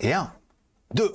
Et 0.00 0.12
1, 0.12 0.32
2, 0.94 1.12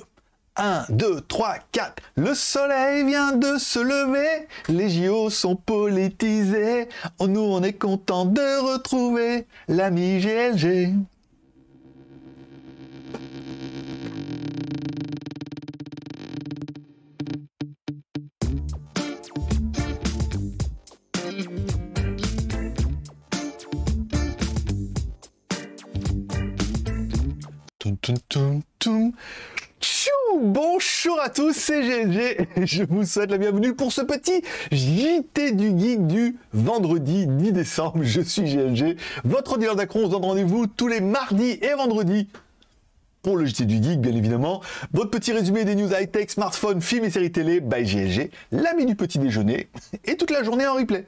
1, 0.57 0.85
2, 0.89 1.21
3, 1.21 1.55
4. 1.71 2.03
Le 2.17 2.33
soleil 2.33 3.03
vient 3.05 3.33
de 3.33 3.57
se 3.57 3.79
lever, 3.79 4.47
les 4.69 4.89
JO 4.89 5.29
sont 5.29 5.55
politisés. 5.55 6.87
Oh, 7.19 7.27
nous, 7.27 7.41
on 7.41 7.63
est 7.63 7.73
content 7.73 8.25
de 8.25 8.73
retrouver 8.73 9.47
l'ami 9.67 10.19
GLG. 10.19 10.93
Toum, 28.35 28.63
toum, 28.79 29.13
Bonjour 30.43 31.21
à 31.21 31.29
tous, 31.29 31.53
c'est 31.53 31.81
GLG 31.81 32.19
et 32.57 32.67
je 32.67 32.83
vous 32.83 33.05
souhaite 33.05 33.31
la 33.31 33.37
bienvenue 33.37 33.73
pour 33.73 33.93
ce 33.93 34.01
petit 34.01 34.43
JT 34.73 35.53
du 35.53 35.69
Geek 35.79 36.05
du 36.05 36.35
vendredi 36.51 37.27
10 37.27 37.53
décembre. 37.53 37.99
Je 38.01 38.19
suis 38.19 38.41
GLG, 38.41 38.97
votre 39.23 39.57
dealer 39.57 39.77
d'accro. 39.77 40.01
On 40.01 40.07
se 40.07 40.11
donne 40.11 40.25
rendez-vous 40.25 40.67
tous 40.67 40.89
les 40.89 40.99
mardis 40.99 41.59
et 41.61 41.75
vendredis 41.77 42.27
pour 43.21 43.37
le 43.37 43.45
JT 43.45 43.63
du 43.63 43.81
Geek, 43.81 44.01
bien 44.01 44.13
évidemment. 44.13 44.61
Votre 44.91 45.11
petit 45.11 45.31
résumé 45.31 45.63
des 45.63 45.75
news 45.75 45.93
high-tech, 45.93 46.29
smartphones, 46.29 46.81
films 46.81 47.05
et 47.05 47.11
séries 47.11 47.31
télé 47.31 47.61
by 47.61 47.83
GLG, 47.85 48.31
l'ami 48.51 48.85
du 48.85 48.97
petit 48.97 49.17
déjeuner 49.17 49.69
et 50.03 50.17
toute 50.17 50.31
la 50.31 50.43
journée 50.43 50.67
en 50.67 50.73
replay. 50.73 51.07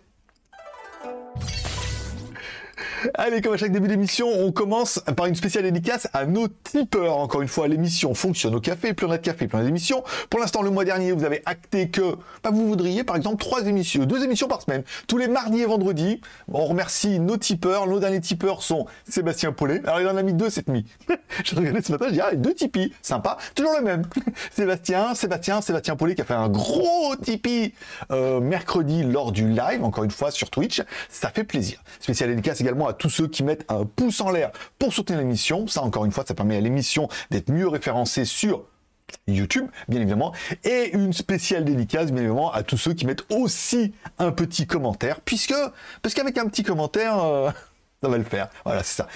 Allez, 3.14 3.42
comme 3.42 3.54
à 3.54 3.58
chaque 3.58 3.72
début 3.72 3.88
d'émission, 3.88 4.28
on 4.28 4.52
commence 4.52 5.00
par 5.16 5.28
une 5.28 5.36
spéciale 5.36 5.64
dédicace 5.64 6.08
à 6.14 6.26
nos 6.26 6.48
tipeurs. 6.48 7.18
Encore 7.18 7.42
une 7.42 7.48
fois, 7.48 7.68
l'émission 7.68 8.14
fonctionne 8.14 8.56
au 8.56 8.60
café, 8.60 8.94
plus 8.94 9.06
on 9.06 9.12
a 9.12 9.18
de 9.18 9.24
café, 9.24 9.48
plus 9.48 9.58
on 9.58 9.62
a 9.62 9.64
d'émissions. 9.64 10.04
Pour 10.30 10.40
l'instant, 10.40 10.62
le 10.62 10.70
mois 10.70 10.86
dernier, 10.86 11.12
vous 11.12 11.24
avez 11.24 11.42
acté 11.46 11.90
que 11.90 12.16
bah, 12.44 12.50
vous 12.52 12.68
voudriez, 12.68 13.04
par 13.04 13.16
exemple, 13.16 13.38
trois 13.38 13.66
émissions, 13.68 14.06
deux 14.06 14.24
émissions 14.24 14.48
par 14.48 14.62
semaine, 14.62 14.84
tous 15.08 15.18
les 15.18 15.28
mardis 15.28 15.62
et 15.62 15.66
vendredis. 15.66 16.22
On 16.52 16.66
remercie 16.66 17.20
nos 17.20 17.38
tipeurs. 17.38 17.88
Nos 17.88 18.00
derniers 18.00 18.22
tipeurs 18.22 18.64
sont 18.64 18.86
Sébastien 19.08 19.52
Paulet. 19.52 19.82
Alors, 19.86 20.02
il 20.02 20.08
en 20.08 20.18
a 20.18 20.24
mis 20.24 20.34
deux 20.34 20.50
cette 20.50 20.68
nuit. 20.68 20.86
je 21.44 21.56
regardais 21.56 21.82
ce 21.82 21.92
matin, 21.92 22.06
je 22.08 22.14
dis, 22.14 22.22
ah, 22.22 22.34
deux 22.36 22.54
Tipeee. 22.54 22.94
Sympa. 23.02 23.38
Toujours 23.56 23.74
le 23.78 23.84
même. 23.84 24.04
Sébastien, 24.52 25.14
Sébastien, 25.14 25.62
Sébastien 25.62 25.96
Paulet 25.96 26.16
qui 26.16 26.22
a 26.22 26.26
fait 26.26 26.34
un 26.34 26.50
gros 26.50 27.16
Tipeee 27.22 27.74
euh, 28.12 28.40
mercredi 28.40 29.04
lors 29.04 29.32
du 29.32 29.48
live, 29.50 29.84
encore 29.84 30.04
une 30.04 30.12
fois, 30.12 30.32
sur 30.32 30.50
Twitch. 30.50 30.82
Ça 31.10 31.30
fait 31.30 31.44
plaisir. 31.44 31.82
Spéciale 32.00 32.32
dédicace 32.32 32.62
également 32.62 32.88
à 32.88 32.94
tous 32.98 33.10
ceux 33.10 33.28
qui 33.28 33.44
mettent 33.44 33.66
un 33.70 33.86
pouce 33.86 34.22
en 34.22 34.32
l'air 34.32 34.52
pour 34.80 34.94
soutenir 34.94 35.20
l'émission. 35.20 35.68
Ça, 35.68 35.82
encore 35.82 36.06
une 36.06 36.12
fois, 36.12 36.26
ça 36.28 36.34
permet 36.34 36.58
à 36.58 36.62
l'émission 36.62 37.08
d'être 37.32 37.52
mieux 37.52 37.68
référencée 37.68 38.26
sur 38.26 38.64
YouTube, 39.28 39.68
bien 39.88 40.02
évidemment, 40.02 40.34
et 40.64 40.92
une 40.94 41.14
spéciale 41.14 41.64
dédicace, 41.66 42.12
bien 42.12 42.24
évidemment, 42.24 42.52
à 42.52 42.64
tous 42.64 42.78
ceux 42.78 42.94
qui 42.94 43.06
mettent 43.06 43.26
aussi 43.32 43.94
un 44.20 44.32
petit 44.32 44.68
commentaire, 44.68 45.22
puisque, 45.22 45.56
parce 46.02 46.14
qu'avec 46.14 46.38
un 46.38 46.48
petit 46.48 46.64
commentaire, 46.64 47.24
euh, 47.24 47.52
ça 48.04 48.10
va 48.10 48.18
le 48.18 48.24
faire. 48.24 48.50
Voilà, 48.66 48.84
c'est 48.84 48.98
ça. 48.98 49.08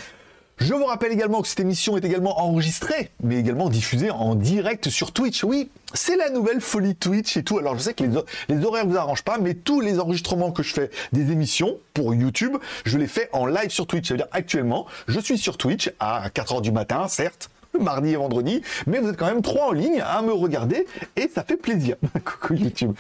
Je 0.64 0.76
vous 0.76 0.86
rappelle 0.86 1.12
également 1.12 1.42
que 1.42 1.48
cette 1.48 1.59
émission 1.59 1.98
est 1.98 2.06
également 2.06 2.40
enregistrée, 2.40 3.09
mais 3.23 3.38
également 3.38 3.67
diffusée 3.67 4.12
en 4.12 4.36
direct 4.36 4.92
sur 4.92 5.12
Twitch. 5.12 5.44
Oui, 5.44 5.72
c'est 5.95 6.16
la 6.16 6.30
nouvelle 6.30 6.62
folie 6.62 6.95
Twitch 6.95 7.36
et 7.36 7.42
tout. 7.44 7.58
Alors 7.58 7.76
je 7.76 7.80
sais 7.80 7.95
que 7.95 8.03
les, 8.03 8.64
horaires 8.64 8.86
vous 8.86 8.95
arrangent 8.95 9.23
pas, 9.23 9.40
mais 9.40 9.56
tous 9.56 9.81
les 9.81 10.00
enregistrements 10.00 10.52
que 10.52 10.62
je 10.62 10.72
fais 10.72 10.92
des 11.14 11.31
émissions 11.31 11.80
pour 11.95 12.14
YouTube, 12.14 12.58
je 12.86 13.00
les 13.00 13.08
fais 13.08 13.28
en 13.34 13.48
live 13.48 13.72
sur 13.72 13.88
Twitch. 13.88 14.09
C'est-à-dire 14.09 14.28
actuellement, 14.34 14.86
je 15.08 15.20
suis 15.20 15.40
sur 15.40 15.58
Twitch 15.58 15.92
à 16.00 16.30
4h 16.30 16.62
du 16.62 16.72
matin, 16.72 17.08
certes, 17.08 17.50
mardi 17.80 18.11
et 18.11 18.16
vendredi, 18.16 18.61
mais 18.88 19.00
vous 19.00 19.09
êtes 19.09 19.17
quand 19.17 19.27
même 19.27 19.41
trois 19.41 19.69
en 19.69 19.72
ligne 19.72 20.02
à 20.02 20.22
me 20.22 20.33
regarder 20.33 20.86
et 21.16 21.30
ça 21.33 21.44
fait 21.44 21.58
plaisir. 21.58 21.95
Coucou 22.25 22.55
YouTube. 22.55 22.94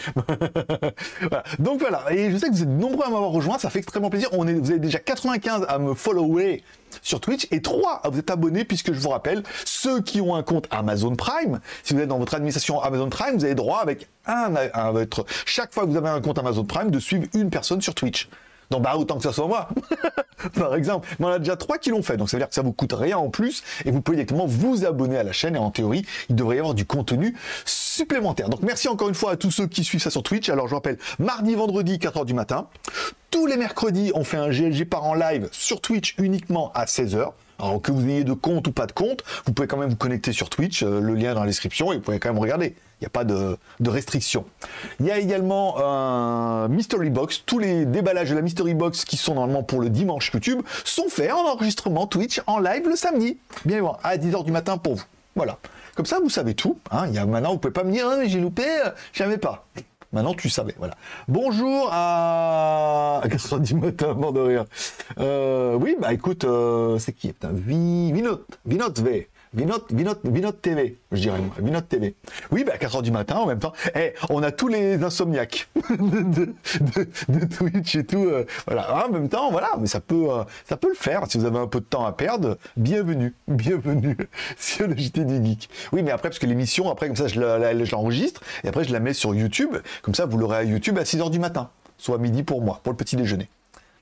Donc 1.59 1.79
voilà, 1.79 2.05
et 2.11 2.31
je 2.31 2.37
sais 2.37 2.47
que 2.47 2.53
vous 2.53 2.63
êtes 2.63 2.69
nombreux 2.69 3.05
à 3.05 3.09
m'avoir 3.09 3.31
rejoint, 3.31 3.57
ça 3.57 3.69
fait 3.69 3.79
extrêmement 3.79 4.09
plaisir. 4.09 4.29
On 4.33 4.47
est, 4.47 4.53
vous 4.53 4.71
avez 4.71 4.79
déjà 4.79 4.99
95 4.99 5.65
à 5.67 5.79
me 5.79 5.93
follower 5.93 6.63
sur 7.01 7.19
Twitch 7.19 7.47
et 7.51 7.61
3 7.61 8.01
à 8.03 8.09
vous 8.09 8.19
êtes 8.19 8.29
abonnés 8.29 8.65
puisque 8.65 8.93
je 8.93 8.99
vous 8.99 9.09
rappelle, 9.09 9.43
ceux 9.65 10.01
qui 10.01 10.21
ont 10.21 10.35
un 10.35 10.43
compte 10.43 10.67
Amazon 10.71 11.15
Prime, 11.15 11.59
si 11.83 11.93
vous 11.93 12.01
êtes 12.01 12.09
dans 12.09 12.19
votre 12.19 12.35
administration 12.35 12.81
Amazon 12.81 13.09
Prime, 13.09 13.35
vous 13.35 13.45
avez 13.45 13.55
droit 13.55 13.79
avec 13.79 14.07
un 14.25 14.55
à 14.55 14.91
votre 14.91 15.25
chaque 15.45 15.73
fois 15.73 15.83
que 15.85 15.89
vous 15.89 15.97
avez 15.97 16.09
un 16.09 16.21
compte 16.21 16.37
Amazon 16.37 16.63
Prime 16.63 16.91
de 16.91 16.99
suivre 16.99 17.25
une 17.33 17.49
personne 17.49 17.81
sur 17.81 17.95
Twitch. 17.95 18.29
Donc 18.71 18.83
bah 18.83 18.95
autant 18.97 19.17
que 19.17 19.23
ça 19.23 19.33
soit 19.33 19.47
moi, 19.47 19.67
par 20.55 20.75
exemple. 20.75 21.07
Mais 21.19 21.25
on 21.25 21.29
a 21.29 21.39
déjà 21.39 21.57
trois 21.57 21.77
qui 21.77 21.89
l'ont 21.89 22.01
fait, 22.01 22.15
donc 22.15 22.29
ça 22.29 22.37
veut 22.37 22.41
dire 22.41 22.47
que 22.47 22.55
ça 22.55 22.61
vous 22.61 22.71
coûte 22.71 22.93
rien 22.93 23.17
en 23.17 23.29
plus 23.29 23.63
et 23.85 23.91
vous 23.91 24.01
pouvez 24.01 24.15
directement 24.15 24.45
vous 24.47 24.85
abonner 24.85 25.17
à 25.17 25.23
la 25.23 25.33
chaîne 25.33 25.55
et 25.55 25.59
en 25.59 25.71
théorie, 25.71 26.05
il 26.29 26.35
devrait 26.35 26.55
y 26.55 26.59
avoir 26.59 26.73
du 26.73 26.85
contenu 26.85 27.35
supplémentaire. 27.65 28.47
Donc 28.47 28.61
merci 28.61 28.87
encore 28.87 29.09
une 29.09 29.15
fois 29.15 29.31
à 29.31 29.35
tous 29.35 29.51
ceux 29.51 29.67
qui 29.67 29.83
suivent 29.83 30.01
ça 30.01 30.09
sur 30.09 30.23
Twitch. 30.23 30.49
Alors 30.49 30.69
je 30.69 30.73
rappelle, 30.73 30.97
mardi, 31.19 31.53
vendredi, 31.53 31.97
4h 31.97 32.25
du 32.25 32.33
matin. 32.33 32.67
Tous 33.29 33.45
les 33.45 33.57
mercredis, 33.57 34.13
on 34.15 34.23
fait 34.23 34.37
un 34.37 34.49
GLG 34.49 34.85
par 34.85 35.03
en 35.03 35.15
live 35.15 35.49
sur 35.51 35.81
Twitch 35.81 36.15
uniquement 36.17 36.71
à 36.73 36.85
16h. 36.85 37.33
Alors 37.59 37.81
que 37.81 37.91
vous 37.91 38.07
ayez 38.07 38.23
de 38.23 38.33
compte 38.33 38.67
ou 38.69 38.71
pas 38.71 38.87
de 38.87 38.93
compte, 38.93 39.23
vous 39.45 39.53
pouvez 39.53 39.67
quand 39.67 39.77
même 39.77 39.89
vous 39.89 39.95
connecter 39.95 40.31
sur 40.31 40.49
Twitch, 40.49 40.81
euh, 40.81 40.99
le 40.99 41.13
lien 41.13 41.31
est 41.31 41.35
dans 41.35 41.41
la 41.41 41.47
description, 41.47 41.91
et 41.91 41.97
vous 41.97 42.01
pouvez 42.01 42.19
quand 42.19 42.29
même 42.29 42.39
regarder. 42.39 42.75
Il 43.01 43.05
n'y 43.05 43.07
a 43.07 43.09
pas 43.09 43.23
de, 43.23 43.57
de 43.79 43.89
restriction. 43.89 44.45
Il 44.99 45.07
y 45.07 45.11
a 45.11 45.17
également 45.17 45.79
un 45.79 46.67
Mystery 46.67 47.09
Box. 47.09 47.41
Tous 47.47 47.57
les 47.57 47.85
déballages 47.85 48.29
de 48.29 48.35
la 48.35 48.43
Mystery 48.43 48.75
Box 48.75 49.05
qui 49.05 49.17
sont 49.17 49.33
normalement 49.33 49.63
pour 49.63 49.81
le 49.81 49.89
dimanche 49.89 50.31
YouTube 50.31 50.61
sont 50.85 51.09
faits 51.09 51.31
en 51.31 51.47
enregistrement 51.47 52.05
Twitch 52.05 52.41
en 52.45 52.59
live 52.59 52.87
le 52.87 52.95
samedi. 52.95 53.39
Bien 53.65 53.77
évidemment, 53.77 53.97
à 54.03 54.17
10h 54.17 54.45
du 54.45 54.51
matin 54.51 54.77
pour 54.77 54.95
vous. 54.95 55.03
Voilà. 55.35 55.57
Comme 55.95 56.05
ça, 56.05 56.19
vous 56.19 56.29
savez 56.29 56.53
tout. 56.53 56.77
Hein. 56.91 57.07
Il 57.07 57.15
y 57.15 57.17
a, 57.17 57.25
maintenant, 57.25 57.53
vous 57.53 57.57
pouvez 57.57 57.73
pas 57.73 57.83
me 57.83 57.91
dire, 57.91 58.07
ah, 58.07 58.23
j'ai 58.25 58.39
loupé, 58.39 58.63
euh, 58.63 58.91
j'avais 59.13 59.37
pas. 59.37 59.65
Maintenant, 60.13 60.33
tu 60.33 60.49
savais, 60.49 60.75
voilà. 60.77 60.95
Bonjour 61.29 61.89
à 61.91 63.21
90 63.29 63.75
matin, 63.75 64.13
mort 64.13 64.33
de 64.33 64.41
rire. 64.41 64.65
Euh, 65.19 65.75
oui, 65.75 65.95
bah 65.99 66.13
écoute, 66.13 66.43
euh, 66.43 66.99
c'est 66.99 67.13
qui? 67.13 67.29
Putain, 67.29 67.51
Vi... 67.53 68.11
Vinot, 68.11 68.41
Vinot 68.65 68.93
V. 69.01 69.29
Vinot, 69.53 69.83
Vinot, 69.89 70.15
Vinot 70.23 70.53
TV, 70.53 70.97
je 71.11 71.19
dirais 71.19 71.39
moi. 71.39 71.53
Vinot 71.59 71.81
TV. 71.81 72.15
Oui, 72.51 72.63
bah 72.63 72.71
à 72.73 72.77
4h 72.77 73.01
du 73.01 73.11
matin, 73.11 73.35
en 73.35 73.45
même 73.45 73.59
temps. 73.59 73.73
Eh, 73.95 74.13
on 74.29 74.41
a 74.43 74.51
tous 74.51 74.69
les 74.69 75.03
insomniaques 75.03 75.67
de, 75.89 76.53
Twitch 77.57 77.95
et 77.95 78.05
tout. 78.05 78.23
euh, 78.23 78.45
voilà, 78.65 79.05
en 79.05 79.11
même 79.11 79.27
temps, 79.27 79.51
voilà, 79.51 79.71
mais 79.77 79.87
ça 79.87 79.99
peut, 79.99 80.31
euh, 80.31 80.43
ça 80.63 80.77
peut 80.77 80.87
le 80.87 80.95
faire. 80.95 81.23
Si 81.27 81.37
vous 81.37 81.43
avez 81.43 81.57
un 81.59 81.67
peu 81.67 81.81
de 81.81 81.85
temps 81.85 82.05
à 82.05 82.13
perdre, 82.13 82.57
bienvenue, 82.77 83.33
bienvenue 83.49 84.15
sur 84.57 84.87
le 84.87 84.95
JT 84.95 85.25
du 85.25 85.45
Geek. 85.45 85.69
Oui, 85.91 86.01
mais 86.01 86.11
après, 86.11 86.29
parce 86.29 86.39
que 86.39 86.45
l'émission, 86.45 86.89
après, 86.89 87.07
comme 87.07 87.17
ça, 87.17 87.27
je 87.27 87.41
l'enregistre 87.91 88.41
et 88.63 88.69
après, 88.69 88.85
je 88.85 88.93
la 88.93 89.01
mets 89.01 89.13
sur 89.13 89.35
YouTube. 89.35 89.75
Comme 90.01 90.15
ça, 90.15 90.25
vous 90.25 90.37
l'aurez 90.37 90.57
à 90.59 90.63
YouTube 90.63 90.97
à 90.97 91.03
6h 91.03 91.29
du 91.29 91.39
matin, 91.39 91.69
soit 91.97 92.19
midi 92.19 92.43
pour 92.43 92.61
moi, 92.61 92.79
pour 92.83 92.93
le 92.93 92.97
petit 92.97 93.17
déjeuner. 93.17 93.49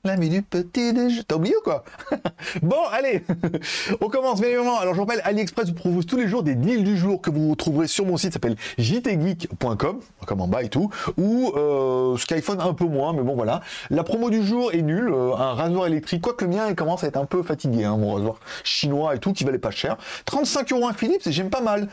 L'ami 0.05 0.29
du 0.29 0.41
petit 0.41 0.93
déjeuner. 0.93 1.23
T'as 1.27 1.35
oublié 1.35 1.55
ou 1.57 1.61
quoi 1.61 1.83
Bon, 2.61 2.77
allez 2.91 3.23
On 4.01 4.07
commence, 4.07 4.39
bien 4.39 4.49
évidemment. 4.49 4.79
Alors, 4.79 4.93
je 4.95 4.99
rappelle, 5.01 5.19
AliExpress 5.25 5.67
vous 5.67 5.73
propose 5.73 6.05
tous 6.05 6.15
les 6.15 6.27
jours 6.27 6.41
des 6.41 6.55
deals 6.55 6.85
du 6.85 6.97
jour 6.97 7.21
que 7.21 7.29
vous 7.29 7.49
retrouverez 7.51 7.87
sur 7.87 8.05
mon 8.05 8.15
site, 8.15 8.31
s'appelle 8.31 8.55
jtgeek.com, 8.77 9.99
comme 10.25 10.41
en 10.41 10.47
bas 10.47 10.63
et 10.63 10.69
tout, 10.69 10.89
ou 11.17 11.51
euh, 11.55 12.15
Skyphone 12.17 12.61
un 12.61 12.73
peu 12.73 12.85
moins, 12.85 13.11
mais 13.11 13.23
bon, 13.23 13.35
voilà. 13.35 13.61
La 13.89 14.03
promo 14.03 14.29
du 14.29 14.41
jour 14.45 14.71
est 14.73 14.81
nulle, 14.81 15.11
euh, 15.11 15.33
un 15.35 15.53
rasoir 15.53 15.88
électrique, 15.88 16.21
quoique 16.21 16.45
le 16.45 16.51
mien, 16.51 16.67
il 16.69 16.75
commence 16.75 17.03
à 17.03 17.07
être 17.07 17.17
un 17.17 17.25
peu 17.25 17.43
fatigué, 17.43 17.83
hein, 17.83 17.97
mon 17.97 18.13
rasoir 18.13 18.35
chinois 18.63 19.15
et 19.15 19.19
tout, 19.19 19.33
qui 19.33 19.43
valait 19.43 19.57
pas 19.57 19.71
cher. 19.71 19.97
35 20.25 20.71
euros 20.71 20.88
un 20.88 20.93
Philips, 20.93 21.27
et 21.27 21.31
j'aime 21.31 21.49
pas 21.49 21.61
mal. 21.61 21.89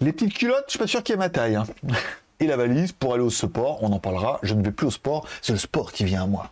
Les 0.00 0.12
petites 0.12 0.34
culottes, 0.34 0.64
je 0.66 0.72
suis 0.72 0.78
pas 0.78 0.86
sûr 0.88 1.02
qu'il 1.02 1.14
y 1.14 1.16
ait 1.16 1.18
ma 1.18 1.28
taille. 1.28 1.54
hein. 1.54 1.64
Et 2.38 2.46
la 2.46 2.58
valise 2.58 2.92
pour 2.92 3.14
aller 3.14 3.22
au 3.22 3.30
sport, 3.30 3.78
on 3.82 3.92
en 3.92 3.98
parlera. 3.98 4.40
Je 4.42 4.52
ne 4.52 4.62
vais 4.62 4.70
plus 4.70 4.88
au 4.88 4.90
sport, 4.90 5.26
c'est 5.40 5.52
le 5.52 5.58
sport 5.58 5.90
qui 5.90 6.04
vient 6.04 6.24
à 6.24 6.26
moi. 6.26 6.50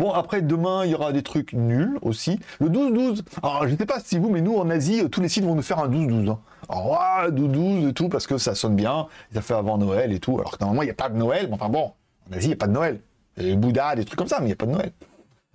Bon, 0.00 0.12
après, 0.12 0.40
demain, 0.40 0.86
il 0.86 0.92
y 0.92 0.94
aura 0.94 1.12
des 1.12 1.22
trucs 1.22 1.52
nuls 1.52 1.98
aussi. 2.00 2.40
Le 2.58 2.70
12-12. 2.70 3.20
Alors, 3.42 3.68
je 3.68 3.76
sais 3.76 3.84
pas 3.84 4.00
si 4.00 4.18
vous, 4.18 4.30
mais 4.30 4.40
nous, 4.40 4.56
en 4.56 4.70
Asie, 4.70 5.02
euh, 5.02 5.08
tous 5.08 5.20
les 5.20 5.28
sites 5.28 5.44
vont 5.44 5.54
nous 5.54 5.60
faire 5.60 5.78
un 5.78 5.90
12-12. 5.90 6.30
Hein. 6.30 6.38
Alors, 6.70 6.90
ouais, 6.92 7.30
12-12 7.30 7.90
et 7.90 7.92
tout, 7.92 8.08
parce 8.08 8.26
que 8.26 8.38
ça 8.38 8.54
sonne 8.54 8.76
bien. 8.76 9.08
Ça 9.34 9.42
fait 9.42 9.52
avant 9.52 9.76
Noël 9.76 10.10
et 10.12 10.18
tout. 10.18 10.38
Alors 10.38 10.52
que 10.52 10.56
normalement, 10.64 10.80
il 10.80 10.86
n'y 10.86 10.90
a 10.90 10.94
pas 10.94 11.10
de 11.10 11.18
Noël. 11.18 11.48
Mais 11.48 11.54
enfin 11.54 11.68
bon, 11.68 11.92
en 12.30 12.32
Asie, 12.34 12.46
il 12.46 12.48
n'y 12.48 12.54
a 12.54 12.56
pas 12.56 12.66
de 12.66 12.72
Noël. 12.72 13.00
Bouddha, 13.36 13.94
des 13.94 14.06
trucs 14.06 14.18
comme 14.18 14.26
ça, 14.26 14.38
mais 14.38 14.46
il 14.46 14.48
n'y 14.48 14.52
a 14.54 14.56
pas 14.56 14.64
de 14.64 14.70
Noël. 14.70 14.92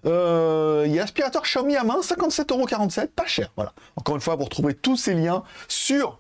Euh, 0.06 0.84
Il 0.86 0.94
y 0.94 1.00
a 1.00 1.04
aspirateur 1.04 1.42
Xiaomi 1.42 1.76
à 1.76 1.84
main, 1.84 2.02
57,47€, 2.02 3.08
pas 3.08 3.26
cher. 3.26 3.52
Voilà. 3.56 3.74
Encore 3.96 4.14
une 4.14 4.22
fois, 4.22 4.36
vous 4.36 4.44
retrouverez 4.44 4.76
tous 4.76 4.96
ces 4.96 5.16
liens 5.16 5.42
sur 5.68 6.20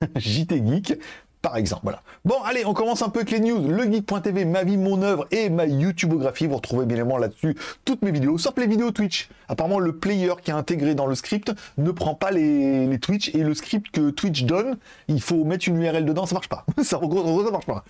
JT 0.16 0.62
Geek, 0.66 1.00
par 1.46 1.56
exemple. 1.56 1.82
Voilà. 1.84 2.02
Bon, 2.24 2.42
allez, 2.44 2.66
on 2.66 2.74
commence 2.74 3.02
un 3.02 3.08
peu 3.08 3.20
avec 3.20 3.30
les 3.30 3.38
news. 3.38 3.68
Legeek.tv, 3.70 4.44
ma 4.44 4.64
vie, 4.64 4.76
mon 4.76 5.00
œuvre 5.02 5.28
et 5.30 5.48
ma 5.48 5.64
YouTubeographie. 5.64 6.48
Vous 6.48 6.56
retrouvez 6.56 6.86
bien 6.86 6.96
évidemment 6.96 7.18
là-dessus 7.18 7.56
toutes 7.84 8.02
mes 8.02 8.10
vidéos, 8.10 8.36
sauf 8.36 8.54
les 8.56 8.66
vidéos 8.66 8.90
Twitch. 8.90 9.28
Apparemment, 9.48 9.78
le 9.78 9.94
player 9.94 10.32
qui 10.42 10.50
est 10.50 10.54
intégré 10.54 10.96
dans 10.96 11.06
le 11.06 11.14
script 11.14 11.52
ne 11.78 11.92
prend 11.92 12.16
pas 12.16 12.32
les, 12.32 12.98
Twitch 13.00 13.32
et 13.32 13.44
le 13.44 13.54
script 13.54 13.92
que 13.92 14.10
Twitch 14.10 14.42
donne, 14.42 14.76
il 15.06 15.20
faut 15.20 15.44
mettre 15.44 15.68
une 15.68 15.80
URL 15.80 16.04
dedans, 16.04 16.26
ça 16.26 16.34
marche 16.34 16.48
pas. 16.48 16.66
ça, 16.82 16.98
en 16.98 17.44
ça 17.44 17.50
marche 17.52 17.66
pas. 17.66 17.84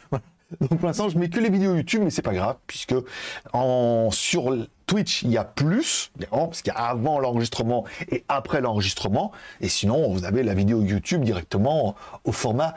Donc 0.61 0.79
pour 0.79 0.87
l'instant, 0.87 1.09
je 1.09 1.19
mets 1.19 1.29
que 1.29 1.41
les 1.41 1.50
vidéos 1.50 1.75
YouTube, 1.75 2.02
mais 2.05 2.11
c'est 2.11 2.23
pas 2.23 2.35
grave, 2.35 2.56
puisque 2.67 2.94
en, 3.52 4.11
sur 4.12 4.55
Twitch, 4.87 5.23
il 5.23 5.31
y 5.31 5.38
a 5.38 5.44
plus, 5.44 6.12
parce 6.31 6.62
qu'il 6.62 6.73
y 6.73 6.76
a 6.76 6.79
avant 6.79 7.19
l'enregistrement 7.19 7.85
et 8.11 8.25
après 8.29 8.61
l'enregistrement. 8.61 9.32
Et 9.61 9.69
sinon, 9.69 10.12
vous 10.12 10.25
avez 10.25 10.43
la 10.43 10.55
vidéo 10.55 10.82
YouTube 10.82 11.25
directement 11.25 11.97
au 12.25 12.32
format 12.32 12.76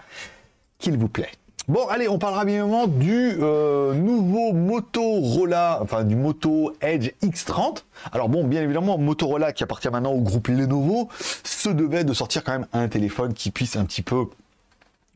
qu'il 0.80 0.98
vous 0.98 1.10
plaît. 1.10 1.32
Bon, 1.68 1.86
allez, 1.88 2.10
on 2.10 2.18
parlera 2.18 2.46
bien 2.46 2.88
du 2.88 3.38
euh, 3.40 3.94
nouveau 3.94 4.54
Motorola, 4.54 5.78
enfin 5.84 6.04
du 6.04 6.16
Moto 6.16 6.74
Edge 6.82 7.12
X30. 7.22 7.84
Alors 8.12 8.28
bon, 8.28 8.44
bien 8.44 8.64
évidemment, 8.64 8.98
Motorola 8.98 9.54
qui 9.54 9.62
appartient 9.64 9.90
maintenant 9.90 10.14
au 10.14 10.22
groupe 10.22 10.48
Lenovo, 10.48 11.10
se 11.44 11.70
devait 11.70 12.04
de 12.04 12.14
sortir 12.14 12.44
quand 12.44 12.54
même 12.54 12.68
un 12.74 12.88
téléphone 12.88 13.36
qui 13.36 13.52
puisse 13.52 13.76
un 13.76 13.86
petit 13.86 14.02
peu 14.02 14.26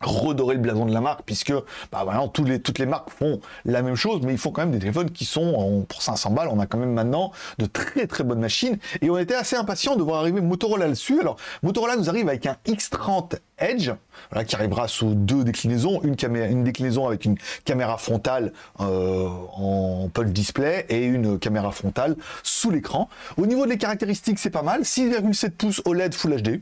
redorer 0.03 0.55
le 0.55 0.61
blason 0.61 0.85
de 0.85 0.93
la 0.93 1.01
marque 1.01 1.21
puisque 1.25 1.53
bah 1.91 2.05
toutes 2.33 2.79
les, 2.79 2.85
marques 2.85 3.09
font 3.09 3.39
la 3.65 3.81
même 3.81 3.95
chose 3.95 4.21
mais 4.23 4.33
ils 4.33 4.37
font 4.37 4.51
quand 4.51 4.61
même 4.61 4.71
des 4.71 4.79
téléphones 4.79 5.11
qui 5.11 5.25
sont 5.25 5.85
pour 5.87 6.01
500 6.01 6.31
balles. 6.31 6.49
On 6.51 6.59
a 6.59 6.65
quand 6.65 6.77
même 6.77 6.93
maintenant 6.93 7.31
de 7.57 7.65
très 7.65 8.07
très 8.07 8.23
bonnes 8.23 8.39
machines. 8.39 8.77
Et 9.01 9.09
on 9.09 9.17
était 9.17 9.35
assez 9.35 9.55
impatient 9.55 9.95
de 9.95 10.03
voir 10.03 10.19
arriver 10.19 10.41
Motorola 10.41 10.87
dessus. 10.87 11.19
Alors 11.19 11.37
Motorola 11.61 11.95
nous 11.95 12.09
arrive 12.09 12.27
avec 12.27 12.45
un 12.45 12.57
X30 12.65 13.35
Edge 13.57 13.91
qui 14.47 14.55
arrivera 14.55 14.87
sous 14.87 15.13
deux 15.13 15.43
déclinaisons. 15.43 16.01
Une, 16.03 16.15
caméra, 16.15 16.47
une 16.47 16.63
déclinaison 16.63 17.07
avec 17.07 17.25
une 17.25 17.37
caméra 17.65 17.97
frontale 17.97 18.53
euh, 18.79 19.27
en 19.55 20.09
punch 20.13 20.31
display 20.31 20.85
et 20.89 21.05
une 21.05 21.39
caméra 21.39 21.71
frontale 21.71 22.15
sous 22.41 22.71
l'écran. 22.71 23.09
Au 23.37 23.45
niveau 23.45 23.65
des 23.65 23.77
caractéristiques 23.77 24.39
c'est 24.39 24.49
pas 24.49 24.63
mal. 24.63 24.81
6,7 24.81 25.51
pouces 25.51 25.81
OLED 25.85 26.13
Full 26.13 26.41
HD 26.41 26.61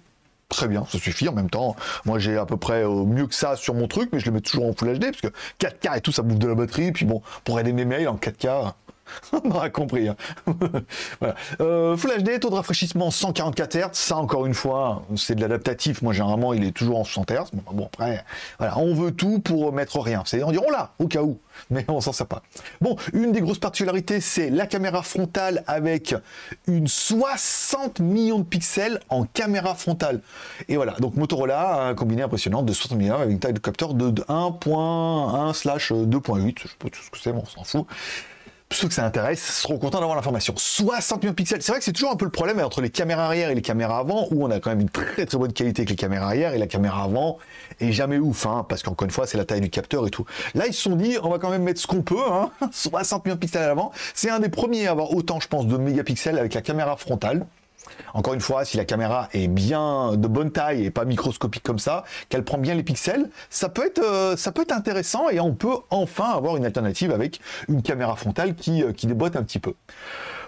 très 0.51 0.68
bien, 0.68 0.86
ça 0.89 1.00
suffit. 1.00 1.27
En 1.27 1.33
même 1.33 1.50
temps, 1.50 1.75
moi 2.06 2.19
j'ai 2.19 2.38
à 2.38 2.45
peu 2.45 2.57
près 2.57 2.83
euh, 2.83 3.06
mieux 3.06 3.27
que 3.27 3.36
ça 3.36 3.56
sur 3.56 3.74
mon 3.74 3.88
truc, 3.88 4.09
mais 4.13 4.19
je 4.19 4.25
le 4.25 4.31
mets 4.31 4.42
toujours 4.42 4.68
en 4.68 4.74
Full 4.74 5.00
HD 5.00 5.06
parce 5.06 5.21
que 5.21 5.27
4K 5.59 5.98
et 5.98 6.01
tout, 6.01 6.12
ça 6.12 6.21
bouffe 6.21 6.39
de 6.39 6.48
la 6.48 6.56
batterie. 6.56 6.92
Puis 6.92 7.06
bon, 7.06 7.21
pour 7.44 7.59
aider 7.59 7.74
mes 7.74 7.86
mails 7.86 8.07
en 8.07 8.18
4K, 8.18 8.74
on 9.44 9.50
aura 9.50 9.69
compris. 9.69 10.08
Hein. 10.08 10.16
voilà. 11.19 11.36
Euh, 11.60 11.98
Full 11.98 12.24
HD, 12.24 12.40
taux 12.40 12.50
de 12.50 12.56
rafraîchissement 12.56 13.12
144 13.12 13.75
Hz. 13.75 13.90
Ça, 13.94 14.18
encore 14.18 14.46
une 14.46 14.54
fois, 14.54 15.04
c'est 15.16 15.36
de 15.36 15.42
l'adaptatif. 15.42 16.02
Moi, 16.02 16.13
généralement, 16.13 16.54
il 16.54 16.63
est 16.63 16.72
toujours 16.72 17.00
en 17.00 17.04
60 17.04 17.31
Hz. 17.31 17.52
Bon, 17.72 17.86
après, 17.86 18.24
voilà, 18.58 18.78
on 18.78 18.94
veut 18.94 19.12
tout 19.12 19.40
pour 19.40 19.74
mettre 19.74 20.00
rien. 20.00 20.24
C'est, 20.25 20.44
on 20.44 20.52
dit, 20.52 20.60
on 20.60 20.69
l'a, 20.69 20.94
au 21.00 21.08
cas 21.08 21.22
où. 21.22 21.40
Mais 21.69 21.86
on 21.88 22.02
s'en 22.02 22.13
sert 22.13 22.28
pas. 22.28 22.42
Bon, 22.80 22.96
une 23.13 23.31
des 23.31 23.42
grosses 23.42 23.60
particularités, 23.60 24.22
c'est 24.22 24.50
la 24.50 24.66
caméra 24.66 25.04
frontale 25.04 25.64
avec 25.68 26.16
une 26.68 26.88
60 26.88 28.00
millions 28.00 28.40
de 28.40 28.44
pixels 28.44 29.00
en 29.10 29.24
caméra 29.25 29.75
frontale. 29.75 30.22
Et 30.68 30.75
voilà, 30.75 30.94
donc 30.94 31.16
Motorola 31.16 31.84
un 31.84 31.96
combiné 31.96 32.24
impressionnant 32.24 32.64
de 32.64 32.74
60 32.74 32.98
millions 32.98 33.16
avec 33.16 33.31
une 33.31 33.40
taille 33.40 33.54
de 33.54 33.60
capteur 33.60 33.94
de 33.94 34.10
1.1 34.10 35.54
slash 35.54 35.92
2.8. 35.92 36.60
Je 36.62 36.68
sais 36.68 36.74
pas 36.80 36.90
tout 36.90 37.02
ce 37.02 37.10
que 37.10 37.18
c'est, 37.19 37.34
mais 37.34 37.42
on 37.42 37.46
s'en 37.46 37.64
fout 37.64 37.88
ceux 38.71 38.88
que 38.88 38.94
ça 38.94 39.06
intéresse 39.06 39.41
seront 39.41 39.77
contents 39.77 40.00
d'avoir 40.00 40.15
l'information. 40.15 40.53
60 40.56 41.21
millions 41.21 41.31
de 41.31 41.35
pixels, 41.35 41.62
c'est 41.62 41.71
vrai 41.71 41.79
que 41.79 41.85
c'est 41.85 41.91
toujours 41.91 42.12
un 42.12 42.15
peu 42.15 42.25
le 42.25 42.31
problème 42.31 42.59
entre 42.59 42.81
les 42.81 42.89
caméras 42.89 43.25
arrière 43.25 43.50
et 43.50 43.56
les 43.56 43.62
caméras 43.62 44.00
avant, 44.00 44.27
où 44.31 44.45
on 44.45 44.51
a 44.51 44.59
quand 44.59 44.69
même 44.69 44.81
une 44.81 44.89
très 44.89 45.25
très 45.25 45.38
bonne 45.38 45.53
qualité 45.53 45.81
avec 45.81 45.89
les 45.89 45.95
caméras 45.95 46.27
arrière 46.27 46.53
et 46.53 46.57
la 46.57 46.68
caméra 46.68 47.03
avant 47.03 47.38
est 47.79 47.91
jamais 47.91 48.18
ouf, 48.18 48.45
hein, 48.45 48.65
parce 48.68 48.83
qu'encore 48.83 49.06
une 49.06 49.12
fois 49.12 49.27
c'est 49.27 49.38
la 49.38 49.45
taille 49.45 49.62
du 49.62 49.69
capteur 49.69 50.07
et 50.07 50.09
tout. 50.09 50.25
Là 50.56 50.68
ils 50.68 50.73
se 50.73 50.81
sont 50.81 50.95
dit 50.95 51.18
on 51.21 51.29
va 51.29 51.39
quand 51.39 51.50
même 51.50 51.63
mettre 51.63 51.79
ce 51.79 51.88
qu'on 51.88 52.01
peut, 52.01 52.15
hein, 52.31 52.51
60 52.71 53.25
millions 53.25 53.35
de 53.35 53.39
pixels 53.39 53.63
à 53.63 53.68
l'avant. 53.68 53.91
C'est 54.13 54.29
un 54.29 54.39
des 54.39 54.50
premiers 54.50 54.88
à 54.88 54.91
avoir 54.91 55.12
autant 55.13 55.39
je 55.39 55.47
pense 55.47 55.68
de 55.68 55.77
mégapixels 55.77 56.38
avec 56.38 56.53
la 56.53 56.62
caméra 56.62 56.95
frontale. 56.95 57.45
Encore 58.14 58.34
une 58.34 58.42
fois, 58.42 58.66
si 58.66 58.78
la 58.78 58.86
caméra 58.86 59.30
est 59.34 59.48
bien 59.48 60.16
de 60.16 60.28
bonne 60.28 60.52
taille 60.52 60.86
et 60.86 60.92
pas 60.92 61.06
microscopique 61.06 61.64
comme 61.64 61.80
ça, 61.80 62.04
qu'elle 62.30 62.44
prend 62.44 62.58
bien 62.58 62.76
les 62.76 62.84
pixels, 62.84 63.30
ça 63.50 63.70
peut 63.70 63.86
être, 63.86 64.02
euh, 64.04 64.36
intéressant 64.72 65.30
et 65.30 65.40
on 65.40 65.54
peut 65.54 65.76
enfin 65.90 66.30
avoir 66.30 66.56
une 66.58 66.66
alternative 66.66 67.12
avec 67.12 67.40
une 67.68 67.82
caméra 67.82 68.16
frontale 68.16 68.56
qui, 68.56 68.84
euh, 68.84 68.92
déboîte 69.04 69.36
un 69.36 69.44
petit 69.44 69.60
peu. 69.60 69.74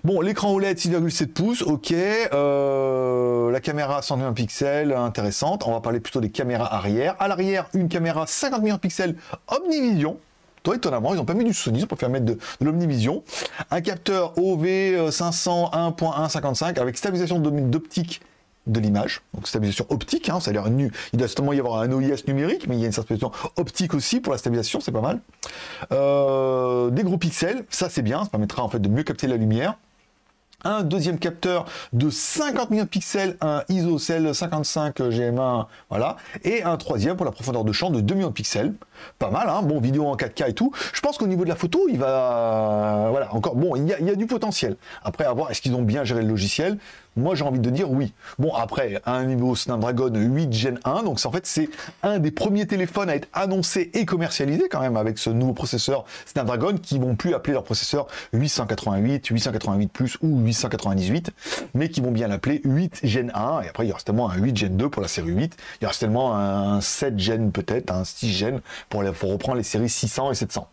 Bon, 0.04 0.22
l'écran 0.22 0.52
OLED 0.52 0.78
6,7 0.78 1.34
pouces, 1.34 1.62
ok. 1.62 1.94
Euh, 1.94 3.52
la 3.52 3.60
caméra 3.60 4.02
120 4.02 4.34
pixels, 4.34 4.92
intéressante. 4.94 5.64
On 5.66 5.72
va 5.72 5.82
parler 5.82 6.00
plutôt 6.00 6.20
des 6.20 6.30
caméras 6.30 6.74
arrière. 6.74 7.16
À 7.20 7.28
l'arrière, 7.28 7.68
une 7.74 7.88
caméra 7.88 8.28
50 8.28 8.62
millions 8.62 8.76
de 8.76 8.82
pixels 8.82 9.16
Omnivision. 9.48 10.18
Toi, 10.64 10.78
étonnamment, 10.78 11.14
ils 11.14 11.18
n'ont 11.18 11.26
pas 11.26 11.34
mis 11.34 11.44
du 11.44 11.54
Sony, 11.54 11.80
ils 11.80 11.94
ont 11.94 11.96
faire 11.96 12.10
mettre 12.10 12.26
de, 12.26 12.38
l'Omnivision. 12.62 13.24
Un 13.70 13.82
capteur 13.82 14.34
OV500 14.36 15.72
1.155 15.74 16.80
avec 16.80 16.98
stabilisation 16.98 17.40
d'optique 17.40 18.22
de 18.66 18.80
l'image, 18.80 19.22
donc 19.34 19.46
stabilisation 19.46 19.86
optique, 19.90 20.30
hein, 20.30 20.40
ça 20.40 20.52
a 20.52 20.54
l'air 20.54 20.70
nu. 20.70 20.90
Il 21.12 21.20
doit 21.20 21.28
certainement 21.28 21.52
y 21.52 21.60
avoir 21.60 21.82
un 21.82 21.92
OIS 21.92 22.24
numérique, 22.28 22.68
mais 22.68 22.78
il 22.78 22.80
y 22.80 22.84
a 22.84 22.88
une 22.88 22.94
stabilisation 22.94 23.32
optique 23.58 23.94
aussi 23.94 24.22
pour 24.22 24.32
la 24.32 24.40
stabilisation, 24.40 24.80
c'est 24.80 24.94
pas 24.94 25.02
mal. 25.02 25.20
Euh, 25.92 26.90
des 26.90 27.04
gros 27.04 27.18
pixels, 27.18 27.66
ça 27.70 27.90
c'est 27.90 28.02
bien, 28.02 28.24
ça 28.24 28.30
permettra 28.30 28.64
en 28.64 28.70
fait 28.70 28.80
de 28.80 28.88
mieux 28.88 29.04
capter 29.04 29.28
la 29.28 29.36
lumière 29.36 29.76
un 30.64 30.84
deuxième 30.84 31.20
capteur 31.20 31.66
de 31.94 32.10
50 32.10 32.70
millions 32.70 32.84
de 32.84 32.90
pixels, 32.90 33.38
un 33.42 33.64
ISOCELL 33.70 34.34
55 34.34 35.00
GM1, 35.00 35.66
voilà, 35.90 36.18
et 36.44 36.64
un 36.64 36.78
troisième 36.78 37.16
pour 37.16 37.26
la 37.26 37.32
profondeur 37.32 37.64
de 37.64 37.72
champ 37.72 37.90
de 37.90 38.02
2 38.02 38.16
millions 38.16 38.28
de 38.30 38.34
pixels. 38.34 38.74
Pas 39.20 39.30
mal, 39.30 39.50
hein 39.50 39.62
bon, 39.64 39.80
vidéo 39.80 40.06
en 40.06 40.16
4K 40.16 40.50
et 40.50 40.54
tout. 40.54 40.72
Je 40.94 41.02
pense 41.02 41.18
qu'au 41.18 41.28
niveau 41.28 41.44
de 41.44 41.50
la 41.50 41.56
photo, 41.56 41.88
il 41.90 41.98
va, 41.98 43.08
voilà, 43.10 43.34
encore, 43.34 43.56
bon, 43.56 43.76
il 43.76 43.88
y 43.88 43.94
a, 43.94 44.00
il 44.00 44.08
y 44.08 44.10
a 44.10 44.16
du 44.16 44.28
potentiel. 44.28 44.78
Après, 45.04 45.26
à 45.26 45.34
voir, 45.34 45.52
est-ce 45.52 45.62
qu'ils 45.62 45.76
ont 45.76 45.82
bien 45.82 46.04
géré 46.04 46.22
le 46.22 46.28
logiciel? 46.28 46.78
Moi, 47.16 47.36
j'ai 47.36 47.44
envie 47.44 47.60
de 47.60 47.70
dire 47.70 47.92
oui. 47.92 48.14
Bon, 48.40 48.54
après, 48.54 49.02
un 49.06 49.26
niveau 49.26 49.56
Snapdragon 49.56 50.12
8 50.14 50.54
Gen 50.54 50.80
1, 50.84 51.04
donc 51.04 51.20
en 51.24 51.32
fait, 51.32 51.46
c'est 51.46 51.70
un 52.02 52.20
des 52.20 52.32
premiers 52.32 52.66
téléphones 52.66 53.10
à 53.10 53.16
être 53.16 53.28
annoncé 53.34 53.92
et 53.94 54.06
commercialisé 54.06 54.68
quand 54.70 54.80
même 54.80 54.98
avec 54.98 55.18
ce 55.18 55.30
nouveau 55.30 55.54
processeur 55.54 56.06
Snapdragon 56.26 56.78
qui 56.82 56.98
vont 57.00 57.16
plus 57.16 57.34
appeler 57.34 57.54
leur 57.54 57.64
processeur 57.64 58.08
888, 58.34 59.28
888 59.28 59.92
Plus 59.92 60.18
ou 60.22 60.40
898, 60.42 61.32
mais 61.74 61.90
qui 61.90 62.02
vont 62.02 62.12
bien 62.12 62.28
l'appeler 62.28 62.62
8 62.64 63.02
Gen 63.04 63.32
1. 63.34 63.62
Et 63.62 63.70
après, 63.70 63.86
il 63.86 63.90
y 63.90 63.92
aura 63.92 64.00
certainement 64.00 64.30
un 64.30 64.38
8 64.38 64.58
Gen 64.58 64.78
2 64.78 64.90
pour 64.90 65.02
la 65.02 65.08
série 65.08 65.32
8. 65.32 65.56
Il 65.80 65.84
y 65.84 65.86
aura 65.86 65.94
certainement 65.94 66.36
un 66.36 66.82
7 66.82 67.20
Gen 67.20 67.52
peut-être, 67.52 67.92
un 67.92 68.04
6 68.04 68.34
Gen 68.34 68.62
pour, 68.90 69.04
pour 69.14 69.32
reprendre 69.32 69.58
les 69.58 69.64
séries 69.64 69.90
600 69.90 70.32
et 70.32 70.36
700. 70.36 70.68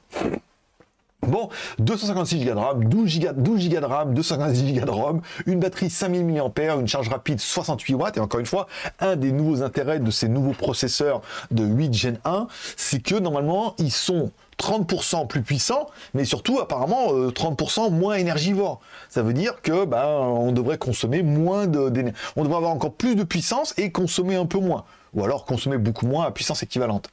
Bon, 1.26 1.50
256 1.78 2.44
Go 2.46 2.54
de 2.54 2.58
RAM, 2.58 2.84
12 2.84 3.20
Go, 3.20 3.28
12 3.36 3.68
Go 3.68 3.80
de 3.80 3.84
RAM, 3.84 4.14
256 4.14 4.72
Go 4.80 4.86
de 4.86 4.90
ROM, 4.90 5.20
une 5.46 5.60
batterie 5.60 5.90
5000 5.90 6.24
mAh, 6.24 6.74
une 6.80 6.88
charge 6.88 7.08
rapide 7.08 7.40
68 7.40 7.94
watts. 7.94 8.16
Et 8.16 8.20
encore 8.20 8.40
une 8.40 8.46
fois, 8.46 8.66
un 9.00 9.16
des 9.16 9.30
nouveaux 9.30 9.62
intérêts 9.62 10.00
de 10.00 10.10
ces 10.10 10.28
nouveaux 10.28 10.54
processeurs 10.54 11.20
de 11.50 11.64
8 11.64 11.92
Gen 11.92 12.18
1, 12.24 12.46
c'est 12.76 13.02
que 13.02 13.14
normalement, 13.16 13.74
ils 13.78 13.92
sont 13.92 14.30
30% 14.58 15.26
plus 15.26 15.42
puissants, 15.42 15.86
mais 16.14 16.24
surtout 16.24 16.58
apparemment 16.60 17.12
30% 17.12 17.86
euh, 17.86 17.90
moins 17.90 18.14
énergivores. 18.14 18.80
Ça 19.08 19.22
veut 19.22 19.32
dire 19.32 19.60
que 19.62 19.84
ben, 19.84 20.06
on 20.06 20.52
devrait 20.52 20.78
consommer 20.78 21.22
moins 21.22 21.66
d'énergie. 21.66 22.16
On 22.36 22.44
devrait 22.44 22.58
avoir 22.58 22.72
encore 22.72 22.92
plus 22.92 23.14
de 23.14 23.24
puissance 23.24 23.74
et 23.78 23.90
consommer 23.90 24.36
un 24.36 24.46
peu 24.46 24.58
moins 24.58 24.84
ou 25.14 25.24
alors 25.24 25.44
consommer 25.44 25.78
beaucoup 25.78 26.06
moins 26.06 26.26
à 26.26 26.30
puissance 26.30 26.62
équivalente. 26.62 27.10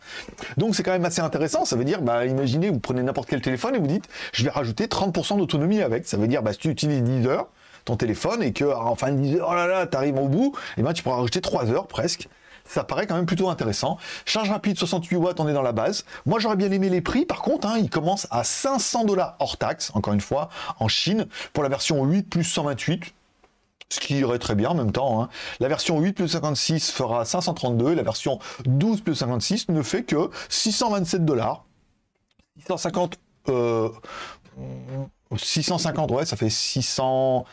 Donc 0.58 0.75
c'est 0.75 0.84
quand 0.84 0.92
même 0.92 1.06
assez 1.06 1.22
intéressant, 1.22 1.66
ça 1.66 1.75
veut 1.75 1.86
dire, 1.86 2.01
bah, 2.01 2.25
imaginez, 2.25 2.70
vous 2.70 2.80
prenez 2.80 3.04
n'importe 3.04 3.30
quel 3.30 3.42
téléphone 3.42 3.75
et 3.75 3.80
vous 3.80 3.88
dites, 3.88 4.06
je 4.34 4.44
vais 4.44 4.50
rajouter 4.50 4.86
30% 4.86 5.38
d'autonomie 5.38 5.82
avec, 5.82 6.08
ça 6.08 6.18
veut 6.18 6.27
dire, 6.27 6.44
bah, 6.44 6.54
si 6.54 6.60
tu 6.60 6.70
utilises 6.70 7.04
10 7.04 7.27
heures, 7.27 7.48
ton 7.86 7.96
téléphone, 7.96 8.44
et 8.44 8.54
que 8.54 8.66
en 8.66 8.96
fin 8.96 9.12
de 9.12 9.18
10 9.18 9.38
heures, 9.38 9.48
oh 9.50 9.56
là 9.56 9.66
là, 9.66 9.88
t'arrives 9.88 10.18
au 10.18 10.27
bout, 10.27 10.54
et 10.77 10.84
ben 10.84 10.94
tu 10.94 11.04
pourras 11.04 11.18
rajouter 11.18 11.42
3 11.42 11.72
heures 11.72 11.88
presque. 11.88 12.27
Ça 12.66 12.84
paraît 12.84 13.08
quand 13.08 13.16
même 13.16 13.25
plutôt 13.25 13.50
intéressant. 13.50 13.98
Charge 14.25 14.50
rapide 14.50 14.77
68 14.77 15.16
watts, 15.16 15.39
on 15.39 15.48
est 15.48 15.54
dans 15.54 15.62
la 15.62 15.72
base. 15.72 16.04
Moi, 16.25 16.39
j'aurais 16.39 16.58
bien 16.58 16.70
aimé 16.70 16.89
les 16.89 17.00
prix. 17.00 17.25
Par 17.25 17.42
contre, 17.42 17.66
hein, 17.66 17.77
ils 17.80 17.89
commencent 17.89 18.27
à 18.30 18.44
500 18.44 19.06
dollars 19.06 19.38
hors 19.39 19.56
taxe, 19.56 19.92
encore 19.94 20.13
une 20.13 20.20
fois, 20.20 20.50
en 20.80 20.89
Chine, 20.89 21.27
pour 21.54 21.63
la 21.63 21.70
version 21.70 22.04
8 22.04 22.24
plus 22.24 22.44
128 22.44 23.13
ce 23.89 24.00
qui 24.00 24.20
irait 24.20 24.39
très 24.39 24.56
bien 24.56 24.70
en 24.70 24.75
même 24.75 24.91
temps. 24.91 25.22
Hein. 25.22 25.29
La 25.60 25.67
version 25.67 26.00
8 26.00 26.13
plus 26.13 26.27
56 26.27 26.91
fera 26.91 27.25
532, 27.25 27.94
la 27.94 28.03
version 28.03 28.39
12 28.65 29.01
plus 29.01 29.15
56 29.15 29.70
ne 29.70 29.82
fait 29.82 30.03
que 30.03 30.29
627 30.50 31.25
dollars. 31.25 31.65
650, 32.60 33.20
650, 35.36 36.12
ouais, 36.12 36.25
ça 36.25 36.36
fait 36.36 36.50
600, 36.50 37.46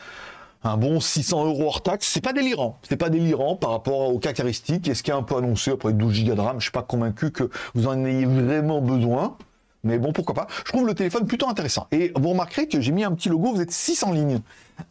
un 0.63 0.77
bon 0.77 0.99
600 0.99 1.45
euros 1.45 1.67
hors 1.67 1.83
taxe. 1.83 2.07
C'est 2.07 2.21
pas 2.21 2.33
délirant. 2.33 2.79
C'est 2.87 2.97
pas 2.97 3.09
délirant 3.09 3.55
par 3.55 3.71
rapport 3.71 4.09
aux 4.09 4.19
caractéristiques 4.19 4.87
et 4.87 4.95
ce 4.95 5.03
qui 5.03 5.11
est 5.11 5.13
un 5.13 5.23
peu 5.23 5.37
annoncé 5.37 5.71
après 5.71 5.93
12 5.93 6.25
Go 6.25 6.35
de 6.35 6.41
RAM? 6.41 6.59
Je 6.59 6.63
suis 6.63 6.71
pas 6.71 6.81
convaincu 6.81 7.31
que 7.31 7.49
vous 7.75 7.87
en 7.87 8.03
ayez 8.03 8.25
vraiment 8.25 8.81
besoin. 8.81 9.37
Mais 9.85 9.99
bon, 9.99 10.11
pourquoi 10.11 10.33
pas. 10.33 10.47
Je 10.65 10.71
trouve 10.71 10.87
le 10.87 10.95
téléphone 10.95 11.27
plutôt 11.27 11.47
intéressant. 11.47 11.87
Et 11.91 12.11
vous 12.15 12.29
remarquerez 12.29 12.67
que 12.67 12.81
j'ai 12.81 12.91
mis 12.91 13.03
un 13.03 13.11
petit 13.11 13.29
logo, 13.29 13.53
vous 13.53 13.61
êtes 13.61 13.71
6 13.71 14.03
en 14.03 14.11
ligne. 14.11 14.41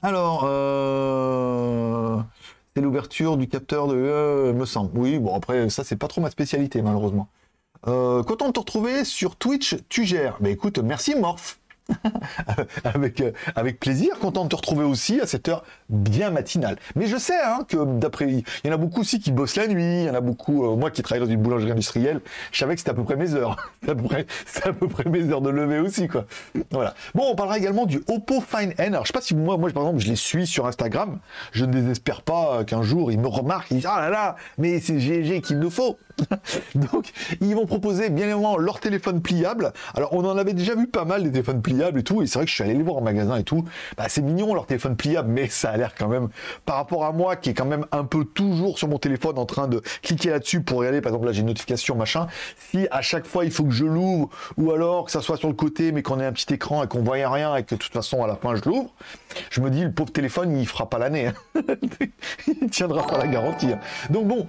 Alors, 0.03 0.45
euh, 0.47 2.19
c'est 2.75 2.81
l'ouverture 2.81 3.37
du 3.37 3.49
capteur 3.49 3.89
de... 3.89 3.97
Euh, 3.97 4.53
me 4.53 4.65
semble. 4.65 4.97
Oui, 4.97 5.19
bon, 5.19 5.35
après, 5.35 5.69
ça, 5.69 5.83
c'est 5.85 5.97
pas 5.97 6.07
trop 6.07 6.21
ma 6.21 6.31
spécialité, 6.31 6.81
malheureusement. 6.81 7.29
Euh, 7.89 8.23
content 8.23 8.47
de 8.47 8.53
te 8.53 8.61
retrouver 8.61 9.05
sur 9.05 9.37
Twitch, 9.37 9.77
tu 9.89 10.05
gères. 10.05 10.39
Mais 10.41 10.53
écoute, 10.53 10.79
merci 10.79 11.17
Morph. 11.17 11.59
avec, 12.85 13.21
euh, 13.21 13.33
avec 13.57 13.79
plaisir, 13.79 14.19
content 14.19 14.45
de 14.45 14.49
te 14.49 14.57
retrouver 14.57 14.85
aussi 14.85 15.21
à 15.21 15.27
cette 15.27 15.49
heure 15.49 15.65
bien 15.89 16.31
matinale. 16.31 16.77
Mais 16.97 17.07
je 17.07 17.17
sais 17.17 17.41
hein, 17.43 17.61
que 17.69 17.85
d'après, 17.99 18.31
il 18.31 18.45
y 18.65 18.71
en 18.71 18.73
a 18.73 18.77
beaucoup 18.77 19.01
aussi 19.01 19.21
qui 19.21 19.33
bossent 19.33 19.57
la 19.57 19.67
nuit, 19.67 20.03
il 20.03 20.05
y 20.05 20.11
en 20.11 20.15
a 20.15 20.21
beaucoup, 20.21 20.65
euh, 20.65 20.77
moi 20.77 20.91
qui 20.91 21.03
travaille 21.03 21.27
dans 21.27 21.31
une 21.31 21.41
boulangerie 21.41 21.73
industrielle, 21.73 22.21
je 22.53 22.59
savais 22.59 22.75
que 22.75 22.81
c'était 22.81 22.93
à 22.93 22.95
peu 22.95 23.05
près 23.05 23.17
mes 23.17 23.35
heures. 23.35 23.57
c'est 23.83 23.91
à, 23.91 24.73
peu 24.73 24.89
près, 24.89 25.05
mes 25.05 25.31
heures 25.31 25.43
de 25.43 25.51
lever 25.51 25.79
aussi, 25.79 26.09
quoi. 26.09 26.25
Voilà. 26.71 26.95
Bon, 27.15 27.31
on 27.31 27.35
parlera 27.35 27.59
également 27.59 27.87
du 27.87 28.03
Oppo 28.09 28.41
Fine 28.41 28.73
N. 28.79 28.95
Alors, 28.95 29.05
je 29.05 29.09
sais 29.09 29.13
pas 29.13 29.21
si 29.21 29.35
moi, 29.35 29.59
par 29.59 29.69
exemple, 29.69 29.99
je 29.99 30.09
les 30.09 30.17
suis 30.17 30.47
sur 30.47 30.67
Instagram. 30.67 31.19
Je 31.53 31.65
ne 31.65 31.73
désespère 31.73 32.23
pas 32.23 32.65
qu'un 32.65 32.83
jour 32.83 33.13
ils 33.13 33.19
me 33.19 33.29
remarquent, 33.29 33.71
ils 33.71 33.77
disent, 33.77 33.89
ah 33.91 34.01
là 34.01 34.11
là, 34.11 34.37
mais 34.59 34.81
c'est 34.81 34.99
GG 34.99 35.43
qu'il 35.43 35.59
nous 35.59 35.71
faut. 35.71 35.99
Donc, 36.75 37.13
ils 37.41 37.55
vont 37.55 37.67
proposer 37.67 38.11
bien 38.11 38.25
évidemment 38.25 38.57
leur 38.57 38.81
téléphone 38.81 39.21
pliable. 39.21 39.73
Alors, 39.95 40.13
on 40.13 40.25
en 40.25 40.37
avait 40.37 40.55
déjà 40.55 40.75
vu 40.75 40.87
pas 40.87 41.05
mal 41.05 41.23
des 41.23 41.31
téléphones 41.31 41.63
pliables 41.63 42.01
et 42.01 42.03
tout, 42.03 42.23
et 42.23 42.27
c'est 42.27 42.39
vrai 42.39 42.45
que 42.45 42.51
je 42.51 42.55
suis 42.55 42.65
allé 42.65 42.75
les 42.75 42.83
voir 42.83 42.97
en 42.97 43.03
magasin 43.03 43.37
et 43.37 43.45
tout. 43.45 43.65
Bah, 43.97 44.05
c'est 44.09 44.23
mignon 44.23 44.55
leur 44.55 44.67
téléphone 44.67 44.97
pliable, 44.97 45.31
mais 45.31 45.49
ça 45.49 45.71
a 45.71 45.77
l'air 45.77 45.95
quand 45.95 46.09
même, 46.09 46.29
par 46.65 46.77
rapport 46.77 47.05
à 47.05 47.13
moi 47.13 47.37
qui 47.37 47.51
est 47.51 47.55
quand 47.55 47.65
même 47.65 47.87
un 47.93 48.05
peu 48.05 48.25
toujours 48.25 48.79
sur 48.79 48.89
mon 48.89 48.99
téléphone 48.99 49.39
en 49.39 49.47
train 49.47 49.69
de 49.69 49.83
cliquer 50.03 50.31
là-dessus 50.31 50.63
pour 50.63 50.83
aller, 50.83 51.01
par 51.01 51.11
exemple 51.11 51.27
là 51.27 51.33
j'ai 51.33 51.41
une 51.41 51.47
notification 51.47 51.97
machin, 51.97 52.27
si 52.71 52.87
à 52.91 53.03
chaque 53.03 53.27
fois 53.27 53.45
il 53.45 53.51
faut 53.51 53.65
que 53.65 53.73
je 53.73 53.85
l'ouvre, 53.85 54.31
ou 54.57 54.73
alors 54.73 55.07
que 55.07 55.11
ça 55.11 55.21
soit 55.21 55.37
sur 55.37 55.49
le 55.49 55.55
côté 55.55 55.93
mais 55.93 56.03
qu'on 56.03 56.21
ait 56.21 56.27
un 56.27 56.33
petit 56.33 56.53
écran 56.55 56.83
et 56.83 56.89
qu'on 56.89 57.03
voit 57.03 57.15
rien 57.15 57.57
et 57.57 57.65
que 57.65 57.75
de 57.75 57.81
toute 57.81 57.93
façon 57.93 58.23
à 58.23 58.27
la 58.27 58.37
fin 58.37 58.55
je 58.55 58.63
l'ouvre, 58.69 58.91
je 59.51 59.61
me 59.61 59.71
dis 59.71 59.83
le 59.83 59.93
pauvre 59.93 60.13
téléphone 60.13 60.57
il 60.57 60.67
fera 60.67 60.89
pas 60.89 60.99
l'année, 60.99 61.29
hein. 61.29 61.35
il 62.47 62.71
tiendra 62.71 63.07
pas 63.07 63.19
la 63.19 63.27
garantie. 63.27 63.73
Hein. 63.73 63.81
Donc 64.11 64.27
bon, 64.27 64.49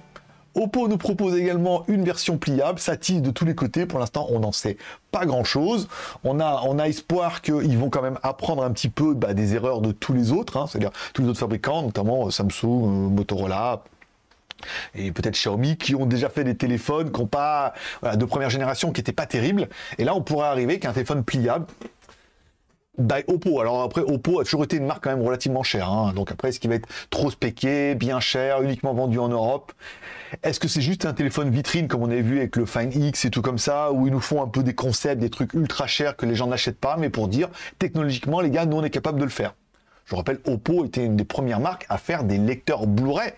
Oppo 0.56 0.88
nous 0.88 0.96
propose 0.96 1.36
également 1.36 1.84
une 1.86 2.02
version 2.02 2.38
pliable, 2.38 2.78
ça 2.78 2.96
tisse 2.96 3.20
de 3.20 3.30
tous 3.30 3.44
les 3.44 3.54
côtés. 3.54 3.84
Pour 3.84 3.98
l'instant, 3.98 4.26
on 4.30 4.40
n'en 4.40 4.52
sait 4.52 4.78
pas 5.12 5.26
grand-chose. 5.26 5.86
On 6.24 6.40
a, 6.40 6.62
on 6.64 6.78
a 6.78 6.88
espoir 6.88 7.42
qu'ils 7.42 7.76
vont 7.76 7.90
quand 7.90 8.02
même 8.02 8.18
apprendre 8.22 8.64
un 8.64 8.70
petit 8.70 8.88
peu 8.88 9.12
bah, 9.14 9.34
des 9.34 9.54
erreurs 9.54 9.82
de 9.82 9.92
tous 9.92 10.14
les 10.14 10.32
autres, 10.32 10.56
hein, 10.56 10.66
c'est-à-dire 10.66 10.92
tous 11.12 11.22
les 11.22 11.28
autres 11.28 11.38
fabricants, 11.38 11.82
notamment 11.82 12.26
euh, 12.26 12.30
Samsung, 12.30 12.64
euh, 12.64 13.08
Motorola, 13.10 13.82
et 14.94 15.12
peut-être 15.12 15.34
Xiaomi 15.34 15.76
qui 15.76 15.94
ont 15.94 16.06
déjà 16.06 16.30
fait 16.30 16.44
des 16.44 16.56
téléphones 16.56 17.12
qui 17.12 18.16
de 18.16 18.24
première 18.24 18.50
génération 18.50 18.90
qui 18.92 19.00
n'étaient 19.00 19.12
pas 19.12 19.26
terribles 19.26 19.68
et 19.98 20.04
là 20.04 20.14
on 20.14 20.22
pourrait 20.22 20.48
arriver 20.48 20.78
qu'un 20.78 20.92
téléphone 20.92 21.24
pliable 21.24 21.66
bah, 22.98 23.16
Oppo. 23.26 23.60
Alors 23.60 23.82
après, 23.82 24.00
Oppo 24.00 24.40
a 24.40 24.44
toujours 24.44 24.64
été 24.64 24.76
une 24.76 24.86
marque 24.86 25.04
quand 25.04 25.10
même 25.10 25.24
relativement 25.24 25.62
chère. 25.62 25.90
Hein. 25.90 26.12
Donc 26.14 26.30
après, 26.30 26.48
est-ce 26.48 26.60
qu'il 26.60 26.70
va 26.70 26.76
être 26.76 26.88
trop 27.10 27.30
spéqué, 27.30 27.94
bien 27.94 28.20
cher, 28.20 28.62
uniquement 28.62 28.94
vendu 28.94 29.18
en 29.18 29.28
Europe? 29.28 29.72
Est-ce 30.42 30.58
que 30.58 30.68
c'est 30.68 30.80
juste 30.80 31.06
un 31.06 31.12
téléphone 31.12 31.50
vitrine 31.50 31.88
comme 31.88 32.02
on 32.02 32.10
avait 32.10 32.22
vu 32.22 32.38
avec 32.38 32.56
le 32.56 32.66
Find 32.66 32.94
X 32.94 33.24
et 33.24 33.30
tout 33.30 33.42
comme 33.42 33.58
ça, 33.58 33.92
où 33.92 34.06
ils 34.06 34.12
nous 34.12 34.20
font 34.20 34.42
un 34.42 34.48
peu 34.48 34.62
des 34.62 34.74
concepts, 34.74 35.20
des 35.20 35.30
trucs 35.30 35.54
ultra 35.54 35.86
chers 35.86 36.16
que 36.16 36.26
les 36.26 36.34
gens 36.34 36.48
n'achètent 36.48 36.80
pas, 36.80 36.96
mais 36.96 37.10
pour 37.10 37.28
dire 37.28 37.48
technologiquement, 37.78 38.40
les 38.40 38.50
gars, 38.50 38.66
nous 38.66 38.76
on 38.76 38.84
est 38.84 38.90
capable 38.90 39.18
de 39.18 39.24
le 39.24 39.30
faire. 39.30 39.54
Je 40.06 40.14
rappelle, 40.14 40.38
Oppo 40.46 40.84
était 40.84 41.04
une 41.04 41.16
des 41.16 41.24
premières 41.24 41.60
marques 41.60 41.86
à 41.88 41.98
faire 41.98 42.24
des 42.24 42.38
lecteurs 42.38 42.86
Blu-ray 42.86 43.32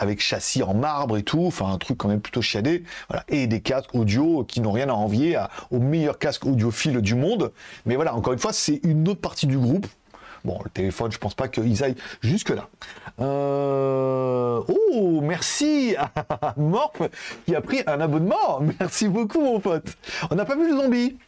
avec 0.00 0.20
châssis 0.20 0.62
en 0.62 0.74
marbre 0.74 1.16
et 1.18 1.22
tout, 1.22 1.44
enfin 1.46 1.66
un 1.66 1.78
truc 1.78 1.98
quand 1.98 2.08
même 2.08 2.20
plutôt 2.20 2.42
chiadé, 2.42 2.82
voilà, 3.08 3.24
et 3.28 3.46
des 3.46 3.60
casques 3.60 3.94
audio 3.94 4.44
qui 4.44 4.60
n'ont 4.60 4.72
rien 4.72 4.88
à 4.88 4.94
envier 4.94 5.38
aux 5.70 5.78
meilleurs 5.78 6.18
casques 6.18 6.46
audiophiles 6.46 7.00
du 7.00 7.14
monde. 7.14 7.52
Mais 7.86 7.94
voilà, 7.94 8.14
encore 8.14 8.32
une 8.32 8.38
fois, 8.38 8.52
c'est 8.52 8.80
une 8.82 9.06
autre 9.08 9.20
partie 9.20 9.46
du 9.46 9.58
groupe. 9.58 9.86
Bon, 10.44 10.58
le 10.64 10.70
téléphone, 10.70 11.12
je 11.12 11.18
pense 11.18 11.34
pas 11.34 11.48
qu'ils 11.48 11.84
aillent 11.84 11.96
jusque-là. 12.22 12.68
Euh, 13.20 14.62
oh, 14.66 15.20
merci 15.22 15.94
à 15.98 16.54
Morph 16.56 17.02
qui 17.44 17.54
a 17.54 17.60
pris 17.60 17.82
un 17.86 18.00
abonnement. 18.00 18.60
Merci 18.80 19.08
beaucoup, 19.08 19.40
mon 19.40 19.60
pote. 19.60 19.96
On 20.30 20.34
n'a 20.34 20.46
pas 20.46 20.56
vu 20.56 20.70
le 20.70 20.76
zombie. 20.76 21.18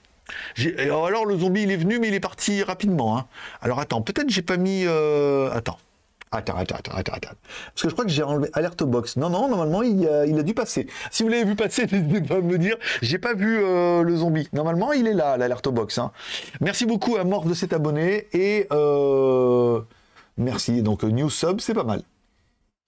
Alors, 0.78 1.26
le 1.26 1.38
zombie, 1.38 1.62
il 1.62 1.70
est 1.70 1.76
venu, 1.76 1.98
mais 1.98 2.08
il 2.08 2.14
est 2.14 2.20
parti 2.20 2.62
rapidement. 2.62 3.18
Hein. 3.18 3.26
Alors, 3.60 3.80
attends, 3.80 4.00
peut-être 4.00 4.30
j'ai 4.30 4.42
pas 4.42 4.56
mis... 4.56 4.84
Euh... 4.86 5.50
Attends. 5.52 5.78
Attends, 6.34 6.56
attends, 6.56 6.76
attends, 6.76 6.96
attends, 6.96 7.12
attends. 7.12 7.36
Parce 7.74 7.82
que 7.82 7.88
je 7.90 7.92
crois 7.92 8.06
que 8.06 8.10
j'ai 8.10 8.22
enlevé 8.22 8.48
Alerte 8.54 8.82
Box. 8.84 9.16
Non, 9.16 9.28
non, 9.28 9.48
normalement, 9.50 9.82
il 9.82 10.08
a, 10.08 10.24
il 10.24 10.38
a 10.38 10.42
dû 10.42 10.54
passer. 10.54 10.86
Si 11.10 11.22
vous 11.22 11.28
l'avez 11.28 11.44
vu 11.44 11.54
passer, 11.54 11.86
n'hésitez 11.92 12.22
pas 12.22 12.36
à 12.36 12.40
me 12.40 12.50
le 12.52 12.58
dire. 12.58 12.76
J'ai 13.02 13.18
pas 13.18 13.34
vu 13.34 13.62
euh, 13.62 14.02
le 14.02 14.16
zombie. 14.16 14.48
Normalement, 14.54 14.92
il 14.92 15.06
est 15.06 15.12
là, 15.12 15.36
l'Alerte 15.36 15.68
Box. 15.68 15.98
Hein. 15.98 16.10
Merci 16.62 16.86
beaucoup 16.86 17.16
à 17.16 17.24
Mort 17.24 17.44
de 17.44 17.52
cet 17.52 17.74
abonné. 17.74 18.28
Et 18.32 18.66
euh, 18.72 19.82
merci. 20.38 20.82
Donc, 20.82 21.02
New 21.02 21.28
Sub, 21.28 21.60
c'est 21.60 21.74
pas 21.74 21.84
mal. 21.84 22.02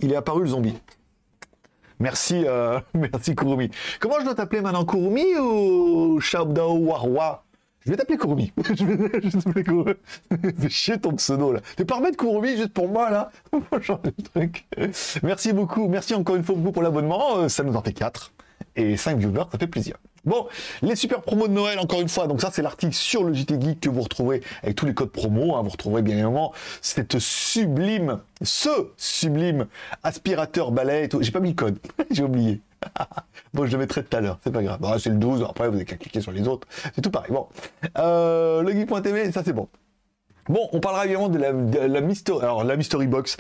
Il 0.01 0.11
est 0.11 0.17
apparu 0.17 0.41
le 0.41 0.49
zombie. 0.49 0.75
Merci, 2.01 2.45
euh, 2.47 2.81
merci 2.95 3.37
Kurumi. 3.37 3.71
Comment 4.01 4.21
je 4.21 4.25
dois 4.25 4.35
t'appeler 4.35 4.63
maintenant 4.63 4.87
Kurumi 4.87 5.37
ou 5.39 6.19
Shabdao 6.19 6.79
Warwa? 6.79 7.45
Je 7.85 7.91
vais 7.91 7.97
t'appeler 7.97 8.19
Kurumi. 8.19 8.53
je 8.75 8.85
vais 10.41 10.69
chier 10.69 10.99
ton 10.99 11.13
pseudo 11.13 11.53
là. 11.53 11.61
Tu 11.77 11.85
pas 11.85 11.97
remettre 11.97 12.17
Kurumi 12.17 12.57
juste 12.57 12.73
pour 12.73 12.89
moi 12.89 13.11
là 13.11 13.31
truc. 14.33 14.67
Merci 15.23 15.53
beaucoup. 15.53 15.89
Merci 15.89 16.15
encore 16.15 16.37
une 16.37 16.45
fois 16.45 16.55
beaucoup 16.55 16.73
pour 16.73 16.83
l'abonnement. 16.83 17.39
Euh, 17.39 17.49
ça 17.49 17.63
nous 17.63 17.77
en 17.77 17.83
fait 17.83 17.93
4. 17.93 18.33
Et 18.77 18.97
5 18.97 19.19
viewers, 19.19 19.45
ça 19.53 19.59
fait 19.59 19.67
plaisir. 19.67 19.97
Bon, 20.25 20.47
les 20.83 20.97
super 20.97 21.21
promos 21.21 21.49
de 21.49 21.53
Noël, 21.53 21.79
encore 21.79 22.01
une 22.01 22.09
fois. 22.09 22.27
Donc 22.27 22.41
ça, 22.41 22.51
c'est 22.53 22.63
l'article 22.63 22.95
sur 22.95 23.25
le 23.25 23.35
JT 23.35 23.61
Geek 23.61 23.81
que 23.81 23.89
vous 23.89 24.01
retrouvez 24.01 24.43
avec 24.63 24.75
tous 24.75 24.87
les 24.87 24.95
codes 24.95 25.11
promo. 25.11 25.55
Hein. 25.55 25.63
Vous 25.63 25.69
retrouverez 25.69 26.03
bien 26.03 26.15
évidemment 26.15 26.53
cette 26.81 27.19
sublime, 27.19 28.21
ce 28.43 28.91
sublime 28.97 29.67
aspirateur 30.03 30.73
balai. 30.73 31.09
J'ai 31.21 31.31
pas 31.31 31.41
mis 31.41 31.51
le 31.51 31.55
code. 31.55 31.79
J'ai 32.11 32.25
oublié. 32.25 32.63
Bon, 33.55 33.67
je 33.67 33.73
le 33.73 33.79
mettrai 33.79 34.05
tout 34.05 34.17
à 34.17 34.21
l'heure, 34.21 34.39
c'est 34.43 34.53
pas 34.53 34.63
grave. 34.63 34.81
c'est 34.99 35.11
le 35.11 35.17
12, 35.17 35.45
après 35.49 35.67
vous 35.67 35.75
n'avez 35.75 35.85
qu'à 35.85 35.97
cliquer 35.97 36.21
sur 36.21 36.33
les 36.33 36.47
autres. 36.49 36.67
C'est 36.95 37.03
tout 37.03 37.11
pareil. 37.11 37.31
Bon. 37.31 37.47
Euh, 37.99 38.85
ça 39.33 39.43
c'est 39.45 39.53
bon. 39.53 39.69
Bon, 40.49 40.69
on 40.73 40.81
parlera 40.81 41.07
évidemment 41.07 41.29
de 41.29 41.39
la, 41.39 41.53
la 41.89 42.01
mystery, 42.01 42.39
alors 42.41 42.65
la 42.65 42.77
mystery 42.77 43.07
box. 43.07 43.37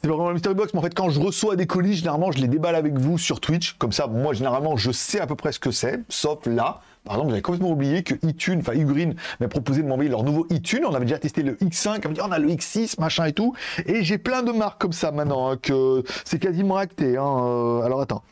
C'est 0.00 0.08
pas 0.08 0.14
vraiment 0.14 0.28
la 0.28 0.34
mystery 0.34 0.54
box, 0.54 0.72
mais 0.74 0.78
en 0.78 0.82
fait, 0.82 0.94
quand 0.94 1.10
je 1.10 1.18
reçois 1.18 1.56
des 1.56 1.66
colis, 1.66 1.94
généralement, 1.94 2.30
je 2.30 2.38
les 2.38 2.46
déballe 2.46 2.76
avec 2.76 2.96
vous 2.96 3.18
sur 3.18 3.40
Twitch. 3.40 3.72
Comme 3.74 3.90
ça, 3.90 4.06
moi, 4.06 4.32
généralement, 4.32 4.76
je 4.76 4.92
sais 4.92 5.18
à 5.18 5.26
peu 5.26 5.34
près 5.34 5.50
ce 5.50 5.58
que 5.58 5.72
c'est, 5.72 6.00
sauf 6.08 6.46
là. 6.46 6.80
Par 7.04 7.14
exemple, 7.14 7.30
j'avais 7.30 7.42
complètement 7.42 7.70
oublié 7.70 8.02
que 8.02 8.14
iTunes, 8.26 8.58
enfin 8.60 8.74
Ugreen 8.74 9.14
m'a 9.40 9.48
proposé 9.48 9.82
de 9.82 9.88
m'envoyer 9.88 10.10
leur 10.10 10.24
nouveau 10.24 10.46
iTunes. 10.50 10.84
On 10.84 10.94
avait 10.94 11.04
déjà 11.04 11.18
testé 11.18 11.42
le 11.42 11.54
X5, 11.54 12.02
on, 12.06 12.10
dit, 12.10 12.20
on 12.20 12.32
a 12.32 12.38
le 12.38 12.48
X6, 12.48 13.00
machin 13.00 13.26
et 13.26 13.32
tout. 13.32 13.54
Et 13.86 14.02
j'ai 14.02 14.18
plein 14.18 14.42
de 14.42 14.52
marques 14.52 14.80
comme 14.80 14.92
ça 14.92 15.10
maintenant, 15.10 15.50
hein, 15.50 15.56
que 15.60 16.02
c'est 16.24 16.38
quasiment 16.38 16.76
acté. 16.76 17.16
Hein. 17.16 17.36
Euh, 17.40 17.82
alors 17.82 18.00
attends. 18.00 18.22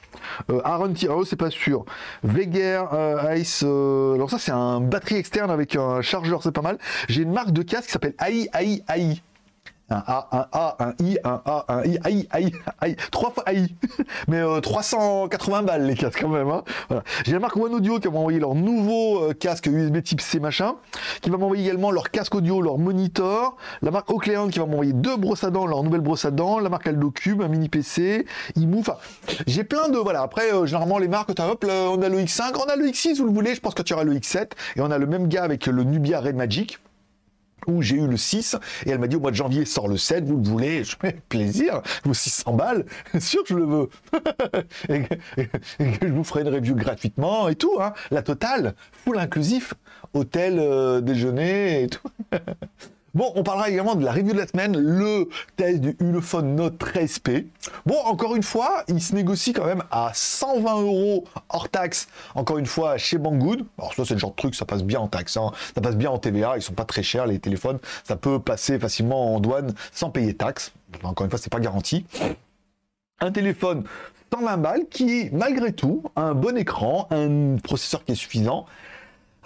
Euh, 0.50 0.60
Aaron 0.64 0.92
Tiro, 0.92 1.24
c'est 1.24 1.36
pas 1.36 1.50
sûr. 1.50 1.84
Veger 2.22 2.82
euh, 2.92 3.36
Ice. 3.36 3.62
alors 3.62 4.30
ça, 4.30 4.38
c'est 4.38 4.52
un 4.52 4.80
batterie 4.80 5.16
externe 5.16 5.50
avec 5.50 5.76
un 5.76 6.02
chargeur, 6.02 6.42
c'est 6.42 6.52
pas 6.52 6.62
mal. 6.62 6.78
J'ai 7.08 7.22
une 7.22 7.32
marque 7.32 7.52
de 7.52 7.62
casque 7.62 7.86
qui 7.86 7.92
s'appelle 7.92 8.14
AI 8.20 8.48
AI 8.54 8.82
AI 8.88 9.22
un 9.88 10.02
A, 10.06 10.28
un 10.32 10.46
A, 10.52 10.76
un 10.80 10.94
I, 11.00 11.18
un 11.22 11.40
A, 11.44 11.64
un 11.68 11.84
I, 11.84 11.98
AI, 12.04 12.28
AI, 12.32 12.52
AI, 12.82 12.96
trois 13.12 13.30
fois 13.30 13.44
AI. 13.46 13.68
Mais 14.28 14.42
380 14.60 15.58
euh, 15.58 15.62
balles 15.62 15.86
les 15.86 15.94
casques 15.94 16.20
quand 16.20 16.28
même. 16.28 16.48
Hein. 16.48 16.64
Voilà. 16.88 17.04
J'ai 17.24 17.32
la 17.32 17.38
marque 17.38 17.56
One 17.56 17.74
Audio 17.74 18.00
qui 18.00 18.08
va 18.08 18.14
m'envoyer 18.14 18.40
leur 18.40 18.54
nouveau 18.54 19.22
euh, 19.22 19.32
casque 19.32 19.66
USB 19.66 20.02
type 20.02 20.20
C 20.20 20.40
machin, 20.40 20.74
qui 21.20 21.30
va 21.30 21.36
m'envoyer 21.36 21.64
également 21.64 21.90
leur 21.90 22.10
casque 22.10 22.34
audio, 22.34 22.60
leur 22.60 22.78
monitor. 22.78 23.56
La 23.82 23.90
marque 23.90 24.10
Oakland 24.10 24.50
qui 24.50 24.58
va 24.58 24.66
m'envoyer 24.66 24.92
deux 24.92 25.16
brosses 25.16 25.44
à 25.44 25.50
dents, 25.50 25.66
leur 25.66 25.82
nouvelle 25.84 26.00
brosse 26.00 26.24
à 26.24 26.30
dents. 26.32 26.58
La 26.58 26.68
marque 26.68 26.88
Aldo 26.88 27.10
Cube, 27.10 27.42
un 27.42 27.48
mini 27.48 27.68
PC, 27.68 28.26
IMU. 28.56 28.80
Enfin, 28.80 28.96
j'ai 29.46 29.62
plein 29.62 29.88
de 29.88 29.98
voilà. 29.98 30.22
Après, 30.22 30.52
euh, 30.52 30.66
généralement 30.66 30.98
les 30.98 31.08
marques, 31.08 31.30
hop, 31.30 31.64
on 31.68 32.02
a 32.02 32.08
le 32.08 32.18
X5, 32.18 32.54
on 32.56 32.68
a 32.68 32.76
le 32.76 32.86
X6, 32.86 33.18
vous 33.18 33.26
le 33.26 33.32
voulez. 33.32 33.54
Je 33.54 33.60
pense 33.60 33.74
que 33.74 33.82
tu 33.82 33.92
auras 33.94 34.04
le 34.04 34.14
X7 34.14 34.50
et 34.76 34.80
on 34.80 34.90
a 34.90 34.98
le 34.98 35.06
même 35.06 35.28
gars 35.28 35.44
avec 35.44 35.66
le 35.66 35.84
Nubia 35.84 36.20
Red 36.20 36.34
Magic 36.34 36.78
où 37.66 37.82
j'ai 37.82 37.96
eu 37.96 38.06
le 38.06 38.16
6, 38.16 38.56
et 38.84 38.90
elle 38.90 38.98
m'a 38.98 39.06
dit 39.06 39.16
au 39.16 39.20
mois 39.20 39.30
de 39.30 39.36
janvier 39.36 39.64
sort 39.64 39.88
le 39.88 39.96
7, 39.96 40.24
vous 40.24 40.36
le 40.36 40.48
voulez, 40.48 40.84
je 40.84 40.96
fais 41.00 41.16
plaisir, 41.28 41.82
vos 42.04 42.14
600 42.14 42.54
balles, 42.54 42.84
sûr 43.20 43.42
je 43.46 43.54
le 43.54 43.64
veux. 43.64 43.88
et, 44.88 45.02
je 45.78 46.08
vous 46.08 46.24
ferai 46.24 46.42
une 46.42 46.48
review 46.48 46.74
gratuitement 46.74 47.48
et 47.48 47.54
tout, 47.54 47.78
hein. 47.80 47.92
la 48.10 48.22
totale, 48.22 48.74
full 48.92 49.18
inclusif, 49.18 49.74
hôtel, 50.14 50.58
euh, 50.58 51.00
déjeuner 51.00 51.82
et 51.82 51.86
tout. 51.88 52.08
Bon, 53.16 53.32
on 53.34 53.42
parlera 53.42 53.70
également 53.70 53.94
de 53.94 54.04
la 54.04 54.12
review 54.12 54.34
de 54.34 54.38
la 54.38 54.46
semaine, 54.46 54.76
le 54.76 55.30
test 55.56 55.80
du 55.80 55.96
Ulefone 56.00 56.54
Note 56.54 56.78
13P. 56.78 57.46
Bon, 57.86 57.96
encore 58.04 58.36
une 58.36 58.42
fois, 58.42 58.84
il 58.88 59.00
se 59.00 59.14
négocie 59.14 59.54
quand 59.54 59.64
même 59.64 59.82
à 59.90 60.10
120 60.12 60.82
euros 60.82 61.24
hors 61.48 61.70
taxe, 61.70 62.08
encore 62.34 62.58
une 62.58 62.66
fois, 62.66 62.98
chez 62.98 63.16
Banggood. 63.16 63.64
Alors 63.78 63.94
ça, 63.94 64.04
c'est 64.04 64.12
le 64.12 64.20
genre 64.20 64.32
de 64.32 64.36
truc, 64.36 64.54
ça 64.54 64.66
passe 64.66 64.82
bien 64.82 65.00
en 65.00 65.08
taxe, 65.08 65.38
hein. 65.38 65.50
ça 65.74 65.80
passe 65.80 65.96
bien 65.96 66.10
en 66.10 66.18
TVA, 66.18 66.58
ils 66.58 66.62
sont 66.62 66.74
pas 66.74 66.84
très 66.84 67.02
chers, 67.02 67.26
les 67.26 67.38
téléphones. 67.38 67.78
Ça 68.04 68.16
peut 68.16 68.38
passer 68.38 68.78
facilement 68.78 69.34
en 69.34 69.40
douane 69.40 69.72
sans 69.92 70.10
payer 70.10 70.34
taxe. 70.34 70.72
Encore 71.02 71.24
une 71.24 71.30
fois, 71.30 71.38
c'est 71.38 71.50
pas 71.50 71.60
garanti. 71.60 72.04
Un 73.20 73.32
téléphone 73.32 73.84
120 74.30 74.56
balles 74.58 74.86
qui, 74.90 75.30
malgré 75.32 75.72
tout, 75.72 76.02
a 76.16 76.20
un 76.20 76.34
bon 76.34 76.54
écran, 76.58 77.08
un 77.10 77.56
processeur 77.62 78.04
qui 78.04 78.12
est 78.12 78.16
suffisant 78.16 78.66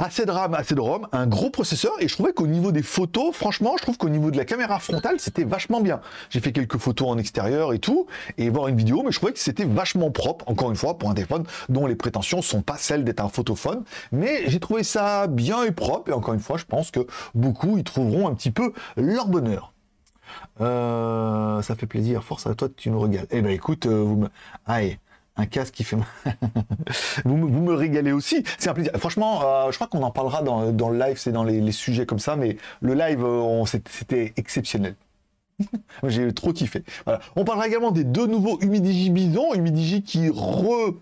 Assez 0.02 0.24
de 0.24 0.30
RAM, 0.30 0.54
assez 0.54 0.74
de 0.74 0.80
ROM, 0.80 1.06
un 1.12 1.26
gros 1.26 1.50
processeur, 1.50 1.92
et 2.00 2.08
je 2.08 2.14
trouvais 2.14 2.32
qu'au 2.32 2.46
niveau 2.46 2.72
des 2.72 2.82
photos, 2.82 3.36
franchement, 3.36 3.74
je 3.76 3.82
trouve 3.82 3.98
qu'au 3.98 4.08
niveau 4.08 4.30
de 4.30 4.38
la 4.38 4.46
caméra 4.46 4.78
frontale, 4.78 5.20
c'était 5.20 5.44
vachement 5.44 5.82
bien. 5.82 6.00
J'ai 6.30 6.40
fait 6.40 6.52
quelques 6.52 6.78
photos 6.78 7.08
en 7.08 7.18
extérieur 7.18 7.74
et 7.74 7.78
tout, 7.78 8.06
et 8.38 8.48
voir 8.48 8.68
une 8.68 8.76
vidéo, 8.76 9.02
mais 9.04 9.12
je 9.12 9.18
trouvais 9.18 9.34
que 9.34 9.38
c'était 9.38 9.66
vachement 9.66 10.10
propre, 10.10 10.48
encore 10.48 10.70
une 10.70 10.76
fois, 10.76 10.96
pour 10.96 11.10
un 11.10 11.14
téléphone 11.14 11.44
dont 11.68 11.86
les 11.86 11.96
prétentions 11.96 12.40
sont 12.40 12.62
pas 12.62 12.78
celles 12.78 13.04
d'être 13.04 13.20
un 13.20 13.28
photophone, 13.28 13.84
mais 14.10 14.48
j'ai 14.48 14.58
trouvé 14.58 14.84
ça 14.84 15.26
bien 15.26 15.64
et 15.64 15.70
propre, 15.70 16.10
et 16.10 16.14
encore 16.14 16.32
une 16.32 16.40
fois, 16.40 16.56
je 16.56 16.64
pense 16.64 16.90
que 16.90 17.06
beaucoup 17.34 17.76
y 17.76 17.84
trouveront 17.84 18.26
un 18.26 18.34
petit 18.34 18.52
peu 18.52 18.72
leur 18.96 19.28
bonheur. 19.28 19.74
Euh, 20.62 21.60
ça 21.60 21.74
fait 21.74 21.86
plaisir, 21.86 22.24
force 22.24 22.46
à 22.46 22.54
toi, 22.54 22.68
tu 22.74 22.88
nous 22.88 23.00
régales. 23.00 23.26
Eh 23.30 23.42
ben 23.42 23.50
écoute, 23.50 23.84
euh, 23.84 24.00
vous 24.00 24.16
me... 24.16 24.28
Allez, 24.64 24.98
un 25.40 25.46
casque 25.46 25.74
qui 25.74 25.84
fait 25.84 25.96
vous, 27.24 27.36
me, 27.36 27.46
vous, 27.46 27.62
me, 27.62 27.74
régalez 27.74 28.12
aussi. 28.12 28.44
C'est 28.58 28.70
un 28.70 28.74
plaisir. 28.74 28.92
Franchement, 28.96 29.40
euh, 29.42 29.70
je 29.70 29.76
crois 29.76 29.86
qu'on 29.86 30.02
en 30.02 30.10
parlera 30.10 30.42
dans, 30.42 30.88
le 30.90 30.98
live, 30.98 31.18
c'est 31.18 31.32
dans 31.32 31.44
les, 31.44 31.72
sujets 31.72 32.06
comme 32.06 32.18
ça, 32.18 32.36
mais 32.36 32.56
le 32.80 32.94
live, 32.94 33.24
euh, 33.24 33.64
c'était 33.64 34.32
exceptionnel. 34.36 34.94
J'ai 36.04 36.32
trop 36.32 36.52
kiffé. 36.52 36.84
Voilà. 37.04 37.20
On 37.36 37.44
parlera 37.44 37.66
également 37.66 37.90
des 37.90 38.04
deux 38.04 38.26
nouveaux 38.26 38.58
Humidigi 38.60 39.10
Bison, 39.10 39.54
Humidigi 39.54 40.02
qui 40.02 40.28
re 40.28 40.94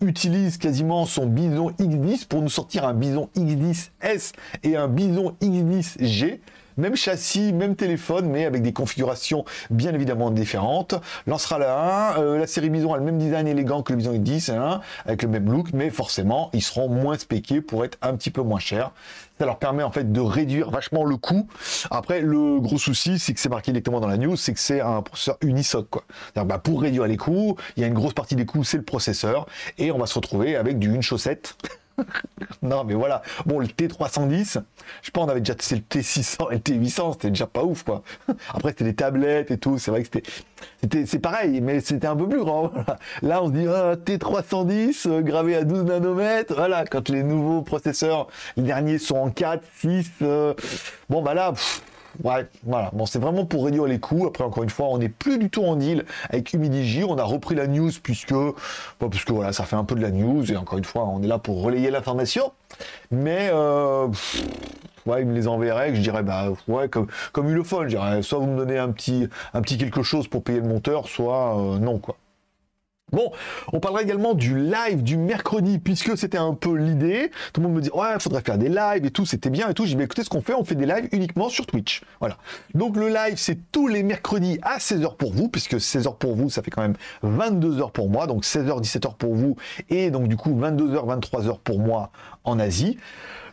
utilise 0.00 0.56
quasiment 0.56 1.04
son 1.04 1.26
Bison 1.26 1.70
X10 1.72 2.26
pour 2.26 2.40
nous 2.42 2.48
sortir 2.48 2.86
un 2.86 2.94
Bison 2.94 3.28
X10S 3.36 4.32
et 4.62 4.76
un 4.76 4.88
Bison 4.88 5.36
X10G. 5.42 6.40
Même 6.80 6.96
châssis, 6.96 7.52
même 7.52 7.76
téléphone, 7.76 8.30
mais 8.30 8.46
avec 8.46 8.62
des 8.62 8.72
configurations 8.72 9.44
bien 9.68 9.92
évidemment 9.92 10.30
différentes. 10.30 10.94
Lancera 11.26 11.58
la 11.58 12.14
1. 12.16 12.22
Euh, 12.22 12.38
la 12.38 12.46
série 12.46 12.70
Bison 12.70 12.94
a 12.94 12.96
le 12.96 13.04
même 13.04 13.18
design 13.18 13.46
élégant 13.46 13.82
que 13.82 13.92
le 13.92 13.98
Bison 13.98 14.14
X10, 14.14 14.50
hein, 14.50 14.80
avec 15.04 15.22
le 15.22 15.28
même 15.28 15.52
look, 15.52 15.74
mais 15.74 15.90
forcément, 15.90 16.48
ils 16.54 16.62
seront 16.62 16.88
moins 16.88 17.18
spéqués 17.18 17.60
pour 17.60 17.84
être 17.84 17.98
un 18.00 18.14
petit 18.14 18.30
peu 18.30 18.40
moins 18.40 18.60
chers. 18.60 18.92
Ça 19.38 19.44
leur 19.44 19.58
permet 19.58 19.82
en 19.82 19.90
fait 19.90 20.10
de 20.10 20.20
réduire 20.20 20.70
vachement 20.70 21.04
le 21.04 21.18
coût. 21.18 21.46
Après, 21.90 22.22
le 22.22 22.60
gros 22.60 22.78
souci, 22.78 23.18
c'est 23.18 23.34
que 23.34 23.40
c'est 23.40 23.50
marqué 23.50 23.72
directement 23.72 24.00
dans 24.00 24.08
la 24.08 24.16
news, 24.16 24.36
c'est 24.36 24.54
que 24.54 24.60
c'est 24.60 24.80
un 24.80 25.02
processeur 25.02 25.36
unisoc. 25.42 25.86
Quoi. 25.90 26.04
Bah, 26.34 26.58
pour 26.58 26.80
réduire 26.80 27.06
les 27.06 27.18
coûts, 27.18 27.56
il 27.76 27.82
y 27.82 27.84
a 27.84 27.88
une 27.88 27.94
grosse 27.94 28.14
partie 28.14 28.36
des 28.36 28.46
coûts, 28.46 28.64
c'est 28.64 28.78
le 28.78 28.84
processeur, 28.84 29.44
et 29.76 29.92
on 29.92 29.98
va 29.98 30.06
se 30.06 30.14
retrouver 30.14 30.56
avec 30.56 30.78
du 30.78 30.94
une 30.94 31.02
chaussette. 31.02 31.56
non, 32.62 32.84
mais 32.84 32.94
voilà. 32.94 33.22
Bon, 33.46 33.58
le 33.58 33.66
T310, 33.66 34.62
je 35.02 35.10
pas, 35.10 35.20
on 35.20 35.28
avait 35.28 35.40
déjà 35.40 35.54
le 35.54 35.80
T600 35.80 36.50
et 36.50 36.54
le 36.54 36.60
T800, 36.60 37.12
c'était 37.12 37.28
déjà 37.30 37.46
pas 37.46 37.64
ouf, 37.64 37.82
quoi. 37.82 38.02
Après, 38.54 38.70
c'était 38.70 38.84
des 38.84 38.94
tablettes 38.94 39.50
et 39.50 39.58
tout, 39.58 39.78
c'est 39.78 39.90
vrai 39.90 40.02
que 40.02 40.08
c'était, 40.80 41.06
c'est 41.06 41.18
pareil, 41.18 41.60
mais 41.60 41.80
c'était 41.80 42.06
un 42.06 42.16
peu 42.16 42.28
plus 42.28 42.40
grand. 42.40 42.72
Là, 43.22 43.42
on 43.42 43.48
se 43.48 43.52
dit, 43.52 43.66
ah, 43.66 43.96
T310, 43.96 45.08
euh, 45.08 45.20
gravé 45.22 45.56
à 45.56 45.64
12 45.64 45.84
nanomètres, 45.84 46.54
voilà, 46.54 46.84
quand 46.84 47.08
les 47.08 47.22
nouveaux 47.22 47.62
processeurs, 47.62 48.28
les 48.56 48.64
derniers 48.64 48.98
sont 48.98 49.16
en 49.16 49.30
4, 49.30 49.62
6, 49.80 50.10
euh, 50.22 50.54
bon, 51.08 51.22
bah 51.22 51.34
là, 51.34 51.52
Ouais, 52.22 52.46
voilà. 52.64 52.90
Bon, 52.92 53.06
c'est 53.06 53.18
vraiment 53.18 53.46
pour 53.46 53.64
réduire 53.64 53.86
les 53.86 53.98
coûts. 53.98 54.26
Après, 54.26 54.44
encore 54.44 54.62
une 54.62 54.70
fois, 54.70 54.86
on 54.88 54.98
n'est 54.98 55.08
plus 55.08 55.38
du 55.38 55.50
tout 55.50 55.64
en 55.64 55.76
deal 55.76 56.04
avec 56.28 56.52
Humidigi. 56.52 57.04
On 57.04 57.16
a 57.18 57.24
repris 57.24 57.54
la 57.54 57.66
news 57.66 57.90
puisque, 58.02 58.34
bah, 58.34 59.06
puisque 59.10 59.30
voilà, 59.30 59.52
ça 59.52 59.64
fait 59.64 59.76
un 59.76 59.84
peu 59.84 59.94
de 59.94 60.02
la 60.02 60.10
news. 60.10 60.50
Et 60.50 60.56
encore 60.56 60.78
une 60.78 60.84
fois, 60.84 61.06
on 61.06 61.22
est 61.22 61.26
là 61.26 61.38
pour 61.38 61.62
relayer 61.62 61.90
l'information. 61.90 62.52
Mais, 63.10 63.50
euh, 63.52 64.08
ouais, 65.06 65.22
il 65.22 65.26
me 65.28 65.34
les 65.34 65.48
enverrait. 65.48 65.94
Je 65.94 66.00
dirais, 66.00 66.22
bah, 66.22 66.48
ouais, 66.68 66.88
comme, 66.88 67.06
comme 67.32 67.48
Ulefone. 67.48 67.84
Je 67.84 67.96
dirais, 67.96 68.22
soit 68.22 68.38
vous 68.38 68.46
me 68.46 68.56
donnez 68.56 68.78
un 68.78 68.90
petit, 68.90 69.28
un 69.54 69.62
petit 69.62 69.78
quelque 69.78 70.02
chose 70.02 70.28
pour 70.28 70.42
payer 70.42 70.60
le 70.60 70.68
monteur, 70.68 71.08
soit 71.08 71.58
euh, 71.58 71.78
non, 71.78 71.98
quoi. 71.98 72.16
Bon, 73.12 73.32
on 73.72 73.80
parlera 73.80 74.02
également 74.02 74.34
du 74.34 74.58
live 74.58 75.02
du 75.02 75.16
mercredi, 75.16 75.78
puisque 75.78 76.16
c'était 76.16 76.38
un 76.38 76.54
peu 76.54 76.74
l'idée. 76.74 77.30
Tout 77.52 77.60
le 77.60 77.68
monde 77.68 77.76
me 77.76 77.80
dit, 77.80 77.90
ouais, 77.90 78.08
il 78.14 78.20
faudrait 78.20 78.42
faire 78.42 78.58
des 78.58 78.68
lives 78.68 79.04
et 79.04 79.10
tout, 79.10 79.26
c'était 79.26 79.50
bien 79.50 79.68
et 79.68 79.74
tout. 79.74 79.86
J'ai 79.86 79.94
dit, 79.94 80.02
écoutez, 80.02 80.24
ce 80.24 80.28
qu'on 80.28 80.42
fait, 80.42 80.54
on 80.54 80.64
fait 80.64 80.74
des 80.74 80.86
lives 80.86 81.08
uniquement 81.12 81.48
sur 81.48 81.66
Twitch. 81.66 82.02
Voilà. 82.20 82.36
Donc 82.74 82.96
le 82.96 83.08
live, 83.08 83.34
c'est 83.36 83.58
tous 83.72 83.88
les 83.88 84.02
mercredis 84.02 84.58
à 84.62 84.78
16h 84.78 85.16
pour 85.16 85.32
vous, 85.32 85.48
puisque 85.48 85.74
16h 85.74 86.16
pour 86.16 86.36
vous, 86.36 86.50
ça 86.50 86.62
fait 86.62 86.70
quand 86.70 86.82
même 86.82 86.96
22h 87.24 87.92
pour 87.92 88.08
moi. 88.08 88.26
Donc 88.26 88.44
16h, 88.44 88.82
17h 88.82 89.16
pour 89.16 89.34
vous, 89.34 89.56
et 89.88 90.10
donc 90.10 90.28
du 90.28 90.36
coup 90.36 90.50
22h, 90.50 91.20
23h 91.20 91.58
pour 91.62 91.80
moi 91.80 92.10
en 92.44 92.58
Asie. 92.58 92.98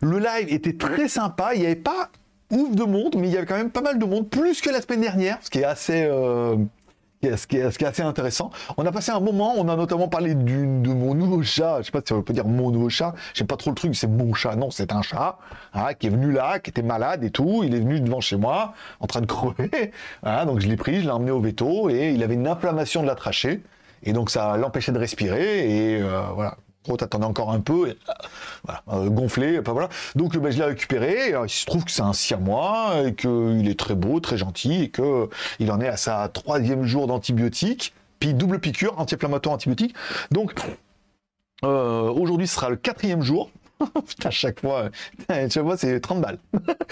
Le 0.02 0.20
live 0.20 0.48
était 0.50 0.74
très 0.74 1.08
sympa, 1.08 1.56
il 1.56 1.62
n'y 1.62 1.66
avait 1.66 1.76
pas 1.76 2.10
ouf 2.52 2.76
de 2.76 2.84
monde, 2.84 3.16
mais 3.18 3.28
il 3.28 3.34
y 3.34 3.38
avait 3.38 3.46
quand 3.46 3.58
même 3.58 3.72
pas 3.72 3.82
mal 3.82 4.00
de 4.00 4.06
monde, 4.06 4.30
plus 4.30 4.62
que 4.62 4.70
la 4.70 4.82
semaine 4.82 5.02
dernière, 5.02 5.38
ce 5.42 5.50
qui 5.50 5.60
est 5.60 5.66
assez... 5.66 6.06
Euh 6.10 6.56
ce 7.36 7.48
qui, 7.48 7.58
est, 7.58 7.84
assez 7.84 8.02
intéressant. 8.04 8.52
On 8.78 8.86
a 8.86 8.92
passé 8.92 9.12
un 9.12 9.20
moment, 9.20 9.56
on 9.58 9.68
a 9.68 9.76
notamment 9.76 10.08
parlé 10.08 10.36
de 10.36 10.94
mon 10.94 11.14
nouveau 11.14 11.42
chat, 11.44 11.80
je 11.82 11.88
sais 11.88 11.92
pas 11.92 12.02
si 12.06 12.14
on 12.14 12.22
peut 12.22 12.34
dire 12.34 12.46
mon 12.46 12.72
nouveau 12.72 12.90
chat, 12.90 13.14
j'aime 13.34 13.48
pas 13.48 13.58
trop 13.58 13.72
le 13.72 13.76
truc, 13.76 13.96
c'est 13.96 14.08
mon 14.08 14.34
chat, 14.34 14.56
non, 14.56 14.72
c'est 14.72 14.94
un 14.94 15.02
chat, 15.02 15.38
hein, 15.74 15.94
qui 15.94 16.08
est 16.08 16.10
venu 16.10 16.32
là, 16.32 16.60
qui 16.60 16.70
était 16.70 16.82
malade 16.82 17.24
et 17.24 17.32
tout, 17.32 17.64
il 17.64 17.74
est 17.76 17.80
venu 17.80 18.00
devant 18.00 18.22
chez 18.22 18.38
moi, 18.38 18.74
en 19.00 19.08
train 19.08 19.22
de 19.22 19.26
crever, 19.26 19.92
voilà, 20.22 20.46
donc 20.46 20.60
je 20.60 20.68
l'ai 20.68 20.78
pris, 20.78 21.02
je 21.02 21.06
l'ai 21.06 21.12
emmené 21.12 21.32
au 21.32 21.42
veto, 21.42 21.90
et 21.90 22.12
il 22.12 22.24
avait 22.24 22.36
une 22.36 22.48
inflammation 22.48 23.02
de 23.02 23.08
la 23.08 23.16
trachée, 23.16 23.62
et 24.04 24.14
donc 24.14 24.30
ça 24.30 24.58
l'empêchait 24.58 24.92
de 24.92 25.00
respirer, 25.00 25.96
et 25.96 26.02
euh, 26.02 26.22
voilà, 26.34 26.58
t'attendais 26.96 27.26
encore 27.26 27.52
un 27.52 27.60
peu, 27.60 27.90
et, 27.90 27.98
voilà, 28.64 28.84
euh, 28.94 29.10
gonflé, 29.10 29.62
pas 29.62 29.74
voilà. 29.74 29.90
Donc 30.16 30.38
ben, 30.38 30.52
je 30.52 30.58
l'ai 30.58 30.64
récupéré, 30.64 31.34
il 31.44 31.50
se 31.50 31.66
trouve 31.66 31.84
que 31.84 31.92
c'est 31.92 32.02
un 32.02 32.14
siamois, 32.14 33.04
et 33.06 33.16
qu'il 33.16 33.68
est 33.68 33.78
très 33.78 33.96
beau, 33.96 34.20
très 34.20 34.38
gentil, 34.38 34.84
et 34.84 34.90
qu'il 34.92 35.72
en 35.72 35.82
est 35.82 35.88
à 35.88 35.98
sa 35.98 36.30
troisième 36.30 36.86
jour 36.86 37.08
d'antibiotiques, 37.08 37.94
puis 38.20 38.34
double 38.34 38.60
piqûre, 38.60 38.94
anti-inflammatoire, 38.98 39.56
antibiotique. 39.56 39.96
Donc 40.32 40.54
euh, 41.66 42.10
aujourd'hui 42.10 42.48
ce 42.48 42.56
sera 42.56 42.70
le 42.70 42.76
quatrième 42.76 43.22
jour, 43.22 43.50
Putain, 44.08 44.30
chaque 44.30 44.60
fois, 44.60 44.90
chaque 45.30 45.64
fois 45.64 45.78
c'est 45.78 46.00
30 46.00 46.22
balles. 46.22 46.40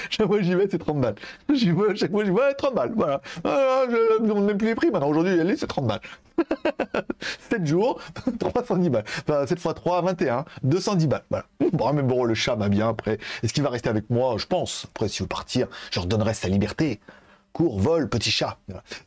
chaque 0.10 0.28
fois 0.28 0.42
j'y 0.42 0.56
vais, 0.56 0.68
c'est 0.70 0.78
30 0.78 1.02
balles. 1.02 1.16
J'y 1.54 1.72
vais, 1.72 1.96
chaque 1.96 2.12
fois 2.12 2.24
j'y 2.24 2.32
vais, 2.32 2.54
30 2.58 2.76
balles. 2.76 2.94
Voilà. 2.96 3.22
Ah, 3.44 3.84
je 3.90 4.22
ne 4.22 4.28
demande 4.28 4.46
même 4.46 4.58
plus 4.58 4.68
les 4.68 4.76
prix. 4.76 4.92
Maintenant, 4.92 5.10
aujourd'hui, 5.10 5.40
allez, 5.40 5.58
c'est 5.58 5.68
30 5.68 5.88
balles. 5.88 6.02
7 7.50 7.66
jours, 7.66 8.02
310 8.40 8.90
balles. 8.90 9.06
Enfin, 9.28 9.46
7 9.48 9.60
fois 9.60 9.74
3, 9.74 10.02
21. 10.02 10.46
210 10.64 11.08
balles. 11.08 11.24
Voilà. 11.30 11.46
Bon, 11.74 11.94
mais 11.94 12.04
bon, 12.04 12.24
le 12.24 12.34
chat 12.34 12.56
va 12.56 12.70
bien 12.70 12.90
après. 12.90 13.18
Est-ce 13.44 13.54
qu'il 13.54 13.64
va 13.64 13.70
rester 13.70 13.90
avec 13.90 14.10
moi? 14.10 14.36
Je 14.38 14.46
pense. 14.46 14.86
Après, 14.90 15.08
s'il 15.08 15.24
veut 15.24 15.28
partir, 15.28 15.68
je 15.92 16.00
redonnerai 16.00 16.34
sa 16.34 16.48
liberté 16.50 17.00
cours, 17.56 17.80
vol, 17.80 18.10
petit 18.10 18.32
chat. 18.32 18.58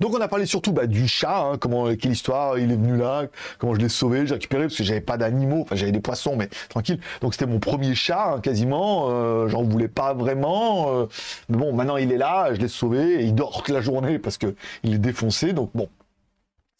Donc 0.00 0.14
on 0.14 0.20
a 0.22 0.26
parlé 0.26 0.46
surtout 0.46 0.72
bah, 0.72 0.87
du 0.87 1.06
chat, 1.06 1.38
hein, 1.38 1.58
comment, 1.58 1.94
quelle 1.94 2.12
histoire, 2.12 2.58
il 2.58 2.72
est 2.72 2.76
venu 2.76 2.96
là, 2.96 3.26
comment 3.58 3.74
je 3.74 3.78
l'ai 3.78 3.90
sauvé, 3.90 4.26
j'ai 4.26 4.32
récupéré 4.32 4.62
parce 4.62 4.76
que 4.76 4.84
j'avais 4.84 5.02
pas 5.02 5.18
d'animaux, 5.18 5.61
enfin 5.61 5.76
j'avais 5.76 5.92
des 5.92 6.00
poissons, 6.00 6.34
mais 6.34 6.48
tranquille. 6.70 6.98
Donc 7.20 7.34
c'était 7.34 7.44
mon 7.44 7.61
premier 7.61 7.94
chat 7.94 8.32
hein, 8.32 8.40
quasiment, 8.40 9.08
euh, 9.11 9.48
j'en 9.48 9.62
voulais 9.64 9.88
pas 9.88 10.14
vraiment, 10.14 10.94
euh, 10.94 11.06
mais 11.50 11.58
bon 11.58 11.74
maintenant 11.74 11.98
il 11.98 12.11
est 12.11 12.16
là, 12.16 12.54
je 12.54 12.58
l'ai 12.58 12.68
sauvé, 12.68 13.22
il 13.22 13.34
dort 13.34 13.62
toute 13.62 13.68
la 13.68 13.82
journée 13.82 14.18
parce 14.18 14.38
que 14.38 14.54
il 14.82 14.94
est 14.94 14.98
défoncé, 14.98 15.52
donc 15.52 15.70
bon. 15.74 15.90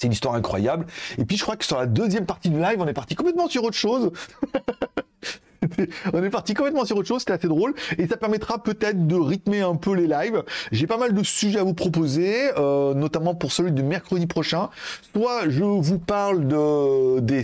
C'est 0.01 0.07
une 0.07 0.13
histoire 0.13 0.37
incroyable. 0.37 0.87
Et 1.19 1.25
puis 1.25 1.37
je 1.37 1.43
crois 1.43 1.57
que 1.57 1.65
sur 1.65 1.77
la 1.77 1.87
deuxième 1.87 2.25
partie 2.25 2.51
du 2.51 2.61
live, 2.61 2.77
on 2.79 2.87
est 2.87 2.93
parti 2.93 3.17
complètement 3.17 3.49
sur 3.49 3.65
autre 3.65 3.77
chose. 3.77 4.13
on 6.13 6.23
est 6.23 6.31
parti 6.31 6.55
complètement 6.55 6.85
sur 6.85 6.97
autre 6.97 7.09
chose, 7.09 7.21
c'était 7.21 7.33
assez 7.33 7.49
drôle, 7.49 7.75
et 7.99 8.07
ça 8.07 8.17
permettra 8.17 8.63
peut-être 8.63 9.07
de 9.07 9.17
rythmer 9.17 9.61
un 9.61 9.77
peu 9.77 9.95
les 9.95 10.07
lives. 10.07 10.43
J'ai 10.73 10.87
pas 10.87 10.99
mal 10.99 11.15
de 11.15 11.23
sujets 11.23 11.59
à 11.59 11.65
vous 11.65 11.75
proposer, 11.75 12.51
euh, 12.57 12.95
notamment 12.95 13.35
pour 13.35 13.53
celui 13.53 13.73
de 13.73 13.83
mercredi 13.83 14.27
prochain. 14.27 14.71
Soit 15.13 15.49
je 15.49 15.65
vous 15.65 15.99
parle 15.99 16.47
de, 16.47 17.21
des, 17.21 17.43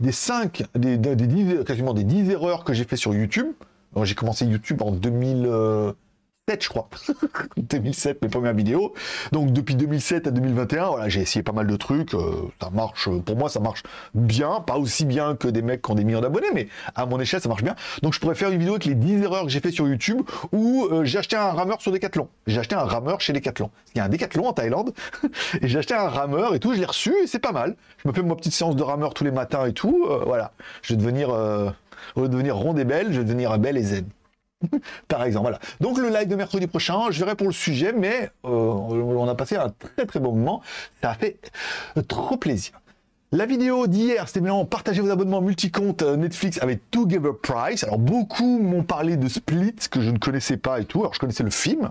des 0.00 0.12
5, 0.12 0.62
des, 0.74 0.96
des, 0.96 1.14
10, 1.16 1.64
quasiment 1.64 1.94
des 1.94 2.04
10 2.04 2.30
erreurs 2.30 2.64
que 2.64 2.72
j'ai 2.72 2.84
fait 2.84 2.96
sur 2.96 3.14
YouTube. 3.14 3.46
J'ai 4.02 4.14
commencé 4.14 4.44
YouTube 4.44 4.82
en 4.82 4.90
2000 4.90 5.94
je 6.60 6.68
crois. 6.68 6.88
2007, 7.56 8.22
mes 8.22 8.28
premières 8.28 8.52
vidéos. 8.52 8.92
Donc 9.32 9.52
depuis 9.52 9.74
2007 9.74 10.26
à 10.26 10.30
2021, 10.30 10.88
voilà, 10.88 11.08
j'ai 11.08 11.22
essayé 11.22 11.42
pas 11.42 11.52
mal 11.52 11.66
de 11.66 11.76
trucs. 11.76 12.14
Euh, 12.14 12.50
ça 12.60 12.68
marche, 12.70 13.08
pour 13.24 13.36
moi, 13.36 13.48
ça 13.48 13.60
marche 13.60 13.82
bien. 14.14 14.60
Pas 14.60 14.76
aussi 14.76 15.06
bien 15.06 15.36
que 15.36 15.48
des 15.48 15.62
mecs 15.62 15.80
qui 15.80 15.90
ont 15.90 15.94
des 15.94 16.04
millions 16.04 16.20
d'abonnés, 16.20 16.48
mais 16.54 16.68
à 16.94 17.06
mon 17.06 17.18
échelle, 17.18 17.40
ça 17.40 17.48
marche 17.48 17.62
bien. 17.62 17.74
Donc 18.02 18.12
je 18.12 18.20
pourrais 18.20 18.34
faire 18.34 18.50
une 18.50 18.58
vidéo 18.58 18.74
avec 18.74 18.84
les 18.84 18.94
10 18.94 19.22
erreurs 19.22 19.44
que 19.44 19.48
j'ai 19.48 19.60
fait 19.60 19.70
sur 19.70 19.88
YouTube 19.88 20.20
où 20.52 20.86
euh, 20.90 21.04
j'ai 21.04 21.18
acheté 21.18 21.36
un 21.36 21.52
rameur 21.52 21.80
sur 21.80 21.92
Decathlon. 21.92 22.28
J'ai 22.46 22.60
acheté 22.60 22.74
un 22.74 22.84
rameur 22.84 23.20
chez 23.20 23.32
Decathlon. 23.32 23.70
Il 23.94 23.98
y 23.98 24.00
a 24.02 24.04
un 24.04 24.08
Decathlon 24.10 24.46
en 24.46 24.52
Thaïlande. 24.52 24.92
et 25.62 25.68
j'ai 25.68 25.78
acheté 25.78 25.94
un 25.94 26.08
rameur 26.08 26.54
et 26.54 26.60
tout, 26.60 26.74
je 26.74 26.80
l'ai 26.80 26.84
reçu 26.84 27.14
et 27.22 27.26
c'est 27.26 27.38
pas 27.38 27.52
mal. 27.52 27.74
Je 28.02 28.08
me 28.08 28.12
fais 28.12 28.22
ma 28.22 28.34
petite 28.34 28.52
séance 28.52 28.76
de 28.76 28.82
rameur 28.82 29.14
tous 29.14 29.24
les 29.24 29.30
matins 29.30 29.64
et 29.64 29.72
tout. 29.72 30.06
Euh, 30.10 30.24
voilà. 30.26 30.52
Je 30.82 30.92
vais 30.92 30.98
devenir, 30.98 31.30
au 32.16 32.28
devenir 32.28 32.56
rond 32.56 32.76
et 32.76 32.84
belle, 32.84 33.12
je 33.12 33.18
vais 33.20 33.24
devenir 33.24 33.58
belle 33.58 33.78
et 33.78 33.82
zen. 33.82 34.04
Par 35.08 35.24
exemple, 35.24 35.44
voilà. 35.44 35.58
Donc 35.80 35.98
le 35.98 36.08
live 36.08 36.28
de 36.28 36.36
mercredi 36.36 36.66
prochain, 36.66 37.10
je 37.10 37.18
verrai 37.20 37.34
pour 37.34 37.46
le 37.46 37.52
sujet, 37.52 37.92
mais 37.92 38.30
euh, 38.44 38.48
on 38.48 39.28
a 39.28 39.34
passé 39.34 39.56
un 39.56 39.70
très 39.70 40.06
très 40.06 40.20
bon 40.20 40.32
moment. 40.32 40.62
Ça 41.02 41.14
fait 41.14 41.38
trop 42.08 42.36
plaisir. 42.36 42.80
La 43.32 43.46
vidéo 43.46 43.88
d'hier, 43.88 44.28
c'était 44.28 44.40
bien 44.40 44.64
partager 44.64 45.00
vos 45.00 45.10
abonnements 45.10 45.40
multi-comptes 45.40 46.02
euh, 46.02 46.16
Netflix 46.16 46.62
avec 46.62 46.88
Together 46.92 47.36
Price. 47.42 47.82
Alors 47.82 47.98
beaucoup 47.98 48.60
m'ont 48.60 48.84
parlé 48.84 49.16
de 49.16 49.28
Split, 49.28 49.74
que 49.90 50.00
je 50.00 50.10
ne 50.10 50.18
connaissais 50.18 50.56
pas 50.56 50.78
et 50.78 50.84
tout. 50.84 51.00
Alors 51.00 51.14
je 51.14 51.18
connaissais 51.18 51.42
le 51.42 51.50
film, 51.50 51.90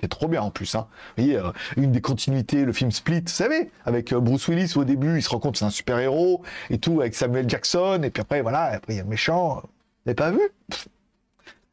c'est 0.00 0.06
trop 0.06 0.28
bien 0.28 0.42
en 0.42 0.50
plus. 0.50 0.76
Hein. 0.76 0.86
Vous 1.16 1.24
voyez, 1.24 1.38
euh, 1.38 1.50
une 1.76 1.90
des 1.90 2.00
continuités, 2.00 2.64
le 2.64 2.72
film 2.72 2.92
Split, 2.92 3.22
vous 3.22 3.28
savez, 3.28 3.70
avec 3.84 4.14
Bruce 4.14 4.46
Willis 4.46 4.74
au 4.76 4.84
début, 4.84 5.16
il 5.16 5.22
se 5.22 5.28
rend 5.28 5.40
compte 5.40 5.56
c'est 5.56 5.64
un 5.64 5.70
super-héros 5.70 6.42
et 6.70 6.78
tout, 6.78 7.00
avec 7.00 7.16
Samuel 7.16 7.48
Jackson, 7.48 8.00
et 8.04 8.10
puis 8.10 8.20
après, 8.20 8.40
voilà, 8.40 8.64
après 8.64 8.92
il 8.92 8.96
y 8.96 9.00
a 9.00 9.02
le 9.02 9.08
méchant. 9.08 9.60
n'avez 10.06 10.14
pas 10.14 10.30
vu? 10.30 10.40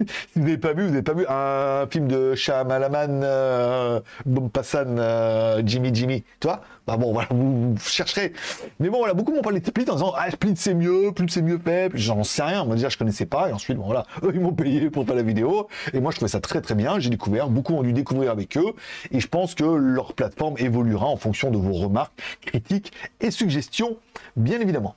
Si 0.07 0.39
vous 0.39 0.41
n'avez 0.41 0.57
pas 0.57 0.73
vu, 0.73 0.83
vous 0.83 0.89
n'avez 0.89 1.01
pas 1.01 1.13
vu 1.13 1.25
un 1.27 1.87
film 1.89 2.07
de 2.07 2.35
Shyamalan, 2.35 3.21
euh, 3.23 3.99
Bompassan, 4.25 4.97
euh, 4.97 5.61
Jimmy 5.65 5.91
Jimmy, 5.93 6.23
tu 6.39 6.47
vois 6.47 6.61
Bah 6.87 6.97
bon, 6.97 7.13
voilà, 7.13 7.29
vous, 7.31 7.75
chercherez. 7.79 8.33
Mais 8.79 8.89
bon, 8.89 8.99
voilà, 8.99 9.13
beaucoup 9.13 9.33
m'ont 9.33 9.41
parlé 9.41 9.59
de 9.59 9.65
Split 9.65 9.89
en 9.89 9.95
disant, 9.95 10.13
ah, 10.17 10.29
Split 10.31 10.55
c'est 10.55 10.73
mieux, 10.73 11.09
Split 11.11 11.27
c'est 11.29 11.41
mieux 11.41 11.59
fait, 11.59 11.91
j'en 11.95 12.23
sais 12.23 12.43
rien, 12.43 12.65
moi 12.65 12.75
déjà 12.75 12.89
je 12.89 12.97
connaissais 12.97 13.25
pas, 13.25 13.49
et 13.49 13.53
ensuite, 13.53 13.77
bon 13.77 13.85
voilà, 13.85 14.05
eux 14.23 14.31
ils 14.33 14.39
m'ont 14.39 14.53
payé 14.53 14.89
pour 14.89 15.05
faire 15.05 15.15
la 15.15 15.23
vidéo, 15.23 15.67
et 15.93 15.99
moi 15.99 16.11
je 16.11 16.17
trouvais 16.17 16.31
ça 16.31 16.39
très 16.39 16.61
très 16.61 16.75
bien, 16.75 16.99
j'ai 16.99 17.09
découvert, 17.09 17.49
beaucoup 17.49 17.73
ont 17.73 17.83
dû 17.83 17.93
découvrir 17.93 18.31
avec 18.31 18.57
eux, 18.57 18.73
et 19.11 19.19
je 19.19 19.27
pense 19.27 19.55
que 19.55 19.63
leur 19.63 20.13
plateforme 20.13 20.55
évoluera 20.57 21.07
en 21.07 21.17
fonction 21.17 21.51
de 21.51 21.57
vos 21.57 21.73
remarques, 21.73 22.13
critiques 22.45 22.91
et 23.19 23.31
suggestions, 23.31 23.97
bien 24.35 24.59
évidemment. 24.59 24.95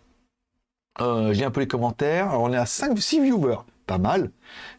Euh, 1.01 1.33
j'ai 1.33 1.45
un 1.45 1.51
peu 1.51 1.61
les 1.61 1.67
commentaires, 1.67 2.31
Alors, 2.31 2.43
on 2.43 2.53
est 2.53 2.57
à 2.57 2.67
5, 2.67 2.97
6 2.97 3.21
viewers 3.21 3.59
pas 3.87 3.99
mal. 3.99 4.31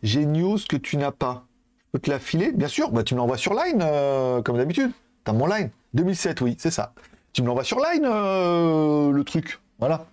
J'ai 0.04 0.22
une 0.22 0.34
news 0.34 0.58
que 0.68 0.78
tu 0.78 0.98
n'as 0.98 1.12
pas. 1.12 1.46
Je 1.78 1.92
peux 1.94 2.00
te 2.00 2.10
la 2.10 2.20
filer 2.20 2.52
Bien 2.52 2.68
sûr, 2.68 2.92
bah, 2.92 3.04
tu 3.04 3.14
me 3.14 3.20
l'envoies 3.20 3.38
sur 3.38 3.54
Line, 3.54 3.82
euh, 3.82 4.42
comme 4.42 4.58
d'habitude. 4.58 4.92
T'as 5.24 5.34
mon 5.34 5.48
Line. 5.48 5.70
2007, 5.94 6.42
oui, 6.42 6.56
c'est 6.60 6.72
ça. 6.72 6.94
Tu 7.34 7.42
me 7.42 7.48
l'envoies 7.48 7.64
sur 7.64 7.80
Line, 7.80 8.06
euh, 8.06 9.12
le 9.12 9.24
truc. 9.24 9.60
Voilà. 9.80 10.06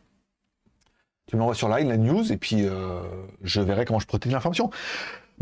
Tu 1.26 1.36
me 1.36 1.40
l'envoies 1.40 1.54
sur 1.54 1.68
Line, 1.68 1.88
la 1.88 1.96
news, 1.96 2.32
et 2.32 2.36
puis 2.36 2.66
euh, 2.66 3.00
je 3.42 3.60
verrai 3.60 3.84
comment 3.84 3.98
je 3.98 4.06
protège 4.06 4.32
l'information. 4.32 4.70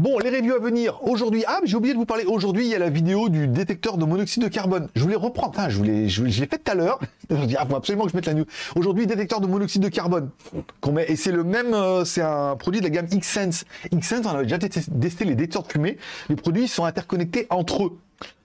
Bon, 0.01 0.19
les 0.19 0.31
reviews 0.31 0.55
à 0.55 0.59
venir 0.59 0.99
aujourd'hui. 1.03 1.45
Ah, 1.47 1.61
j'ai 1.63 1.77
oublié 1.77 1.93
de 1.93 1.99
vous 1.99 2.07
parler. 2.07 2.25
Aujourd'hui, 2.25 2.65
il 2.65 2.71
y 2.71 2.75
a 2.75 2.79
la 2.79 2.89
vidéo 2.89 3.29
du 3.29 3.47
détecteur 3.47 3.99
de 3.99 4.07
monoxyde 4.07 4.43
de 4.43 4.49
carbone. 4.49 4.89
Je 4.95 5.03
voulais 5.03 5.15
reprendre. 5.15 5.55
Je 5.69 5.77
voulais, 5.77 6.09
je, 6.09 6.25
l'ai 6.25 6.47
fait 6.47 6.57
tout 6.57 6.73
à 6.73 6.75
l'heure. 6.75 6.99
Je 7.31 7.45
dis, 7.45 7.55
ah, 7.59 7.67
faut 7.67 7.77
absolument 7.77 8.05
que 8.05 8.13
je 8.13 8.17
mette 8.17 8.25
la 8.25 8.33
news. 8.33 8.47
Aujourd'hui, 8.77 9.07
détecteur 9.07 9.43
de 9.43 9.47
monoxyde 9.47 9.83
de 9.83 9.91
carbone 9.91 10.31
qu'on 10.81 10.93
met. 10.93 11.05
Et 11.11 11.17
c'est 11.17 11.33
le 11.33 11.45
même. 11.45 11.75
Euh, 11.75 12.07
c'est 12.07 12.23
un 12.23 12.57
produit 12.57 12.81
de 12.81 12.87
la 12.87 12.91
gamme 12.91 13.09
Xsense. 13.09 13.67
Xsense, 13.95 14.25
on 14.25 14.31
avait 14.31 14.45
déjà 14.45 14.59
testé 14.59 15.27
les 15.27 15.35
détecteurs 15.35 15.65
de 15.65 15.69
fumée. 15.71 15.99
Les 16.31 16.37
produits 16.37 16.67
sont 16.67 16.87
interconnectés 16.87 17.47
entre 17.51 17.85
eux. 17.85 17.99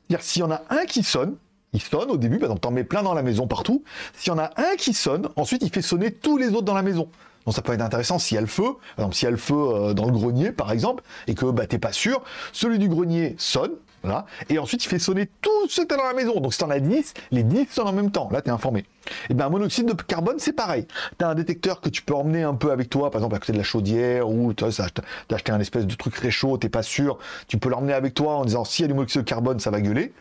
C'est-à-dire, 0.10 0.26
s'il 0.26 0.42
y 0.42 0.44
en 0.44 0.52
a 0.52 0.62
un 0.70 0.84
qui 0.86 1.04
sonne, 1.04 1.38
il 1.72 1.82
sonne 1.82 2.12
au 2.12 2.18
début, 2.18 2.38
par 2.38 2.48
exemple, 2.48 2.62
t'en 2.64 2.72
mets 2.72 2.84
plein 2.84 3.02
dans 3.02 3.14
la 3.14 3.24
maison 3.24 3.48
partout. 3.48 3.82
S'il 4.18 4.34
y 4.34 4.36
en 4.36 4.40
a 4.40 4.52
un 4.58 4.76
qui 4.78 4.94
sonne, 4.94 5.30
ensuite 5.38 5.62
il 5.64 5.70
fait 5.70 5.82
sonner 5.82 6.12
tous 6.12 6.38
les 6.38 6.50
autres 6.50 6.64
dans 6.64 6.74
la 6.74 6.84
maison. 6.84 7.08
Donc 7.46 7.56
ça 7.56 7.62
peut 7.62 7.74
être 7.74 7.82
intéressant 7.82 8.20
s'il 8.20 8.36
y 8.36 8.38
a 8.38 8.42
le 8.42 8.48
feu, 8.48 8.74
par 8.96 9.06
exemple 9.06 9.16
s'il 9.16 9.26
y 9.26 9.28
a 9.28 9.32
le 9.32 9.38
feu 9.38 9.56
euh, 9.56 9.94
dans 9.94 10.06
le 10.06 10.12
grenier 10.12 10.52
par 10.52 10.72
exemple, 10.72 11.04
et 11.28 11.36
que 11.36 11.46
bah, 11.46 11.68
t'es 11.68 11.80
pas 11.80 11.92
sûr, 11.92 12.22
celui 12.52 12.80
du 12.80 12.90
grenier 12.90 13.36
sonne, 13.38 13.72
voilà, 14.04 14.26
et 14.50 14.60
ensuite 14.60 14.86
il 14.86 14.88
fait 14.88 15.00
sonner 15.00 15.28
tout 15.42 15.68
ce 15.68 15.82
que 15.82 15.88
t'as 15.88 15.98
dans 15.98 16.04
la 16.04 16.14
maison. 16.14 16.40
Donc 16.40 16.54
si 16.54 16.60
t'en 16.60 16.70
as 16.70 16.80
10, 16.80 17.14
les 17.32 17.44
10 17.44 17.68
sonnent 17.72 17.88
en 17.88 17.94
même 17.94 18.12
temps, 18.12 18.30
là 18.32 18.42
t'es 18.42 18.52
informé. 18.52 18.86
Et 19.30 19.34
bien 19.34 19.50
monoxyde 19.50 19.88
de 19.88 19.94
carbone 19.94 20.38
c'est 20.38 20.54
pareil. 20.54 20.88
T'as 21.18 21.30
un 21.30 21.36
détecteur 21.36 21.82
que 21.82 21.90
tu 21.90 22.02
peux 22.02 22.14
emmener 22.14 22.44
un 22.44 22.54
peu 22.54 22.72
avec 22.72 22.90
toi, 22.90 23.10
par 23.10 23.20
exemple 23.20 23.36
à 23.36 23.40
côté 23.40 23.54
de 23.54 23.58
la 23.58 23.64
chaudière, 23.64 24.30
ou 24.30 24.54
t'as 24.54 24.68
acheté 24.68 25.52
un 25.52 25.60
espèce 25.60 25.88
de 25.88 25.96
truc 25.96 26.16
réchaud, 26.16 26.58
t'es 26.58 26.70
pas 26.70 26.84
sûr, 26.84 27.18
tu 27.48 27.58
peux 27.58 27.70
l'emmener 27.70 27.94
avec 27.94 28.14
toi 28.14 28.36
en 28.36 28.46
disant 28.46 28.64
s'il 28.64 28.84
y 28.84 28.86
a 28.86 28.88
du 28.88 28.94
monoxyde 28.94 29.22
de 29.22 29.28
carbone 29.28 29.60
ça 29.60 29.72
va 29.72 29.82
gueuler. 29.82 30.14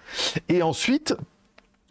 Et 0.49 0.63
ensuite, 0.63 1.15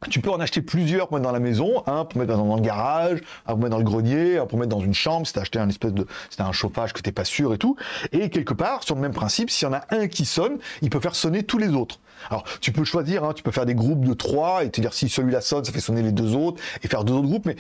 tu 0.10 0.20
peux 0.20 0.32
en 0.32 0.40
acheter 0.40 0.62
plusieurs 0.62 1.08
pour 1.08 1.18
mettre 1.18 1.28
dans 1.28 1.34
la 1.34 1.40
maison, 1.40 1.84
un 1.88 2.06
pour 2.06 2.20
mettre 2.20 2.36
dans 2.36 2.56
le 2.56 2.62
garage, 2.62 3.20
un 3.46 3.52
pour 3.52 3.58
mettre 3.60 3.72
dans 3.72 3.78
le 3.78 3.84
grenier, 3.84 4.38
un 4.38 4.46
pour 4.46 4.60
mettre 4.60 4.76
dans 4.76 4.82
une 4.82 4.94
chambre, 4.94 5.28
si 5.28 5.34
t'as 5.34 5.42
acheté 5.42 5.60
un 5.60 5.70
espèce 5.70 5.94
de, 5.94 6.08
si 6.30 6.42
un 6.42 6.52
chauffage 6.52 6.94
que 6.94 7.02
t'es 7.02 7.12
pas 7.12 7.26
sûr 7.26 7.54
et 7.54 7.58
tout. 7.58 7.76
Et 8.12 8.30
quelque 8.30 8.54
part, 8.54 8.84
sur 8.84 8.96
le 8.96 9.02
même 9.02 9.14
principe, 9.14 9.50
s'il 9.50 9.68
y 9.68 9.72
en 9.72 9.74
a 9.74 9.84
un 9.90 10.08
qui 10.08 10.26
sonne, 10.26 10.58
il 10.82 10.90
peut 10.90 11.00
faire 11.00 11.16
sonner 11.16 11.44
tous 11.44 11.58
les 11.58 11.70
autres. 11.70 12.00
Alors, 12.30 12.44
tu 12.62 12.72
peux 12.72 12.84
choisir, 12.84 13.24
hein, 13.24 13.34
tu 13.34 13.44
peux 13.44 13.52
faire 13.52 13.66
des 13.66 13.76
groupes 13.76 14.06
de 14.06 14.14
trois 14.14 14.64
et 14.64 14.70
te 14.70 14.80
dire 14.80 14.94
si 14.94 15.10
celui-là 15.10 15.42
sonne, 15.42 15.64
ça 15.64 15.72
fait 15.72 15.80
sonner 15.80 16.02
les 16.02 16.12
deux 16.12 16.36
autres 16.36 16.62
et 16.82 16.88
faire 16.88 17.04
deux 17.04 17.14
autres 17.14 17.28
groupes. 17.28 17.46
Mais 17.46 17.56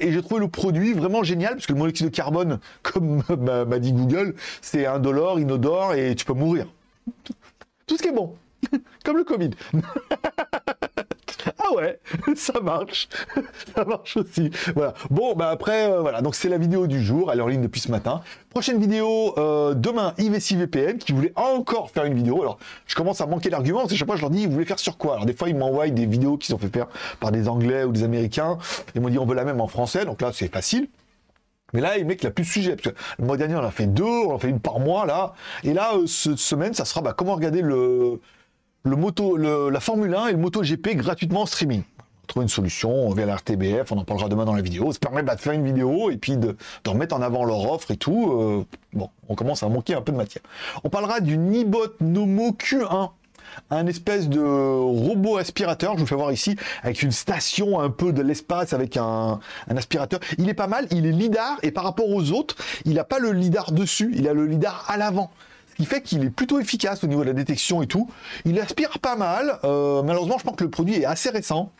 et 0.00 0.12
j'ai 0.12 0.22
trouvé 0.22 0.40
le 0.40 0.48
produit 0.48 0.92
vraiment 0.92 1.22
génial 1.22 1.54
parce 1.54 1.66
que 1.66 1.72
le 1.72 1.78
monoxyde 1.78 2.06
de 2.06 2.14
carbone, 2.14 2.58
comme 2.82 3.22
m'a 3.28 3.78
dit 3.78 3.92
Google, 3.92 4.34
c'est 4.60 4.86
indolore, 4.86 5.38
inodore 5.38 5.94
et 5.94 6.14
tu 6.14 6.24
peux 6.24 6.34
mourir. 6.34 6.66
Tout 7.86 7.96
ce 7.96 8.02
qui 8.02 8.08
est 8.08 8.12
bon, 8.12 8.34
comme 9.04 9.16
le 9.16 9.24
Covid. 9.24 9.50
Ah 11.68 11.74
ouais, 11.74 11.98
ça 12.36 12.60
marche, 12.60 13.08
ça 13.74 13.84
marche 13.84 14.16
aussi. 14.16 14.50
Voilà. 14.74 14.94
Bon, 15.10 15.34
bah 15.34 15.50
après, 15.50 15.90
euh, 15.90 16.00
voilà. 16.00 16.22
Donc 16.22 16.34
c'est 16.34 16.48
la 16.48 16.58
vidéo 16.58 16.86
du 16.86 17.02
jour. 17.02 17.32
Elle 17.32 17.38
est 17.38 17.42
en 17.42 17.48
ligne 17.48 17.62
depuis 17.62 17.80
ce 17.80 17.90
matin. 17.90 18.22
Prochaine 18.50 18.80
vidéo 18.80 19.34
euh, 19.38 19.74
demain, 19.74 20.14
IVC 20.18 20.56
VPN 20.56 20.98
qui 20.98 21.12
voulait 21.12 21.32
encore 21.36 21.90
faire 21.90 22.04
une 22.04 22.14
vidéo. 22.14 22.42
Alors, 22.42 22.58
je 22.86 22.94
commence 22.94 23.20
à 23.20 23.26
manquer 23.26 23.50
d'arguments. 23.50 23.80
Parce 23.80 23.92
que 23.92 23.98
chaque 23.98 24.08
fois, 24.08 24.16
je 24.16 24.22
leur 24.22 24.30
dis, 24.30 24.42
ils 24.42 24.48
voulaient 24.48 24.64
faire 24.64 24.78
sur 24.78 24.96
quoi? 24.96 25.14
Alors 25.14 25.26
des 25.26 25.34
fois, 25.34 25.48
ils 25.48 25.56
m'envoient 25.56 25.88
des 25.88 26.06
vidéos 26.06 26.36
qui 26.36 26.48
sont 26.48 26.58
faites 26.58 26.72
faire 26.72 26.88
par 27.20 27.32
des 27.32 27.48
Anglais 27.48 27.84
ou 27.84 27.92
des 27.92 28.04
Américains. 28.04 28.58
Ils 28.94 29.00
m'ont 29.00 29.08
dit, 29.08 29.18
on 29.18 29.26
veut 29.26 29.34
la 29.34 29.44
même 29.44 29.60
en 29.60 29.68
français. 29.68 30.04
Donc 30.04 30.22
là, 30.22 30.30
c'est 30.32 30.52
facile. 30.52 30.88
Mais 31.72 31.80
là, 31.80 31.98
il 31.98 32.06
met 32.06 32.16
qu'il 32.16 32.28
a 32.28 32.30
plus 32.30 32.44
de 32.44 32.48
sujet. 32.48 32.76
Parce 32.76 32.94
que 32.94 33.00
le 33.18 33.26
mois 33.26 33.36
dernier, 33.36 33.56
on 33.56 33.64
a 33.64 33.70
fait 33.70 33.86
deux, 33.86 34.04
on 34.04 34.34
en 34.34 34.38
fait 34.38 34.48
une 34.48 34.60
par 34.60 34.78
mois, 34.78 35.04
là. 35.04 35.34
Et 35.64 35.72
là, 35.72 35.94
euh, 35.94 36.06
cette 36.06 36.38
semaine, 36.38 36.74
ça 36.74 36.84
sera 36.84 37.00
bah, 37.00 37.12
comment 37.16 37.34
regarder 37.34 37.60
le, 37.60 38.20
le 38.86 38.96
moto, 38.96 39.36
la 39.36 39.80
Formule 39.80 40.14
1 40.14 40.28
et 40.28 40.32
le 40.32 40.38
Moto 40.38 40.62
GP 40.62 40.96
gratuitement 40.96 41.42
en 41.42 41.46
streaming. 41.46 41.82
Trouver 42.28 42.44
une 42.44 42.50
solution 42.50 43.10
via 43.10 43.26
la 43.26 43.36
RTBF, 43.36 43.92
on 43.92 43.98
en 43.98 44.04
parlera 44.04 44.28
demain 44.28 44.44
dans 44.44 44.54
la 44.54 44.62
vidéo. 44.62 44.92
Ça 44.92 44.98
permet 44.98 45.22
de 45.22 45.30
faire 45.40 45.52
une 45.52 45.64
vidéo 45.64 46.10
et 46.10 46.16
puis 46.16 46.36
de, 46.36 46.56
remettre 46.86 47.14
en 47.14 47.22
avant 47.22 47.44
leur 47.44 47.70
offre 47.70 47.90
et 47.90 47.96
tout. 47.96 48.32
Euh, 48.32 48.64
bon, 48.92 49.10
on 49.28 49.34
commence 49.34 49.62
à 49.62 49.68
manquer 49.68 49.94
un 49.94 50.02
peu 50.02 50.12
de 50.12 50.16
matière. 50.16 50.42
On 50.84 50.88
parlera 50.88 51.20
du 51.20 51.36
Nibot 51.36 51.94
Nomo 52.00 52.50
Q1 52.52 53.10
un 53.70 53.86
espèce 53.86 54.28
de 54.28 54.40
robot 54.40 55.38
aspirateur, 55.38 55.94
je 55.94 56.00
vous 56.00 56.06
fais 56.06 56.16
voir 56.16 56.32
ici, 56.32 56.56
avec 56.82 57.02
une 57.02 57.12
station 57.12 57.80
un 57.80 57.90
peu 57.90 58.12
de 58.12 58.20
l'espace, 58.20 58.72
avec 58.72 58.96
un, 58.96 59.40
un, 59.68 59.76
aspirateur. 59.76 60.20
Il 60.36 60.48
est 60.48 60.54
pas 60.54 60.66
mal, 60.66 60.86
il 60.90 61.06
est 61.06 61.12
lidar, 61.12 61.56
et 61.62 61.70
par 61.70 61.84
rapport 61.84 62.08
aux 62.08 62.32
autres, 62.32 62.56
il 62.84 62.94
n'a 62.94 63.04
pas 63.04 63.18
le 63.18 63.32
lidar 63.32 63.72
dessus, 63.72 64.12
il 64.14 64.28
a 64.28 64.34
le 64.34 64.46
lidar 64.46 64.84
à 64.88 64.98
l'avant 64.98 65.30
qui 65.76 65.84
fait 65.84 66.02
qu'il 66.02 66.24
est 66.24 66.30
plutôt 66.30 66.58
efficace 66.58 67.04
au 67.04 67.06
niveau 67.06 67.22
de 67.22 67.28
la 67.28 67.32
détection 67.32 67.82
et 67.82 67.86
tout. 67.86 68.08
Il 68.44 68.58
aspire 68.60 68.98
pas 68.98 69.16
mal. 69.16 69.58
Euh, 69.64 70.02
malheureusement, 70.02 70.38
je 70.38 70.44
pense 70.44 70.56
que 70.56 70.64
le 70.64 70.70
produit 70.70 70.94
est 70.94 71.04
assez 71.04 71.30
récent. 71.30 71.72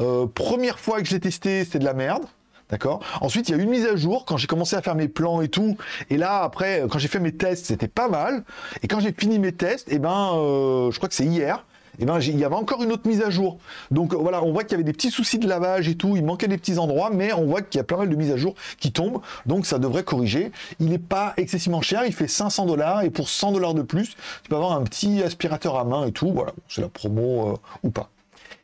Euh, 0.00 0.26
première 0.26 0.78
fois 0.78 1.00
que 1.00 1.06
je 1.06 1.14
l'ai 1.14 1.20
testé, 1.20 1.64
c'était 1.64 1.78
de 1.78 1.84
la 1.84 1.94
merde. 1.94 2.24
D'accord 2.70 3.00
Ensuite, 3.20 3.48
il 3.48 3.52
y 3.52 3.54
a 3.54 3.58
eu 3.58 3.64
une 3.64 3.70
mise 3.70 3.86
à 3.86 3.94
jour 3.94 4.24
quand 4.24 4.38
j'ai 4.38 4.46
commencé 4.46 4.74
à 4.74 4.80
faire 4.80 4.94
mes 4.94 5.08
plans 5.08 5.42
et 5.42 5.48
tout. 5.48 5.76
Et 6.08 6.16
là, 6.16 6.42
après, 6.42 6.82
quand 6.90 6.98
j'ai 6.98 7.08
fait 7.08 7.20
mes 7.20 7.32
tests, 7.32 7.66
c'était 7.66 7.88
pas 7.88 8.08
mal. 8.08 8.42
Et 8.82 8.88
quand 8.88 9.00
j'ai 9.00 9.12
fini 9.12 9.38
mes 9.38 9.52
tests, 9.52 9.88
et 9.90 9.96
eh 9.96 9.98
ben, 9.98 10.30
euh, 10.34 10.90
je 10.90 10.96
crois 10.96 11.08
que 11.08 11.14
c'est 11.14 11.26
hier, 11.26 11.64
eh 11.98 12.04
ben, 12.04 12.18
il 12.20 12.38
y 12.38 12.44
avait 12.44 12.54
encore 12.54 12.82
une 12.82 12.92
autre 12.92 13.08
mise 13.08 13.22
à 13.22 13.30
jour. 13.30 13.58
Donc 13.90 14.14
voilà, 14.14 14.42
on 14.42 14.52
voit 14.52 14.64
qu'il 14.64 14.72
y 14.72 14.74
avait 14.74 14.84
des 14.84 14.92
petits 14.92 15.10
soucis 15.10 15.38
de 15.38 15.48
lavage 15.48 15.88
et 15.88 15.96
tout, 15.96 16.16
il 16.16 16.24
manquait 16.24 16.48
des 16.48 16.58
petits 16.58 16.78
endroits, 16.78 17.10
mais 17.12 17.32
on 17.32 17.46
voit 17.46 17.62
qu'il 17.62 17.78
y 17.78 17.80
a 17.80 17.84
plein 17.84 17.98
mal 17.98 18.08
de 18.08 18.16
mises 18.16 18.30
à 18.30 18.36
jour 18.36 18.54
qui 18.78 18.92
tombent, 18.92 19.20
donc 19.46 19.66
ça 19.66 19.78
devrait 19.78 20.04
corriger. 20.04 20.52
Il 20.80 20.88
n'est 20.88 20.98
pas 20.98 21.34
excessivement 21.36 21.82
cher, 21.82 22.02
il 22.06 22.12
fait 22.12 22.28
500 22.28 22.66
dollars, 22.66 23.02
et 23.02 23.10
pour 23.10 23.28
100 23.28 23.52
dollars 23.52 23.74
de 23.74 23.82
plus, 23.82 24.16
tu 24.42 24.48
peux 24.48 24.56
avoir 24.56 24.72
un 24.72 24.82
petit 24.82 25.22
aspirateur 25.22 25.76
à 25.78 25.84
main 25.84 26.06
et 26.06 26.12
tout, 26.12 26.32
voilà, 26.32 26.52
c'est 26.68 26.80
la 26.80 26.88
promo 26.88 27.48
euh, 27.50 27.56
ou 27.82 27.90
pas. 27.90 28.10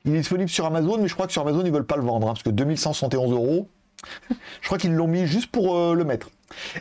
Il 0.04 0.14
est 0.14 0.18
disponible 0.18 0.48
sur 0.48 0.64
Amazon, 0.64 0.98
mais 0.98 1.08
je 1.08 1.14
crois 1.14 1.26
que 1.26 1.32
sur 1.32 1.42
Amazon, 1.42 1.62
ils 1.64 1.72
veulent 1.72 1.84
pas 1.84 1.96
le 1.96 2.02
vendre, 2.02 2.28
hein, 2.28 2.32
parce 2.32 2.42
que 2.42 2.50
2171 2.50 3.32
euros, 3.32 3.68
je 4.60 4.66
crois 4.66 4.78
qu'ils 4.78 4.94
l'ont 4.94 5.08
mis 5.08 5.26
juste 5.26 5.50
pour 5.50 5.76
euh, 5.76 5.94
le 5.94 6.04
mettre. 6.04 6.30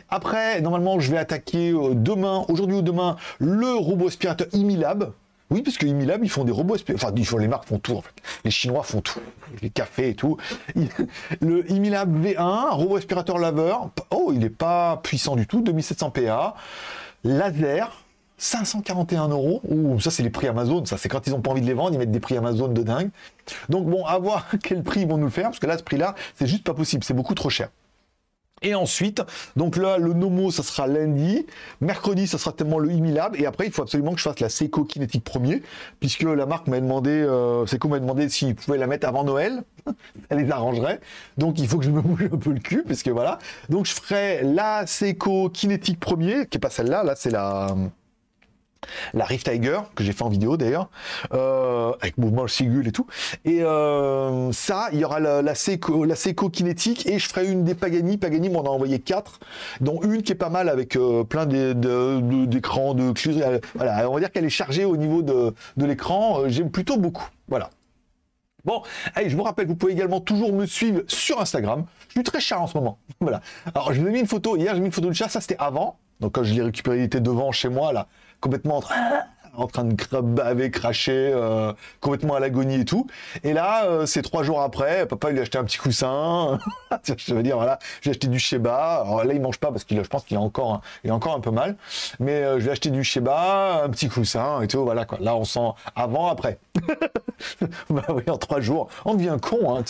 Après, 0.08 0.60
normalement, 0.60 1.00
je 1.00 1.10
vais 1.10 1.18
attaquer 1.18 1.70
euh, 1.70 1.94
demain, 1.94 2.44
aujourd'hui 2.48 2.76
ou 2.76 2.82
demain, 2.82 3.16
le 3.38 3.74
robot 3.74 4.08
aspirateur 4.08 4.46
Imilab. 4.52 5.12
Oui, 5.50 5.62
parce 5.62 5.78
que 5.78 5.86
Imilab, 5.86 6.22
ils 6.22 6.30
font 6.30 6.44
des 6.44 6.52
robots 6.52 6.76
Enfin, 6.94 7.12
les 7.12 7.48
marques 7.48 7.66
font 7.66 7.78
tout. 7.78 8.00
Les 8.44 8.52
Chinois 8.52 8.84
font 8.84 9.00
tout. 9.00 9.20
Les 9.62 9.70
cafés 9.70 10.10
et 10.10 10.14
tout. 10.14 10.36
Le 11.40 11.70
Imilab 11.70 12.24
V1, 12.24 12.70
robot 12.70 12.96
aspirateur 12.96 13.38
laveur. 13.38 13.90
Oh, 14.10 14.30
il 14.32 14.38
n'est 14.38 14.48
pas 14.50 14.98
puissant 15.02 15.34
du 15.34 15.46
tout. 15.48 15.60
2700 15.60 16.10
PA. 16.10 16.54
Laser. 17.24 18.04
541 18.38 19.28
euros. 19.28 19.60
Ouh, 19.68 19.98
ça, 20.00 20.10
c'est 20.10 20.22
les 20.22 20.30
prix 20.30 20.46
Amazon. 20.46 20.84
Ça, 20.84 20.96
c'est 20.96 21.08
quand 21.08 21.26
ils 21.26 21.30
n'ont 21.30 21.42
pas 21.42 21.50
envie 21.50 21.60
de 21.60 21.66
les 21.66 21.74
vendre, 21.74 21.94
ils 21.94 21.98
mettent 21.98 22.12
des 22.12 22.20
prix 22.20 22.36
Amazon 22.36 22.68
de 22.68 22.82
dingue. 22.82 23.10
Donc, 23.68 23.86
bon, 23.86 24.04
à 24.06 24.18
voir 24.18 24.46
quel 24.62 24.82
prix 24.82 25.00
ils 25.00 25.08
vont 25.08 25.18
nous 25.18 25.30
faire. 25.30 25.46
Parce 25.46 25.58
que 25.58 25.66
là, 25.66 25.76
ce 25.76 25.82
prix-là, 25.82 26.14
c'est 26.36 26.46
juste 26.46 26.64
pas 26.64 26.74
possible. 26.74 27.02
C'est 27.02 27.14
beaucoup 27.14 27.34
trop 27.34 27.50
cher. 27.50 27.70
Et 28.62 28.74
ensuite, 28.74 29.22
donc 29.56 29.76
là, 29.76 29.96
le 29.96 30.12
Nomo, 30.12 30.50
ça 30.50 30.62
sera 30.62 30.86
lundi. 30.86 31.46
Mercredi, 31.80 32.26
ça 32.26 32.36
sera 32.36 32.52
tellement 32.52 32.78
le 32.78 32.92
Imilab. 32.92 33.34
Et 33.36 33.46
après, 33.46 33.66
il 33.66 33.72
faut 33.72 33.80
absolument 33.80 34.12
que 34.12 34.18
je 34.18 34.24
fasse 34.24 34.40
la 34.40 34.50
Seiko 34.50 34.84
Kinetic 34.84 35.24
premier, 35.24 35.62
puisque 35.98 36.22
la 36.22 36.44
marque 36.44 36.66
m'a 36.66 36.78
demandé, 36.78 37.10
euh, 37.10 37.64
Seiko 37.64 37.88
m'a 37.88 38.00
demandé 38.00 38.28
s'il 38.28 38.54
pouvait 38.54 38.76
la 38.76 38.86
mettre 38.86 39.08
avant 39.08 39.24
Noël. 39.24 39.62
Elle 40.28 40.40
les 40.40 40.50
arrangerait. 40.50 41.00
Donc, 41.38 41.58
il 41.58 41.68
faut 41.68 41.78
que 41.78 41.86
je 41.86 41.90
me 41.90 42.02
bouge 42.02 42.28
un 42.30 42.36
peu 42.36 42.50
le 42.50 42.60
cul, 42.60 42.84
parce 42.86 43.02
que 43.02 43.10
voilà. 43.10 43.38
Donc, 43.70 43.86
je 43.86 43.94
ferai 43.94 44.42
la 44.42 44.86
Seiko 44.86 45.48
Kinetic 45.48 45.98
premier, 45.98 46.46
qui 46.46 46.58
est 46.58 46.60
pas 46.60 46.68
celle-là. 46.68 47.02
Là, 47.02 47.14
c'est 47.16 47.30
la 47.30 47.74
la 49.14 49.24
Rift 49.24 49.50
Tiger, 49.50 49.80
que 49.94 50.04
j'ai 50.04 50.12
fait 50.12 50.22
en 50.22 50.28
vidéo 50.28 50.56
d'ailleurs, 50.56 50.88
euh, 51.32 51.92
avec 52.00 52.18
mouvement 52.18 52.46
Sigul 52.46 52.86
et 52.88 52.92
tout. 52.92 53.06
Et 53.44 53.62
euh, 53.62 54.52
ça, 54.52 54.88
il 54.92 54.98
y 54.98 55.04
aura 55.04 55.20
la, 55.20 55.42
la 55.42 55.54
Seco 55.54 56.50
kinétique 56.50 57.06
et 57.06 57.18
je 57.18 57.28
ferai 57.28 57.46
une 57.46 57.64
des 57.64 57.74
Pagani. 57.74 58.18
Pagani 58.18 58.48
m'en 58.48 58.62
a 58.62 58.68
envoyé 58.68 58.98
quatre, 58.98 59.40
dont 59.80 60.00
une 60.02 60.22
qui 60.22 60.32
est 60.32 60.36
pas 60.36 60.50
mal 60.50 60.68
avec 60.68 60.96
euh, 60.96 61.24
plein 61.24 61.46
d'écrans, 61.46 62.94
de, 62.94 63.12
de, 63.12 63.60
Voilà, 63.74 64.10
on 64.10 64.14
va 64.14 64.20
dire 64.20 64.32
qu'elle 64.32 64.44
est 64.44 64.50
chargée 64.50 64.84
au 64.84 64.96
niveau 64.96 65.22
de, 65.22 65.54
l'écran. 65.76 66.48
J'aime 66.48 66.70
plutôt 66.70 66.96
beaucoup. 66.96 67.28
Voilà. 67.48 67.70
Bon, 68.64 68.82
allez, 69.14 69.30
je 69.30 69.36
vous 69.36 69.42
rappelle, 69.42 69.66
vous 69.66 69.74
pouvez 69.74 69.92
également 69.92 70.20
toujours 70.20 70.52
me 70.52 70.66
suivre 70.66 71.00
sur 71.06 71.40
Instagram. 71.40 71.86
Je 72.08 72.12
suis 72.12 72.22
très 72.22 72.40
chat 72.40 72.58
en 72.58 72.66
ce 72.66 72.76
moment. 72.76 72.98
Voilà. 73.20 73.40
Alors, 73.74 73.92
je 73.92 74.00
vous 74.00 74.08
ai 74.08 74.10
mis 74.10 74.20
une 74.20 74.26
photo. 74.26 74.56
Hier, 74.56 74.74
j'ai 74.74 74.80
mis 74.80 74.86
une 74.86 74.92
photo 74.92 75.08
de 75.08 75.14
chat. 75.14 75.28
Ça, 75.28 75.40
c'était 75.40 75.56
avant. 75.58 75.98
Donc 76.20 76.32
quand 76.32 76.44
je 76.44 76.54
l'ai 76.54 76.62
récupéré, 76.62 76.98
il 76.98 77.04
était 77.04 77.20
devant 77.20 77.50
chez 77.50 77.68
moi, 77.68 77.92
là, 77.92 78.06
complètement 78.40 78.80
en 79.54 79.66
train, 79.66 79.84
de 79.84 80.20
baver, 80.20 80.70
cracher, 80.70 81.32
euh, 81.34 81.72
complètement 82.00 82.34
à 82.34 82.40
l'agonie 82.40 82.80
et 82.80 82.84
tout. 82.84 83.06
Et 83.42 83.52
là, 83.52 83.84
euh, 83.84 84.06
c'est 84.06 84.22
trois 84.22 84.42
jours 84.42 84.60
après, 84.60 85.06
papa 85.06 85.30
lui 85.30 85.38
a 85.38 85.42
acheté 85.42 85.58
un 85.58 85.64
petit 85.64 85.78
coussin. 85.78 86.58
je 87.16 87.34
veux 87.34 87.42
dire, 87.42 87.56
voilà, 87.56 87.78
j'ai 88.00 88.10
acheté 88.10 88.28
du 88.28 88.38
Sheba. 88.38 89.02
Alors 89.02 89.24
là, 89.24 89.34
il 89.34 89.40
mange 89.40 89.58
pas 89.58 89.70
parce 89.70 89.84
qu'il, 89.84 90.02
je 90.02 90.08
pense 90.08 90.24
qu'il 90.24 90.36
a 90.36 90.40
encore, 90.40 90.74
un, 90.74 90.80
il 91.04 91.12
encore 91.12 91.34
un 91.34 91.40
peu 91.40 91.50
mal. 91.50 91.76
Mais 92.18 92.42
euh, 92.42 92.60
je 92.60 92.64
vais 92.64 92.72
acheter 92.72 92.90
du 92.90 93.04
Sheba, 93.04 93.82
un 93.84 93.88
petit 93.90 94.08
coussin 94.08 94.62
et 94.62 94.68
tout. 94.68 94.84
Voilà 94.84 95.04
quoi. 95.04 95.18
Là, 95.20 95.36
on 95.36 95.44
sent 95.44 95.68
avant, 95.96 96.28
après. 96.28 96.58
bah 97.90 98.02
oui, 98.08 98.22
en 98.28 98.36
trois 98.38 98.60
jours, 98.60 98.88
on 99.04 99.14
devient 99.14 99.36
con. 99.40 99.76
Hein. 99.76 99.82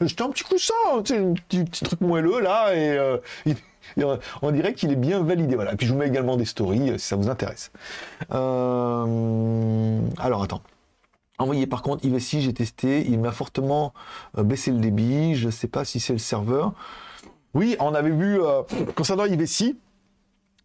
Acheté 0.00 0.22
un 0.22 0.30
petit 0.30 0.44
coussin, 0.44 0.74
un 0.96 1.02
petit, 1.02 1.64
petit, 1.64 1.84
truc 1.84 2.00
moelleux 2.00 2.40
là 2.40 2.74
et 2.74 2.98
il, 3.46 3.56
on 4.42 4.50
dirait 4.50 4.74
qu'il 4.74 4.90
est 4.92 4.96
bien 4.96 5.22
validé. 5.22 5.54
Voilà. 5.54 5.76
Puis 5.76 5.86
je 5.86 5.92
vous 5.92 5.98
mets 5.98 6.06
également 6.06 6.36
des 6.36 6.44
stories 6.44 6.90
euh, 6.90 6.98
si 6.98 7.06
ça 7.06 7.16
vous 7.16 7.28
intéresse. 7.28 7.70
Euh, 8.32 10.00
alors 10.18 10.42
attends. 10.42 10.62
Envoyé 11.38 11.66
par 11.66 11.82
contre, 11.82 12.04
IVSI, 12.04 12.42
j'ai 12.42 12.54
testé, 12.54 13.04
il 13.08 13.18
m'a 13.18 13.32
fortement 13.32 13.92
euh, 14.38 14.44
baissé 14.44 14.70
le 14.70 14.78
débit. 14.78 15.34
Je 15.34 15.46
ne 15.46 15.50
sais 15.50 15.68
pas 15.68 15.84
si 15.84 16.00
c'est 16.00 16.12
le 16.12 16.18
serveur. 16.18 16.72
Oui, 17.54 17.76
on 17.78 17.94
avait 17.94 18.10
vu 18.10 18.40
concernant 18.96 19.26
IVSI, 19.26 19.78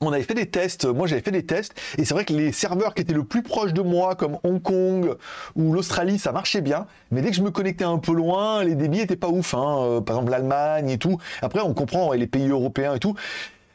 on 0.01 0.13
avait 0.13 0.23
fait 0.23 0.33
des 0.33 0.45
tests, 0.45 0.85
moi 0.85 1.07
j'avais 1.07 1.21
fait 1.21 1.31
des 1.31 1.45
tests, 1.45 1.73
et 1.97 2.05
c'est 2.05 2.13
vrai 2.13 2.23
que 2.23 2.31
les 2.31 2.53
serveurs 2.53 2.93
qui 2.93 3.01
étaient 3.01 3.13
le 3.13 3.25
plus 3.25 3.43
proches 3.43 3.73
de 3.73 3.81
moi, 3.81 4.15
comme 4.15 4.37
Hong 4.43 4.61
Kong 4.61 5.15
ou 5.57 5.73
l'Australie, 5.73 6.17
ça 6.17 6.31
marchait 6.31 6.61
bien, 6.61 6.85
mais 7.11 7.21
dès 7.21 7.31
que 7.31 7.35
je 7.35 7.41
me 7.41 7.51
connectais 7.51 7.83
un 7.83 7.97
peu 7.97 8.13
loin, 8.13 8.63
les 8.63 8.75
débits 8.75 9.01
étaient 9.01 9.17
pas 9.17 9.27
ouf, 9.27 9.53
hein. 9.53 9.77
Euh, 9.79 10.01
par 10.01 10.15
exemple 10.15 10.31
l'Allemagne 10.31 10.89
et 10.89 10.97
tout. 10.97 11.17
Après, 11.41 11.59
on 11.59 11.73
comprend 11.73 12.13
les 12.13 12.27
pays 12.27 12.47
européens 12.47 12.95
et 12.95 12.99
tout. 12.99 13.15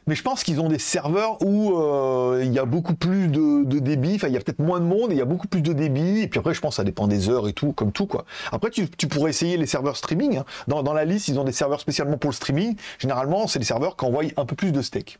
Mais 0.07 0.15
je 0.15 0.21
pense 0.21 0.43
qu'ils 0.43 0.59
ont 0.61 0.67
des 0.67 0.77
serveurs 0.77 1.41
où 1.43 1.79
euh, 1.79 2.41
il 2.43 2.53
y 2.53 2.59
a 2.59 2.65
beaucoup 2.65 2.93
plus 2.93 3.27
de, 3.27 3.63
débit, 3.79 4.15
enfin 4.15 4.27
il 4.27 4.33
y 4.33 4.37
a 4.37 4.39
peut-être 4.39 4.59
moins 4.59 4.79
de 4.79 4.85
monde, 4.85 5.11
il 5.11 5.17
y 5.17 5.21
a 5.21 5.25
beaucoup 5.25 5.47
plus 5.47 5.61
de 5.61 5.73
débit, 5.73 6.21
et 6.21 6.27
puis 6.27 6.39
après 6.39 6.53
je 6.53 6.61
pense 6.61 6.73
que 6.73 6.75
ça 6.77 6.83
dépend 6.83 7.07
des 7.07 7.29
heures 7.29 7.47
et 7.47 7.53
tout, 7.53 7.71
comme 7.71 7.91
tout 7.91 8.05
quoi. 8.05 8.25
Après 8.51 8.69
tu, 8.69 8.87
pourrais 9.07 9.31
essayer 9.31 9.57
les 9.57 9.65
serveurs 9.65 9.97
streaming, 9.97 10.37
hein. 10.37 10.45
dans, 10.67 10.83
dans, 10.83 10.93
la 10.93 11.05
liste 11.05 11.27
ils 11.27 11.39
ont 11.39 11.43
des 11.43 11.51
serveurs 11.51 11.79
spécialement 11.79 12.17
pour 12.17 12.29
le 12.29 12.35
streaming, 12.35 12.75
généralement 12.99 13.47
c'est 13.47 13.57
des 13.57 13.65
serveurs 13.65 13.97
qui 13.97 14.05
envoient 14.05 14.25
un 14.37 14.45
peu 14.45 14.55
plus 14.55 14.71
de 14.71 14.83
steak. 14.83 15.19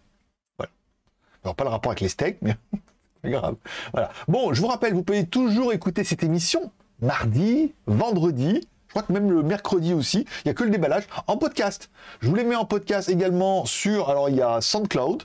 Alors 1.46 1.56
pas 1.56 1.64
le 1.64 1.70
rapport 1.70 1.92
avec 1.92 2.02
les 2.02 2.10
steaks, 2.10 2.40
mais 2.42 2.58
grave. 3.24 3.56
Voilà. 3.94 4.10
Bon, 4.28 4.52
je 4.52 4.60
vous 4.62 4.68
rappelle, 4.68 4.94
vous 4.94 5.04
pouvez 5.04 5.28
toujours 5.28 5.74
écouter 5.74 6.04
cette 6.04 6.24
émission 6.24 6.72
mardi, 7.02 7.74
vendredi, 7.86 8.68
je 8.88 8.94
crois 8.94 9.04
que 9.04 9.14
même 9.14 9.30
le 9.30 9.44
mercredi 9.44 9.94
aussi, 9.94 10.20
il 10.20 10.48
n'y 10.48 10.52
a 10.52 10.54
que 10.56 10.64
le 10.64 10.72
déballage 10.72 11.04
en 11.28 11.38
podcast. 11.38 11.92
Je 12.22 12.30
vous 12.30 12.36
les 12.36 12.44
mets 12.44 12.56
en 12.56 12.66
podcast 12.66 13.10
également 13.10 13.66
sur, 13.66 14.10
alors 14.10 14.30
il 14.30 14.38
y 14.38 14.42
a 14.42 14.60
SoundCloud, 14.60 15.24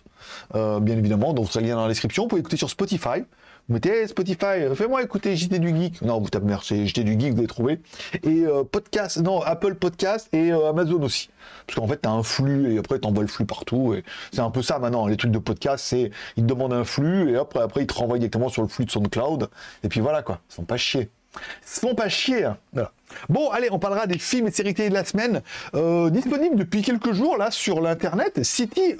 euh, 0.54 0.80
bien 0.80 0.96
évidemment, 0.96 1.32
donc 1.32 1.48
avez 1.54 1.64
le 1.64 1.70
lien 1.70 1.76
dans 1.76 1.82
la 1.82 1.88
description. 1.88 2.24
Vous 2.24 2.28
pouvez 2.28 2.40
écouter 2.40 2.56
sur 2.56 2.70
Spotify. 2.70 3.24
Vous 3.68 3.74
mettez 3.74 4.06
Spotify, 4.08 4.74
fais-moi 4.74 5.02
écouter 5.02 5.36
JT 5.36 5.58
du 5.60 5.68
Geek. 5.68 6.02
Non, 6.02 6.20
vous 6.20 6.28
tapez 6.28 6.52
c'est 6.62 6.86
JT 6.86 7.04
du 7.04 7.12
Geek, 7.12 7.34
vous 7.34 7.38
allez 7.38 7.46
trouver. 7.46 7.80
Et 8.24 8.44
euh, 8.44 8.64
podcast, 8.64 9.18
non, 9.18 9.42
Apple 9.42 9.76
Podcast 9.76 10.28
et 10.32 10.52
euh, 10.52 10.70
Amazon 10.70 11.02
aussi. 11.02 11.30
Parce 11.66 11.78
qu'en 11.78 11.86
fait, 11.86 12.00
tu 12.02 12.08
as 12.08 12.12
un 12.12 12.22
flux 12.22 12.74
et 12.74 12.78
après, 12.78 12.98
tu 12.98 13.06
envoies 13.06 13.22
le 13.22 13.28
flux 13.28 13.46
partout. 13.46 13.94
Et 13.94 14.02
c'est 14.32 14.40
un 14.40 14.50
peu 14.50 14.62
ça 14.62 14.78
maintenant. 14.78 15.06
Les 15.06 15.16
trucs 15.16 15.30
de 15.30 15.38
podcast, 15.38 15.84
c'est 15.86 16.10
ils 16.36 16.42
te 16.42 16.48
demandent 16.48 16.72
un 16.72 16.84
flux 16.84 17.30
et 17.30 17.36
après, 17.36 17.60
après, 17.60 17.82
ils 17.82 17.86
te 17.86 17.94
renvoient 17.94 18.18
directement 18.18 18.48
sur 18.48 18.62
le 18.62 18.68
flux 18.68 18.86
de 18.86 18.90
SoundCloud. 18.90 19.48
Et 19.84 19.88
puis 19.88 20.00
voilà 20.00 20.22
quoi. 20.22 20.40
Ils 20.50 20.54
sont 20.54 20.64
pas 20.64 20.76
chier. 20.76 21.10
Ils 21.34 21.80
sont 21.80 21.94
pas 21.94 22.08
chier. 22.08 22.44
Hein. 22.44 22.56
Bon, 23.28 23.50
allez, 23.50 23.68
on 23.70 23.78
parlera 23.78 24.06
des 24.06 24.18
films 24.18 24.48
et 24.48 24.50
séries 24.50 24.74
de 24.74 24.94
la 24.94 25.04
semaine. 25.04 25.42
Euh, 25.74 26.10
disponibles 26.10 26.56
depuis 26.56 26.82
quelques 26.82 27.12
jours 27.12 27.36
là 27.36 27.50
sur 27.50 27.80
l'internet. 27.80 28.42
City, 28.44 28.96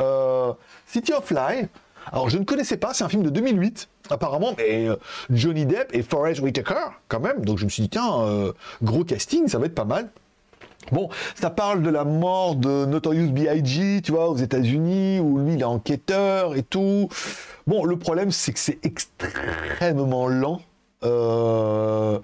City 0.87 1.13
of 1.13 1.31
Life. 1.31 1.69
Alors, 2.13 2.31
je 2.31 2.39
ne 2.39 2.45
connaissais 2.45 2.77
pas, 2.77 2.95
c'est 2.95 3.05
un 3.05 3.09
film 3.09 3.23
de 3.23 3.31
2008, 3.31 3.89
apparemment, 4.11 4.55
mais 4.57 4.89
euh, 4.89 4.97
Johnny 5.31 5.67
Depp 5.67 5.95
et 5.95 6.03
Forrest 6.03 6.41
Whitaker, 6.41 6.93
quand 7.09 7.21
même. 7.21 7.45
Donc, 7.45 7.59
je 7.59 7.65
me 7.65 7.71
suis 7.71 7.83
dit, 7.83 7.89
tiens, 7.91 8.23
euh, 8.23 8.53
gros 8.83 9.05
casting, 9.05 9.49
ça 9.49 9.59
va 9.59 9.67
être 9.67 9.75
pas 9.75 9.85
mal. 9.85 10.11
Bon, 10.93 11.09
ça 11.35 11.51
parle 11.51 11.83
de 11.83 11.91
la 11.91 12.05
mort 12.05 12.57
de 12.57 12.87
Notorious 12.87 13.31
B.I.G., 13.31 14.01
tu 14.03 14.13
vois, 14.13 14.31
aux 14.31 14.37
États-Unis, 14.37 15.21
où 15.21 15.39
lui, 15.39 15.55
il 15.55 15.61
est 15.61 15.65
enquêteur 15.65 16.57
et 16.57 16.63
tout. 16.63 17.09
Bon, 17.67 17.85
le 17.85 17.97
problème, 17.97 18.31
c'est 18.31 18.53
que 18.53 18.59
c'est 18.59 18.79
extrêmement 18.85 20.27
lent. 20.27 20.63
Euh, 21.05 22.19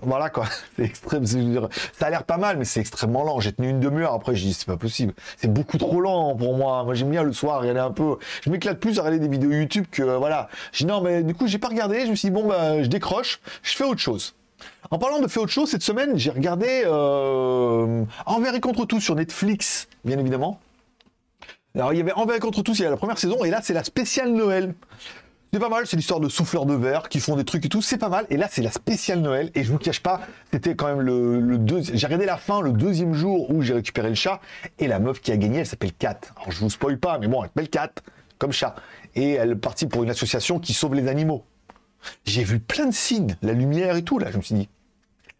voilà 0.00 0.30
quoi, 0.30 0.46
c'est 0.76 0.84
extrême. 0.84 1.26
Ça 1.26 2.06
a 2.06 2.10
l'air 2.10 2.24
pas 2.24 2.38
mal, 2.38 2.56
mais 2.56 2.64
c'est 2.64 2.80
extrêmement 2.80 3.24
lent. 3.24 3.40
J'ai 3.40 3.52
tenu 3.52 3.68
une 3.68 3.80
demi-heure. 3.80 4.14
Après, 4.14 4.34
j'ai 4.34 4.46
dit 4.46 4.54
c'est 4.54 4.66
pas 4.66 4.76
possible. 4.76 5.12
C'est 5.36 5.52
beaucoup 5.52 5.78
trop 5.78 6.00
lent 6.00 6.34
pour 6.34 6.56
moi. 6.56 6.84
Moi, 6.84 6.94
j'aime 6.94 7.10
bien 7.10 7.22
le 7.22 7.32
soir 7.32 7.60
regarder 7.60 7.80
un 7.80 7.90
peu. 7.90 8.16
Je 8.42 8.50
m'éclate 8.50 8.80
plus 8.80 8.98
à 8.98 9.02
regarder 9.02 9.26
des 9.26 9.28
vidéos 9.28 9.50
YouTube 9.50 9.86
que 9.90 10.02
euh, 10.02 10.18
voilà. 10.18 10.48
J'ai 10.72 10.84
dit 10.84 10.90
non, 10.90 11.02
mais 11.02 11.22
du 11.22 11.34
coup, 11.34 11.46
j'ai 11.46 11.58
pas 11.58 11.68
regardé. 11.68 12.06
Je 12.06 12.10
me 12.10 12.14
suis 12.14 12.28
dit 12.28 12.34
bon 12.34 12.46
bah, 12.46 12.82
je 12.82 12.88
décroche. 12.88 13.40
Je 13.62 13.76
fais 13.76 13.84
autre 13.84 14.00
chose. 14.00 14.34
En 14.90 14.98
parlant 14.98 15.20
de 15.20 15.26
faire 15.26 15.42
autre 15.42 15.52
chose, 15.52 15.70
cette 15.70 15.82
semaine, 15.82 16.18
j'ai 16.18 16.30
regardé 16.30 16.82
euh, 16.84 18.04
Envers 18.26 18.54
et 18.54 18.60
contre 18.60 18.84
tout 18.84 19.00
sur 19.00 19.14
Netflix, 19.14 19.88
bien 20.04 20.18
évidemment. 20.18 20.60
Alors, 21.74 21.94
il 21.94 21.96
y 21.96 22.00
avait 22.02 22.12
Envers 22.12 22.36
et 22.36 22.40
contre 22.40 22.62
tous, 22.62 22.78
il 22.78 22.82
y 22.82 22.84
a 22.84 22.90
la 22.90 22.96
première 22.96 23.18
saison, 23.18 23.42
et 23.44 23.50
là, 23.50 23.60
c'est 23.62 23.72
la 23.72 23.84
spéciale 23.84 24.32
Noël. 24.32 24.74
C'est 25.54 25.60
pas 25.60 25.68
mal, 25.68 25.86
c'est 25.86 25.98
l'histoire 25.98 26.18
de 26.18 26.30
souffleurs 26.30 26.64
de 26.64 26.72
verre 26.72 27.10
qui 27.10 27.20
font 27.20 27.36
des 27.36 27.44
trucs 27.44 27.66
et 27.66 27.68
tout, 27.68 27.82
c'est 27.82 27.98
pas 27.98 28.08
mal. 28.08 28.24
Et 28.30 28.38
là, 28.38 28.48
c'est 28.50 28.62
la 28.62 28.70
spéciale 28.70 29.20
Noël. 29.20 29.50
Et 29.54 29.64
je 29.64 29.70
vous 29.70 29.76
cache 29.76 30.00
pas, 30.00 30.22
c'était 30.50 30.74
quand 30.74 30.86
même 30.86 31.02
le, 31.02 31.58
deuxième. 31.58 31.94
J'ai 31.94 32.06
regardé 32.06 32.24
la 32.24 32.38
fin 32.38 32.62
le 32.62 32.72
deuxième 32.72 33.12
jour 33.12 33.50
où 33.50 33.60
j'ai 33.60 33.74
récupéré 33.74 34.08
le 34.08 34.14
chat. 34.14 34.40
Et 34.78 34.86
la 34.86 34.98
meuf 34.98 35.20
qui 35.20 35.30
a 35.30 35.36
gagné, 35.36 35.58
elle 35.58 35.66
s'appelle 35.66 35.92
Kat. 35.92 36.20
Alors 36.36 36.52
je 36.52 36.58
vous 36.58 36.70
spoil 36.70 36.98
pas, 36.98 37.18
mais 37.18 37.28
bon, 37.28 37.42
elle 37.42 37.50
s'appelle 37.50 37.68
Kat, 37.68 37.92
comme 38.38 38.50
chat. 38.50 38.76
Et 39.14 39.32
elle 39.32 39.50
est 39.50 39.56
partie 39.56 39.84
pour 39.84 40.02
une 40.02 40.08
association 40.08 40.58
qui 40.58 40.72
sauve 40.72 40.94
les 40.94 41.06
animaux. 41.06 41.44
J'ai 42.24 42.44
vu 42.44 42.58
plein 42.58 42.86
de 42.86 42.94
signes, 42.94 43.36
la 43.42 43.52
lumière 43.52 43.96
et 43.96 44.02
tout, 44.04 44.18
là. 44.18 44.30
Je 44.30 44.38
me 44.38 44.42
suis 44.42 44.54
dit, 44.54 44.70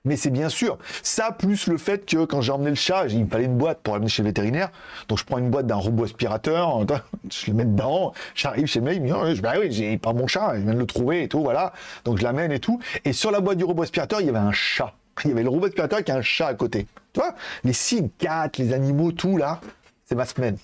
mais 0.04 0.16
c'est 0.16 0.30
bien 0.30 0.48
sûr. 0.48 0.78
Ça, 1.02 1.30
plus 1.30 1.66
le 1.68 1.78
fait 1.78 2.04
que 2.06 2.24
quand 2.24 2.40
j'ai 2.40 2.52
emmené 2.52 2.70
le 2.70 2.76
chat, 2.76 3.06
il 3.08 3.24
me 3.24 3.30
fallait 3.30 3.44
une 3.44 3.56
boîte 3.56 3.80
pour 3.82 3.94
l'amener 3.94 4.08
chez 4.08 4.22
le 4.22 4.28
vétérinaire. 4.28 4.70
Donc 5.08 5.18
je 5.18 5.24
prends 5.24 5.38
une 5.38 5.50
boîte 5.50 5.66
d'un 5.66 5.76
robot 5.76 6.04
aspirateur, 6.04 6.84
je 7.30 7.50
le 7.50 7.54
mets 7.54 7.64
dedans, 7.64 8.12
j'arrive 8.34 8.66
chez 8.66 8.80
moi, 8.80 8.92
il 8.92 9.02
me 9.02 9.06
dit, 9.06 9.12
oh, 9.14 9.42
bah 9.42 9.54
oui, 9.60 9.70
j'ai 9.70 9.98
pas 9.98 10.12
mon 10.12 10.26
chat, 10.26 10.56
je 10.56 10.62
viens 10.62 10.74
de 10.74 10.78
le 10.78 10.86
trouver 10.86 11.22
et 11.22 11.28
tout, 11.28 11.42
voilà. 11.42 11.72
Donc 12.04 12.18
je 12.18 12.24
l'amène 12.24 12.52
et 12.52 12.60
tout. 12.60 12.80
Et 13.04 13.12
sur 13.12 13.30
la 13.30 13.40
boîte 13.40 13.58
du 13.58 13.64
robot 13.64 13.82
aspirateur, 13.82 14.20
il 14.20 14.26
y 14.26 14.30
avait 14.30 14.38
un 14.38 14.52
chat. 14.52 14.92
Il 15.24 15.30
y 15.30 15.32
avait 15.32 15.42
le 15.42 15.50
robot 15.50 15.66
aspirateur 15.66 15.98
avec 15.98 16.10
un 16.10 16.22
chat 16.22 16.48
à 16.48 16.54
côté. 16.54 16.86
Tu 17.12 17.20
vois 17.20 17.34
Les 17.64 17.72
quatre, 18.18 18.58
les 18.58 18.72
animaux, 18.72 19.12
tout 19.12 19.36
là, 19.36 19.60
c'est 20.04 20.14
ma 20.14 20.24
semaine. 20.24 20.56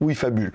Oui, 0.00 0.14
fabule. 0.14 0.52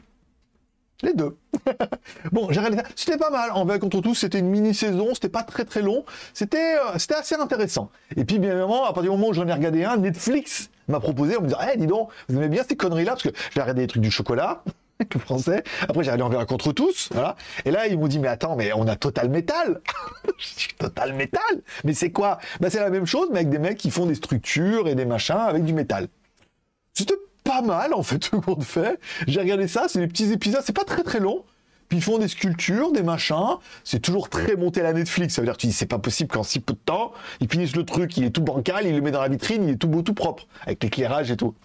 Les 1.02 1.14
deux. 1.14 1.38
bon, 2.32 2.52
j'ai 2.52 2.60
regardé. 2.60 2.82
C'était 2.96 3.18
pas 3.18 3.30
mal. 3.30 3.52
En 3.52 3.66
vrai, 3.66 3.80
contre 3.80 4.02
tout, 4.02 4.16
c'était 4.16 4.40
une 4.40 4.50
mini-saison. 4.50 5.14
C'était 5.14 5.30
pas 5.30 5.44
très 5.44 5.64
très 5.64 5.82
long. 5.82 6.04
C'était 6.34 6.76
euh, 6.76 6.98
c'était 6.98 7.16
assez 7.16 7.36
intéressant. 7.36 7.90
Et 8.18 8.26
puis, 8.26 8.38
bien 8.38 8.52
évidemment, 8.52 8.84
à 8.84 8.88
partir 8.88 9.04
du 9.04 9.10
moment 9.18 9.30
où 9.30 9.34
j'en 9.34 9.48
ai 9.48 9.54
regardé 9.54 9.86
un, 9.86 9.98
Netflix 9.98 10.70
m'a 10.90 11.00
proposé, 11.00 11.38
on 11.38 11.42
me 11.42 11.48
dit, 11.48 11.54
eh, 11.74 11.78
dis 11.78 11.88
donc, 11.88 12.10
vous 12.28 12.36
aimez 12.36 12.50
bien 12.50 12.64
ces 12.68 12.76
conneries-là? 12.76 13.12
Parce 13.12 13.24
que 13.24 13.30
j'ai 13.54 13.62
regardé 13.62 13.84
des 13.84 13.88
trucs 13.88 14.02
du 14.02 14.12
chocolat. 14.12 14.64
français. 15.20 15.64
Après, 15.82 16.04
j'ai 16.04 16.12
regardé 16.12 16.36
envers 16.36 16.46
contre 16.46 16.74
tous. 16.74 17.10
Voilà. 17.14 17.36
Et 17.66 17.72
là, 17.72 17.88
ils 17.88 17.98
m'ont 17.98 18.08
dit, 18.08 18.20
mais 18.20 18.28
attends, 18.28 18.56
mais 18.56 18.74
on 18.74 18.88
a 18.88 18.96
Total 18.96 19.30
Metal. 19.30 19.82
Total 20.78 21.14
Metal? 21.14 21.42
Mais 21.84 21.94
c'est 21.94 22.12
quoi? 22.12 22.40
Bah, 22.60 22.70
C'est 22.70 22.80
la 22.80 22.90
même 22.90 23.06
chose, 23.06 23.30
mais 23.32 23.40
avec 23.40 23.50
des 23.50 23.60
mecs 23.60 23.78
qui 23.78 23.92
font 23.92 24.06
des 24.06 24.16
structures 24.16 24.88
et 24.88 24.96
des 24.96 25.06
machins 25.06 25.38
avec 25.38 25.64
du 25.64 25.74
métal. 25.74 26.08
C'était 26.94 27.16
pas 27.50 27.62
mal 27.64 27.96
en 27.96 28.04
fait 28.04 28.20
tout 28.20 28.36
le 28.36 28.42
monde 28.46 28.64
fait. 28.64 29.00
J'ai 29.28 29.40
regardé 29.40 29.68
ça, 29.68 29.86
c'est 29.88 30.00
des 30.00 30.08
petits 30.08 30.32
épisodes, 30.32 30.62
c'est 30.64 30.76
pas 30.76 30.84
très 30.84 31.02
très 31.02 31.20
long. 31.20 31.44
Puis 31.88 31.98
ils 31.98 32.04
font 32.04 32.20
des 32.20 32.28
sculptures, 32.28 32.92
des 32.92 33.02
machins. 33.02 33.58
C'est 33.84 34.00
toujours 34.00 34.30
très 34.30 34.56
monté 34.56 34.82
à 34.82 34.84
la 34.84 34.94
Netflix. 34.94 35.34
Ça 35.34 35.42
veut 35.42 35.48
dire 35.48 35.56
que 35.56 35.62
tu 35.62 35.66
dis 35.66 35.74
c'est 35.74 35.88
pas 35.88 35.98
possible 35.98 36.30
qu'en 36.30 36.44
si 36.44 36.60
peu 36.60 36.74
de 36.74 36.80
temps, 36.86 37.12
ils 37.42 37.50
finissent 37.50 37.76
le 37.76 37.84
truc, 37.84 38.16
il 38.18 38.26
est 38.26 38.30
tout 38.30 38.44
bancal, 38.44 38.86
il 38.86 38.96
le 38.96 39.02
met 39.02 39.10
dans 39.10 39.22
la 39.22 39.30
vitrine, 39.30 39.64
il 39.64 39.72
est 39.72 39.78
tout 39.78 39.88
beau, 39.88 40.04
tout 40.04 40.14
propre, 40.14 40.46
avec 40.62 40.84
l'éclairage 40.84 41.32
et 41.32 41.38
tout. 41.38 41.56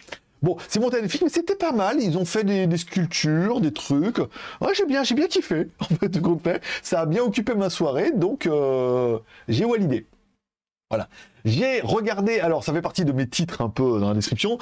Bon, 0.43 0.57
c'est 0.69 0.81
monté 0.81 0.97
à 0.97 1.03
Netflix, 1.03 1.23
mais 1.23 1.31
c'était 1.31 1.55
pas 1.55 1.73
mal. 1.73 1.99
Ils 2.01 2.17
ont 2.17 2.25
fait 2.25 2.45
des, 2.45 2.79
sculptures, 2.79 3.61
des 3.61 3.73
trucs. 3.73 4.19
Ouais, 4.19 4.73
j'ai 4.75 4.87
bien, 4.87 5.05
j'ai 5.05 5.15
bien 5.15 5.27
kiffé. 5.27 5.69
En 5.81 5.85
fait, 5.97 6.19
fait, 6.43 6.63
ça 6.83 7.01
a 7.01 7.07
bien 7.07 7.23
occupé 7.23 7.55
ma 7.55 7.69
soirée, 7.69 8.11
donc 8.11 8.47
euh, 8.47 9.19
j'ai 9.49 9.67
validé. 9.67 10.07
Voilà. 10.95 11.09
J'ai 11.45 11.81
regardé, 11.81 12.39
alors 12.39 12.63
ça 12.63 12.73
fait 12.73 12.81
partie 12.81 13.05
de 13.05 13.11
mes 13.11 13.27
titres 13.27 13.63
un 13.63 13.69
peu 13.69 13.99
dans 13.99 14.11
la 14.11 14.15
description, 14.15 14.59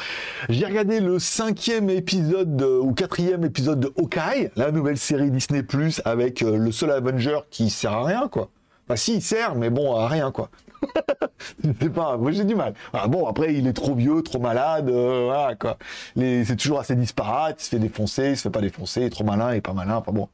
j'ai 0.49 0.64
regardé 0.64 0.99
le 0.99 1.18
cinquième 1.18 1.90
épisode 1.90 2.62
ou 2.62 2.95
quatrième 2.95 3.45
épisode 3.45 3.81
de 3.81 3.92
Hawkeye, 3.99 4.51
la 4.57 4.73
nouvelle 4.73 4.97
série 4.97 5.31
Disney 5.31 5.62
Plus 5.62 6.01
avec 6.07 6.42
euh, 6.42 6.57
le 6.57 6.73
seul 6.73 6.90
Avenger 6.90 7.40
qui 7.51 7.68
sert 7.68 7.92
à 7.92 8.05
rien, 8.05 8.29
quoi. 8.29 8.49
Enfin, 8.87 8.97
si, 8.97 9.16
il 9.16 9.21
sert, 9.21 9.57
mais 9.57 9.68
bon, 9.68 9.95
à 9.95 10.09
rien, 10.09 10.33
quoi. 10.33 10.49
Sais 11.62 11.90
pas, 11.90 12.16
moi 12.16 12.33
j'ai 12.33 12.45
du 12.45 12.55
mal. 12.55 12.73
Ah, 12.95 13.09
bon, 13.09 13.27
après, 13.27 13.55
il 13.55 13.66
est 13.66 13.75
trop 13.75 13.95
vieux, 13.95 14.23
trop 14.23 14.38
malade, 14.38 14.88
euh, 14.88 15.25
voilà, 15.27 15.55
quoi. 15.55 15.77
C'est 16.16 16.57
toujours 16.57 16.81
assez 16.81 16.97
disparate, 16.97 17.61
il 17.61 17.64
se 17.64 17.68
fait 17.68 17.79
défoncer, 17.79 18.31
il 18.31 18.37
se 18.38 18.42
fait 18.45 18.51
pas 18.51 18.62
défoncer, 18.62 19.03
il 19.03 19.07
est 19.09 19.11
trop 19.11 19.25
malin, 19.25 19.53
il 19.53 19.59
est 19.59 19.61
pas 19.61 19.75
malin, 19.75 19.97
enfin 19.97 20.12
bon. 20.12 20.31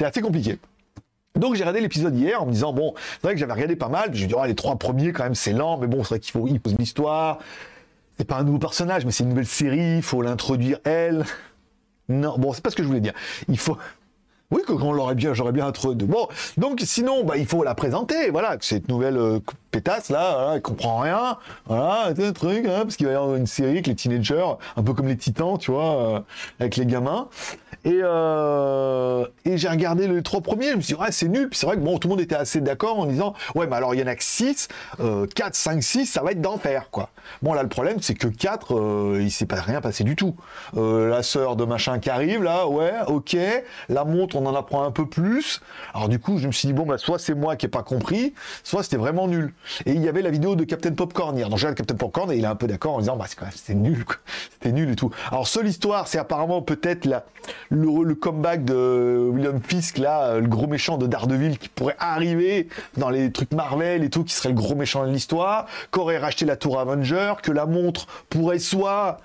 C'est 0.00 0.06
assez 0.06 0.20
compliqué. 0.20 0.58
Donc 1.36 1.54
j'ai 1.54 1.62
regardé 1.62 1.80
l'épisode 1.80 2.16
hier 2.16 2.42
en 2.42 2.46
me 2.46 2.52
disant 2.52 2.72
bon, 2.72 2.94
c'est 2.96 3.22
vrai 3.22 3.34
que 3.34 3.40
j'avais 3.40 3.52
regardé 3.52 3.76
pas 3.76 3.88
mal, 3.88 4.10
j'ai 4.12 4.26
dit 4.26 4.34
oh, 4.36 4.44
les 4.44 4.54
trois 4.54 4.76
premiers 4.76 5.12
quand 5.12 5.24
même 5.24 5.34
c'est 5.34 5.52
lent, 5.52 5.78
mais 5.78 5.86
bon 5.86 6.02
c'est 6.02 6.10
vrai 6.10 6.20
qu'il 6.20 6.32
faut 6.32 6.46
il 6.46 6.60
pose 6.60 6.76
l'histoire. 6.78 7.38
C'est 8.18 8.24
pas 8.24 8.36
un 8.36 8.44
nouveau 8.44 8.58
personnage, 8.58 9.04
mais 9.04 9.12
c'est 9.12 9.24
une 9.24 9.28
nouvelle 9.30 9.46
série, 9.46 9.96
il 9.96 10.02
faut 10.02 10.22
l'introduire 10.22 10.78
elle. 10.84 11.26
Non, 12.08 12.38
bon, 12.38 12.52
c'est 12.52 12.62
pas 12.62 12.70
ce 12.70 12.76
que 12.76 12.82
je 12.82 12.88
voulais 12.88 13.00
dire. 13.00 13.14
Il 13.48 13.58
faut. 13.58 13.76
Oui, 14.52 14.62
que 14.64 14.72
on 14.72 14.92
l'aurait 14.92 15.16
bien, 15.16 15.34
j'aurais 15.34 15.52
bien 15.52 15.66
introduit. 15.66 16.06
Bon, 16.06 16.28
donc 16.56 16.80
sinon, 16.84 17.24
bah, 17.24 17.36
il 17.36 17.46
faut 17.46 17.64
la 17.64 17.74
présenter. 17.74 18.30
Voilà, 18.30 18.56
cette 18.60 18.88
nouvelle 18.88 19.16
euh, 19.16 19.40
pétasse 19.72 20.08
là, 20.08 20.36
voilà, 20.36 20.54
elle 20.54 20.62
comprend 20.62 20.98
rien. 20.98 21.38
Voilà, 21.66 22.12
un 22.16 22.32
truc, 22.32 22.64
hein, 22.66 22.82
parce 22.82 22.96
qu'il 22.96 23.06
va 23.06 23.12
y 23.12 23.16
avoir 23.16 23.34
une 23.34 23.46
série 23.46 23.70
avec 23.70 23.88
les 23.88 23.96
teenagers, 23.96 24.52
un 24.76 24.82
peu 24.82 24.94
comme 24.94 25.08
les 25.08 25.16
Titans, 25.16 25.58
tu 25.58 25.72
vois, 25.72 25.96
euh, 25.96 26.20
avec 26.60 26.76
les 26.76 26.86
gamins. 26.86 27.28
Et, 27.84 28.00
euh, 28.02 29.26
et 29.44 29.58
j'ai 29.58 29.68
regardé 29.68 30.06
les 30.06 30.22
trois 30.22 30.40
premiers, 30.40 30.70
je 30.70 30.76
me 30.76 30.80
suis 30.80 30.94
dit, 30.94 31.00
ouais, 31.00 31.10
c'est 31.10 31.28
nul. 31.28 31.48
Puis 31.48 31.58
c'est 31.58 31.66
vrai 31.66 31.76
que 31.76 31.80
bon, 31.80 31.98
tout 31.98 32.06
le 32.06 32.14
monde 32.14 32.20
était 32.20 32.36
assez 32.36 32.60
d'accord 32.60 33.00
en 33.00 33.06
disant, 33.06 33.34
ouais, 33.56 33.66
mais 33.66 33.76
alors 33.76 33.94
il 33.94 34.00
y 34.00 34.02
en 34.02 34.06
a 34.06 34.14
que 34.14 34.24
6, 34.24 34.68
4, 35.34 35.54
5, 35.54 35.82
6, 35.82 36.06
ça 36.06 36.22
va 36.22 36.30
être 36.30 36.40
d'enfer, 36.40 36.88
quoi. 36.90 37.10
Bon, 37.42 37.52
là, 37.52 37.62
le 37.64 37.68
problème, 37.68 37.98
c'est 38.00 38.14
que 38.14 38.28
4, 38.28 38.74
euh, 38.74 39.18
il 39.20 39.30
s'est 39.30 39.46
pas 39.46 39.60
rien 39.60 39.80
passé 39.80 40.04
du 40.04 40.14
tout. 40.14 40.36
La 40.74 41.22
sœur 41.22 41.56
de 41.56 41.64
machin 41.64 41.98
qui 41.98 42.10
arrive, 42.10 42.42
là, 42.42 42.68
ouais, 42.68 42.92
ok. 43.08 43.36
La 43.88 44.04
montre, 44.04 44.35
on 44.36 44.46
en 44.46 44.54
apprend 44.54 44.84
un 44.84 44.90
peu 44.90 45.06
plus. 45.06 45.60
Alors, 45.94 46.08
du 46.08 46.18
coup, 46.18 46.38
je 46.38 46.46
me 46.46 46.52
suis 46.52 46.68
dit, 46.68 46.72
bon, 46.72 46.86
bah, 46.86 46.98
soit 46.98 47.18
c'est 47.18 47.34
moi 47.34 47.56
qui 47.56 47.66
ai 47.66 47.68
pas 47.68 47.82
compris, 47.82 48.34
soit 48.62 48.82
c'était 48.82 48.96
vraiment 48.96 49.28
nul. 49.28 49.52
Et 49.84 49.92
il 49.92 50.02
y 50.02 50.08
avait 50.08 50.22
la 50.22 50.30
vidéo 50.30 50.56
de 50.56 50.64
Captain 50.64 50.92
Popcorn 50.92 51.36
hier. 51.36 51.48
Donc, 51.48 51.58
j'ai 51.58 51.66
Captain 51.74 51.94
Popcorn 51.94 52.30
et 52.30 52.36
il 52.36 52.44
est 52.44 52.48
un 52.48 52.54
peu 52.54 52.66
d'accord 52.66 52.94
en 52.94 53.00
disant, 53.00 53.16
bah, 53.16 53.26
c'est 53.28 53.36
quand 53.36 53.46
même, 53.46 53.82
nul. 53.82 54.04
C'était 54.52 54.72
nul 54.72 54.90
et 54.90 54.96
tout. 54.96 55.10
Alors, 55.30 55.48
seule 55.48 55.66
histoire, 55.66 56.08
c'est 56.08 56.18
apparemment 56.18 56.62
peut-être 56.62 57.08
le, 57.70 58.14
comeback 58.14 58.64
de 58.64 59.30
William 59.32 59.60
Fisk, 59.62 59.98
là, 59.98 60.38
le 60.38 60.48
gros 60.48 60.66
méchant 60.66 60.98
de 60.98 61.06
Daredevil 61.06 61.58
qui 61.58 61.68
pourrait 61.68 61.96
arriver 61.98 62.68
dans 62.96 63.10
les 63.10 63.30
trucs 63.32 63.52
Marvel 63.52 64.04
et 64.04 64.10
tout, 64.10 64.24
qui 64.24 64.34
serait 64.34 64.48
le 64.50 64.54
gros 64.54 64.74
méchant 64.74 65.04
de 65.06 65.10
l'histoire, 65.10 65.66
qu'aurait 65.90 66.18
racheté 66.18 66.44
la 66.44 66.56
tour 66.56 66.78
Avenger, 66.78 67.34
que 67.42 67.52
la 67.52 67.66
montre 67.66 68.06
pourrait 68.28 68.58
soit 68.58 69.18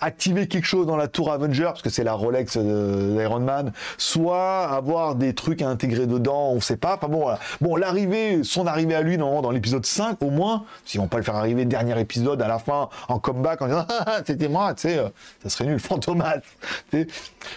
activer 0.00 0.48
quelque 0.48 0.66
chose 0.66 0.86
dans 0.86 0.96
la 0.96 1.08
tour 1.08 1.32
Avenger, 1.32 1.64
parce 1.64 1.82
que 1.82 1.90
c'est 1.90 2.04
la 2.04 2.14
Rolex 2.14 2.56
d'Iron 2.56 3.40
Man, 3.40 3.72
soit 3.96 4.68
avoir 4.68 5.14
des 5.14 5.34
trucs 5.34 5.62
à 5.62 5.68
intégrer 5.68 6.06
dedans, 6.06 6.50
on 6.52 6.60
sait 6.60 6.76
pas. 6.76 6.96
Enfin 6.96 7.08
bon. 7.08 7.26
Bon, 7.60 7.76
l'arrivée, 7.76 8.42
son 8.44 8.66
arrivée 8.66 8.94
à 8.94 9.02
lui, 9.02 9.18
non, 9.18 9.42
dans 9.42 9.50
l'épisode 9.50 9.84
5, 9.84 10.22
au 10.22 10.30
moins, 10.30 10.64
s'ils 10.84 11.00
vont 11.00 11.08
pas 11.08 11.18
le 11.18 11.22
faire 11.22 11.36
arriver 11.36 11.64
dernier 11.64 11.98
épisode 12.00 12.42
à 12.42 12.48
la 12.48 12.58
fin, 12.58 12.88
en 13.08 13.18
comeback, 13.18 13.62
en 13.62 13.66
disant, 13.66 13.86
ah, 13.90 14.04
ah, 14.06 14.20
c'était 14.24 14.48
moi, 14.48 14.74
tu 14.74 14.82
sais, 14.82 14.98
euh, 14.98 15.08
ça 15.42 15.48
serait 15.48 15.64
nul, 15.64 15.78
fantomas. 15.80 16.38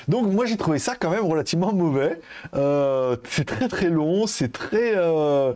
Donc, 0.07 0.27
moi, 0.27 0.45
j'ai 0.45 0.57
trouvé 0.57 0.79
ça 0.79 0.95
quand 0.99 1.09
même 1.09 1.25
relativement 1.25 1.73
mauvais. 1.73 2.19
Euh, 2.55 3.15
c'est 3.29 3.45
très 3.45 3.67
très 3.67 3.89
long, 3.89 4.27
c'est 4.27 4.51
très, 4.51 4.93
euh... 4.95 5.53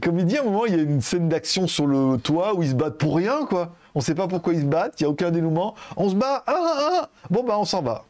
comme 0.00 0.18
il 0.18 0.24
dit, 0.24 0.38
à 0.38 0.42
un 0.42 0.44
moment, 0.44 0.66
il 0.66 0.74
y 0.74 0.78
a 0.78 0.82
une 0.82 1.00
scène 1.00 1.28
d'action 1.28 1.66
sur 1.66 1.86
le 1.86 2.16
toit 2.18 2.54
où 2.54 2.62
ils 2.62 2.70
se 2.70 2.74
battent 2.74 2.98
pour 2.98 3.16
rien, 3.16 3.44
quoi. 3.46 3.72
On 3.94 4.00
sait 4.00 4.14
pas 4.14 4.26
pourquoi 4.26 4.54
ils 4.54 4.60
se 4.60 4.66
battent, 4.66 5.00
il 5.00 5.04
n'y 5.04 5.06
a 5.06 5.10
aucun 5.10 5.30
dénouement. 5.30 5.74
On 5.96 6.08
se 6.08 6.14
bat, 6.14 6.42
ah, 6.46 6.54
ah, 6.56 6.90
ah. 7.02 7.10
bon 7.30 7.44
bah 7.44 7.58
on 7.58 7.64
s'en 7.64 7.82
va. 7.82 8.04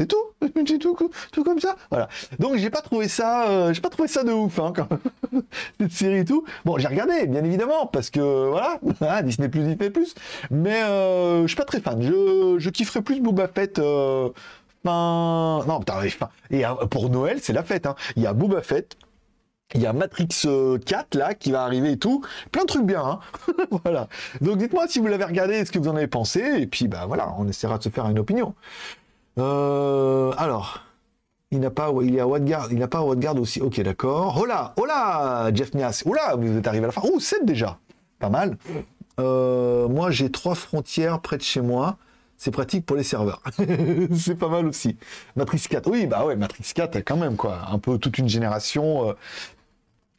C'est 0.00 0.06
tout, 0.06 0.16
c'est 0.66 0.78
tout, 0.78 0.96
tout 1.30 1.44
comme 1.44 1.60
ça. 1.60 1.76
Voilà. 1.90 2.08
Donc 2.40 2.56
j'ai 2.56 2.70
pas 2.70 2.80
trouvé 2.80 3.06
ça, 3.06 3.48
euh, 3.48 3.72
j'ai 3.72 3.80
pas 3.80 3.90
trouvé 3.90 4.08
ça 4.08 4.24
de 4.24 4.32
ouf, 4.32 4.58
hein, 4.58 4.72
quand 4.74 4.88
cette 5.80 5.92
série 5.92 6.18
et 6.18 6.24
tout. 6.24 6.44
Bon, 6.64 6.76
j'ai 6.78 6.88
regardé, 6.88 7.26
bien 7.26 7.44
évidemment, 7.44 7.86
parce 7.86 8.10
que 8.10 8.48
voilà, 8.48 8.80
hein, 9.00 9.22
Disney 9.22 9.48
plus, 9.48 9.60
Disney 9.60 9.90
plus. 9.90 10.14
Mais 10.50 10.82
euh, 10.82 11.42
je 11.42 11.46
suis 11.46 11.56
pas 11.56 11.64
très 11.64 11.80
fan. 11.80 12.02
Je, 12.02 12.56
je 12.58 12.70
kifferais 12.70 13.02
plus 13.02 13.20
Boba 13.20 13.46
Fett. 13.46 13.78
Euh. 13.78 14.30
Non, 14.84 15.78
putain, 15.78 16.00
fin... 16.08 16.28
et 16.50 16.66
euh, 16.66 16.74
pour 16.90 17.08
Noël, 17.08 17.38
c'est 17.40 17.52
la 17.52 17.62
fête. 17.62 17.86
Hein. 17.86 17.94
Il 18.16 18.22
y 18.22 18.26
a 18.26 18.32
Boba 18.32 18.62
Fett, 18.62 18.96
il 19.74 19.80
y 19.80 19.86
a 19.86 19.92
Matrix 19.92 20.28
4 20.28 20.46
euh, 20.46 20.78
là 21.14 21.34
qui 21.34 21.52
va 21.52 21.62
arriver 21.62 21.92
et 21.92 21.98
tout. 21.98 22.22
Plein 22.50 22.62
de 22.62 22.66
trucs 22.66 22.84
bien. 22.84 23.02
Hein 23.02 23.20
voilà. 23.84 24.08
Donc 24.40 24.58
dites-moi 24.58 24.86
si 24.88 24.98
vous 24.98 25.06
l'avez 25.06 25.24
regardé, 25.24 25.64
ce 25.64 25.72
que 25.72 25.78
vous 25.78 25.88
en 25.88 25.96
avez 25.96 26.06
pensé? 26.06 26.40
Et 26.58 26.66
puis 26.66 26.88
bah 26.88 27.04
voilà, 27.06 27.34
on 27.38 27.48
essaiera 27.48 27.78
de 27.78 27.82
se 27.82 27.88
faire 27.88 28.08
une 28.08 28.18
opinion. 28.18 28.54
Euh, 29.38 30.32
alors. 30.36 30.82
Il 31.54 31.60
n'a 31.60 31.70
pas, 31.70 31.92
il 32.02 32.16
est 32.16 32.20
à 32.20 32.26
Watgard, 32.26 32.68
il 32.72 32.78
n'a 32.78 32.88
pas 32.88 33.00
à 33.00 33.02
Watgard 33.02 33.38
aussi. 33.38 33.60
Ok, 33.60 33.78
d'accord. 33.82 34.38
Oh 34.40 34.46
là, 34.46 35.50
Jeff 35.52 35.74
Nias. 35.74 36.02
Là, 36.06 36.34
vous 36.34 36.56
êtes 36.56 36.66
arrivé 36.66 36.84
à 36.84 36.86
la 36.86 36.92
fin. 36.92 37.02
Oh, 37.04 37.20
7 37.20 37.44
déjà. 37.44 37.76
Pas 38.18 38.30
mal. 38.30 38.56
Euh, 39.20 39.86
moi, 39.86 40.10
j'ai 40.10 40.30
trois 40.30 40.54
frontières 40.54 41.20
près 41.20 41.36
de 41.36 41.42
chez 41.42 41.60
moi. 41.60 41.98
C'est 42.38 42.52
pratique 42.52 42.86
pour 42.86 42.96
les 42.96 43.02
serveurs. 43.02 43.42
c'est 44.16 44.38
pas 44.38 44.48
mal 44.48 44.66
aussi. 44.66 44.96
Matrix 45.36 45.62
4. 45.68 45.90
Oui, 45.90 46.06
bah 46.06 46.24
ouais, 46.24 46.36
Matrix 46.36 46.72
4, 46.74 46.96
quand 47.00 47.18
même, 47.18 47.36
quoi. 47.36 47.58
Un 47.70 47.78
peu 47.78 47.98
toute 47.98 48.16
une 48.16 48.30
génération. 48.30 49.14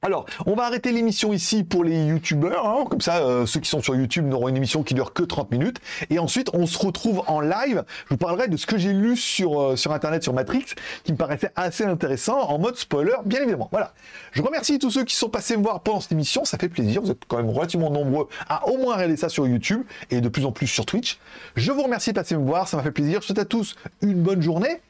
Alors, 0.06 0.26
on 0.46 0.54
va 0.56 0.66
arrêter 0.66 0.92
l'émission 0.92 1.32
ici 1.32 1.64
pour 1.64 1.86
les 1.86 2.08
youtubeurs, 2.08 2.68
hein. 2.68 2.84
comme 2.90 3.00
ça 3.00 3.20
euh, 3.26 3.46
ceux 3.46 3.62
qui 3.62 3.70
sont 3.70 3.82
sur 3.82 3.96
YouTube 3.96 4.28
n'auront 4.28 4.50
une 4.50 4.58
émission 4.58 4.84
qui 4.84 4.94
dure 4.94 5.14
que 5.14 5.24
30 5.24 5.50
minutes, 5.50 5.78
et 6.10 6.20
ensuite 6.20 6.50
on 6.52 6.68
se 6.68 6.78
retrouve 6.78 7.24
en 7.28 7.40
live, 7.40 7.86
je 7.88 8.10
vous 8.10 8.18
parlerai 8.18 8.50
de 8.50 8.58
ce 8.58 8.66
que 8.66 8.78
j'ai 8.78 8.92
lu 8.92 9.16
sur, 9.16 9.62
euh, 9.62 9.76
sur 9.78 9.94
internet 9.94 10.22
sur 10.22 10.34
Matrix, 10.34 10.66
qui 11.06 11.14
me 11.14 11.18
paraissait 11.18 11.52
assez 11.56 11.86
intéressant, 11.86 12.38
en 12.38 12.60
mode 12.60 12.76
spoiler, 12.76 13.16
bien 13.24 13.44
évidemment. 13.44 13.70
Voilà, 13.72 13.94
je 14.34 14.42
remercie 14.42 14.78
tous 14.78 14.92
ceux 14.92 15.06
qui 15.06 15.16
sont 15.16 15.30
passés 15.30 15.56
me 15.56 15.64
voir 15.64 15.80
pendant 15.80 16.02
cette 16.02 16.12
émission, 16.12 16.44
ça 16.44 16.58
fait 16.58 16.68
plaisir, 16.68 17.02
vous 17.02 17.12
êtes 17.12 17.24
quand 17.26 17.38
même 17.38 17.50
relativement 17.50 17.90
nombreux 17.90 18.28
à 18.50 18.68
au 18.68 18.78
moins 18.78 18.96
regarder 18.96 19.16
ça 19.16 19.30
sur 19.30 19.48
YouTube, 19.48 19.84
et 20.12 20.20
de 20.20 20.28
plus 20.28 20.44
en 20.44 20.52
plus 20.52 20.68
sur 20.68 20.86
Twitch. 20.86 21.18
Je 21.56 21.72
vous 21.72 21.82
remercie 21.82 22.10
de 22.10 22.16
passer 22.16 22.36
me 22.36 22.46
voir, 22.46 22.68
ça 22.68 22.76
m'a 22.76 22.84
fait 22.84 22.92
plaisir, 22.92 23.22
je 23.22 23.28
souhaite 23.28 23.40
à 23.40 23.46
tous 23.46 23.78
une 24.02 24.22
bonne 24.22 24.42
journée, 24.42 24.82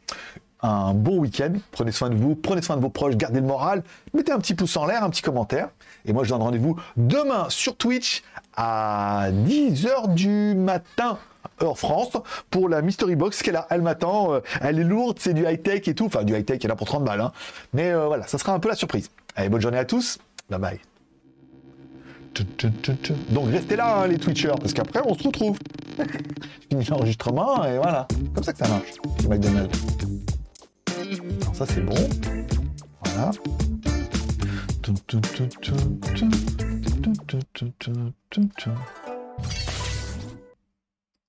un 0.64 0.94
bon 0.94 1.20
week-end. 1.20 1.54
Prenez 1.72 1.92
soin 1.92 2.10
de 2.10 2.16
vous, 2.16 2.36
prenez 2.36 2.62
soin 2.62 2.78
de 2.78 2.82
vos 2.82 2.90
proches, 2.90 3.16
gardez 3.16 3.42
le 3.42 3.46
moral, 3.46 3.84
mettez 4.14 4.32
un 4.32 4.40
petit 4.40 4.56
pouce 4.56 4.76
en 4.78 4.86
l'air, 4.86 5.04
un 5.04 5.10
petit 5.10 5.22
commentaire. 5.22 5.70
Et 6.06 6.14
moi, 6.14 6.24
je 6.24 6.30
donne 6.30 6.42
rendez-vous 6.42 6.80
demain 6.98 7.46
sur 7.50 7.76
Twitch 7.76 8.24
à 8.56 9.28
10h 9.32 10.14
du 10.14 10.56
matin 10.56 11.20
heure 11.62 11.78
France 11.78 12.12
pour 12.50 12.70
la 12.70 12.82
Mystery 12.82 13.16
Box 13.16 13.42
qu'elle 13.44 13.56
a. 13.56 13.68
Elle 13.70 13.82
m'attend. 13.82 14.34
Euh, 14.34 14.40
elle 14.62 14.80
est 14.80 14.84
lourde, 14.84 15.18
c'est 15.20 15.34
du 15.34 15.46
high-tech 15.46 15.88
et 15.88 15.94
tout. 15.94 16.06
Enfin, 16.06 16.24
du 16.24 16.36
high-tech, 16.36 16.60
elle 16.64 16.72
a 16.72 16.76
pour 16.76 16.88
30 16.88 17.04
balles. 17.04 17.22
Hein. 17.22 17.32
Mais 17.74 17.92
euh, 17.92 18.08
voilà, 18.08 18.28
ça 18.28 18.38
sera 18.38 18.54
un 18.54 18.60
peu 18.60 18.70
la 18.70 18.76
surprise. 18.76 19.12
Allez, 19.36 19.50
bonne 19.50 19.62
journée 19.62 19.78
à 19.78 19.86
tous. 19.86 20.18
Bye 20.50 20.60
bye. 20.60 20.80
Donc 23.30 23.52
restez 23.52 23.76
là, 23.76 24.00
hein, 24.00 24.08
les 24.08 24.18
Twitchers, 24.18 24.56
parce 24.60 24.74
qu'après, 24.74 25.02
on 25.06 25.14
se 25.14 25.24
retrouve. 25.24 25.58
Je 26.00 26.68
finis 26.70 26.86
l'enregistrement 26.90 27.64
et 27.64 27.78
voilà. 27.78 28.08
Comme 28.34 28.44
ça 28.44 28.54
que 28.54 28.60
ça 28.60 28.68
marche. 28.68 28.94
McDonald's. 29.30 29.80
Ça 31.54 31.66
c'est 31.66 31.82
bon. 31.82 31.96
Voilà. 33.06 33.32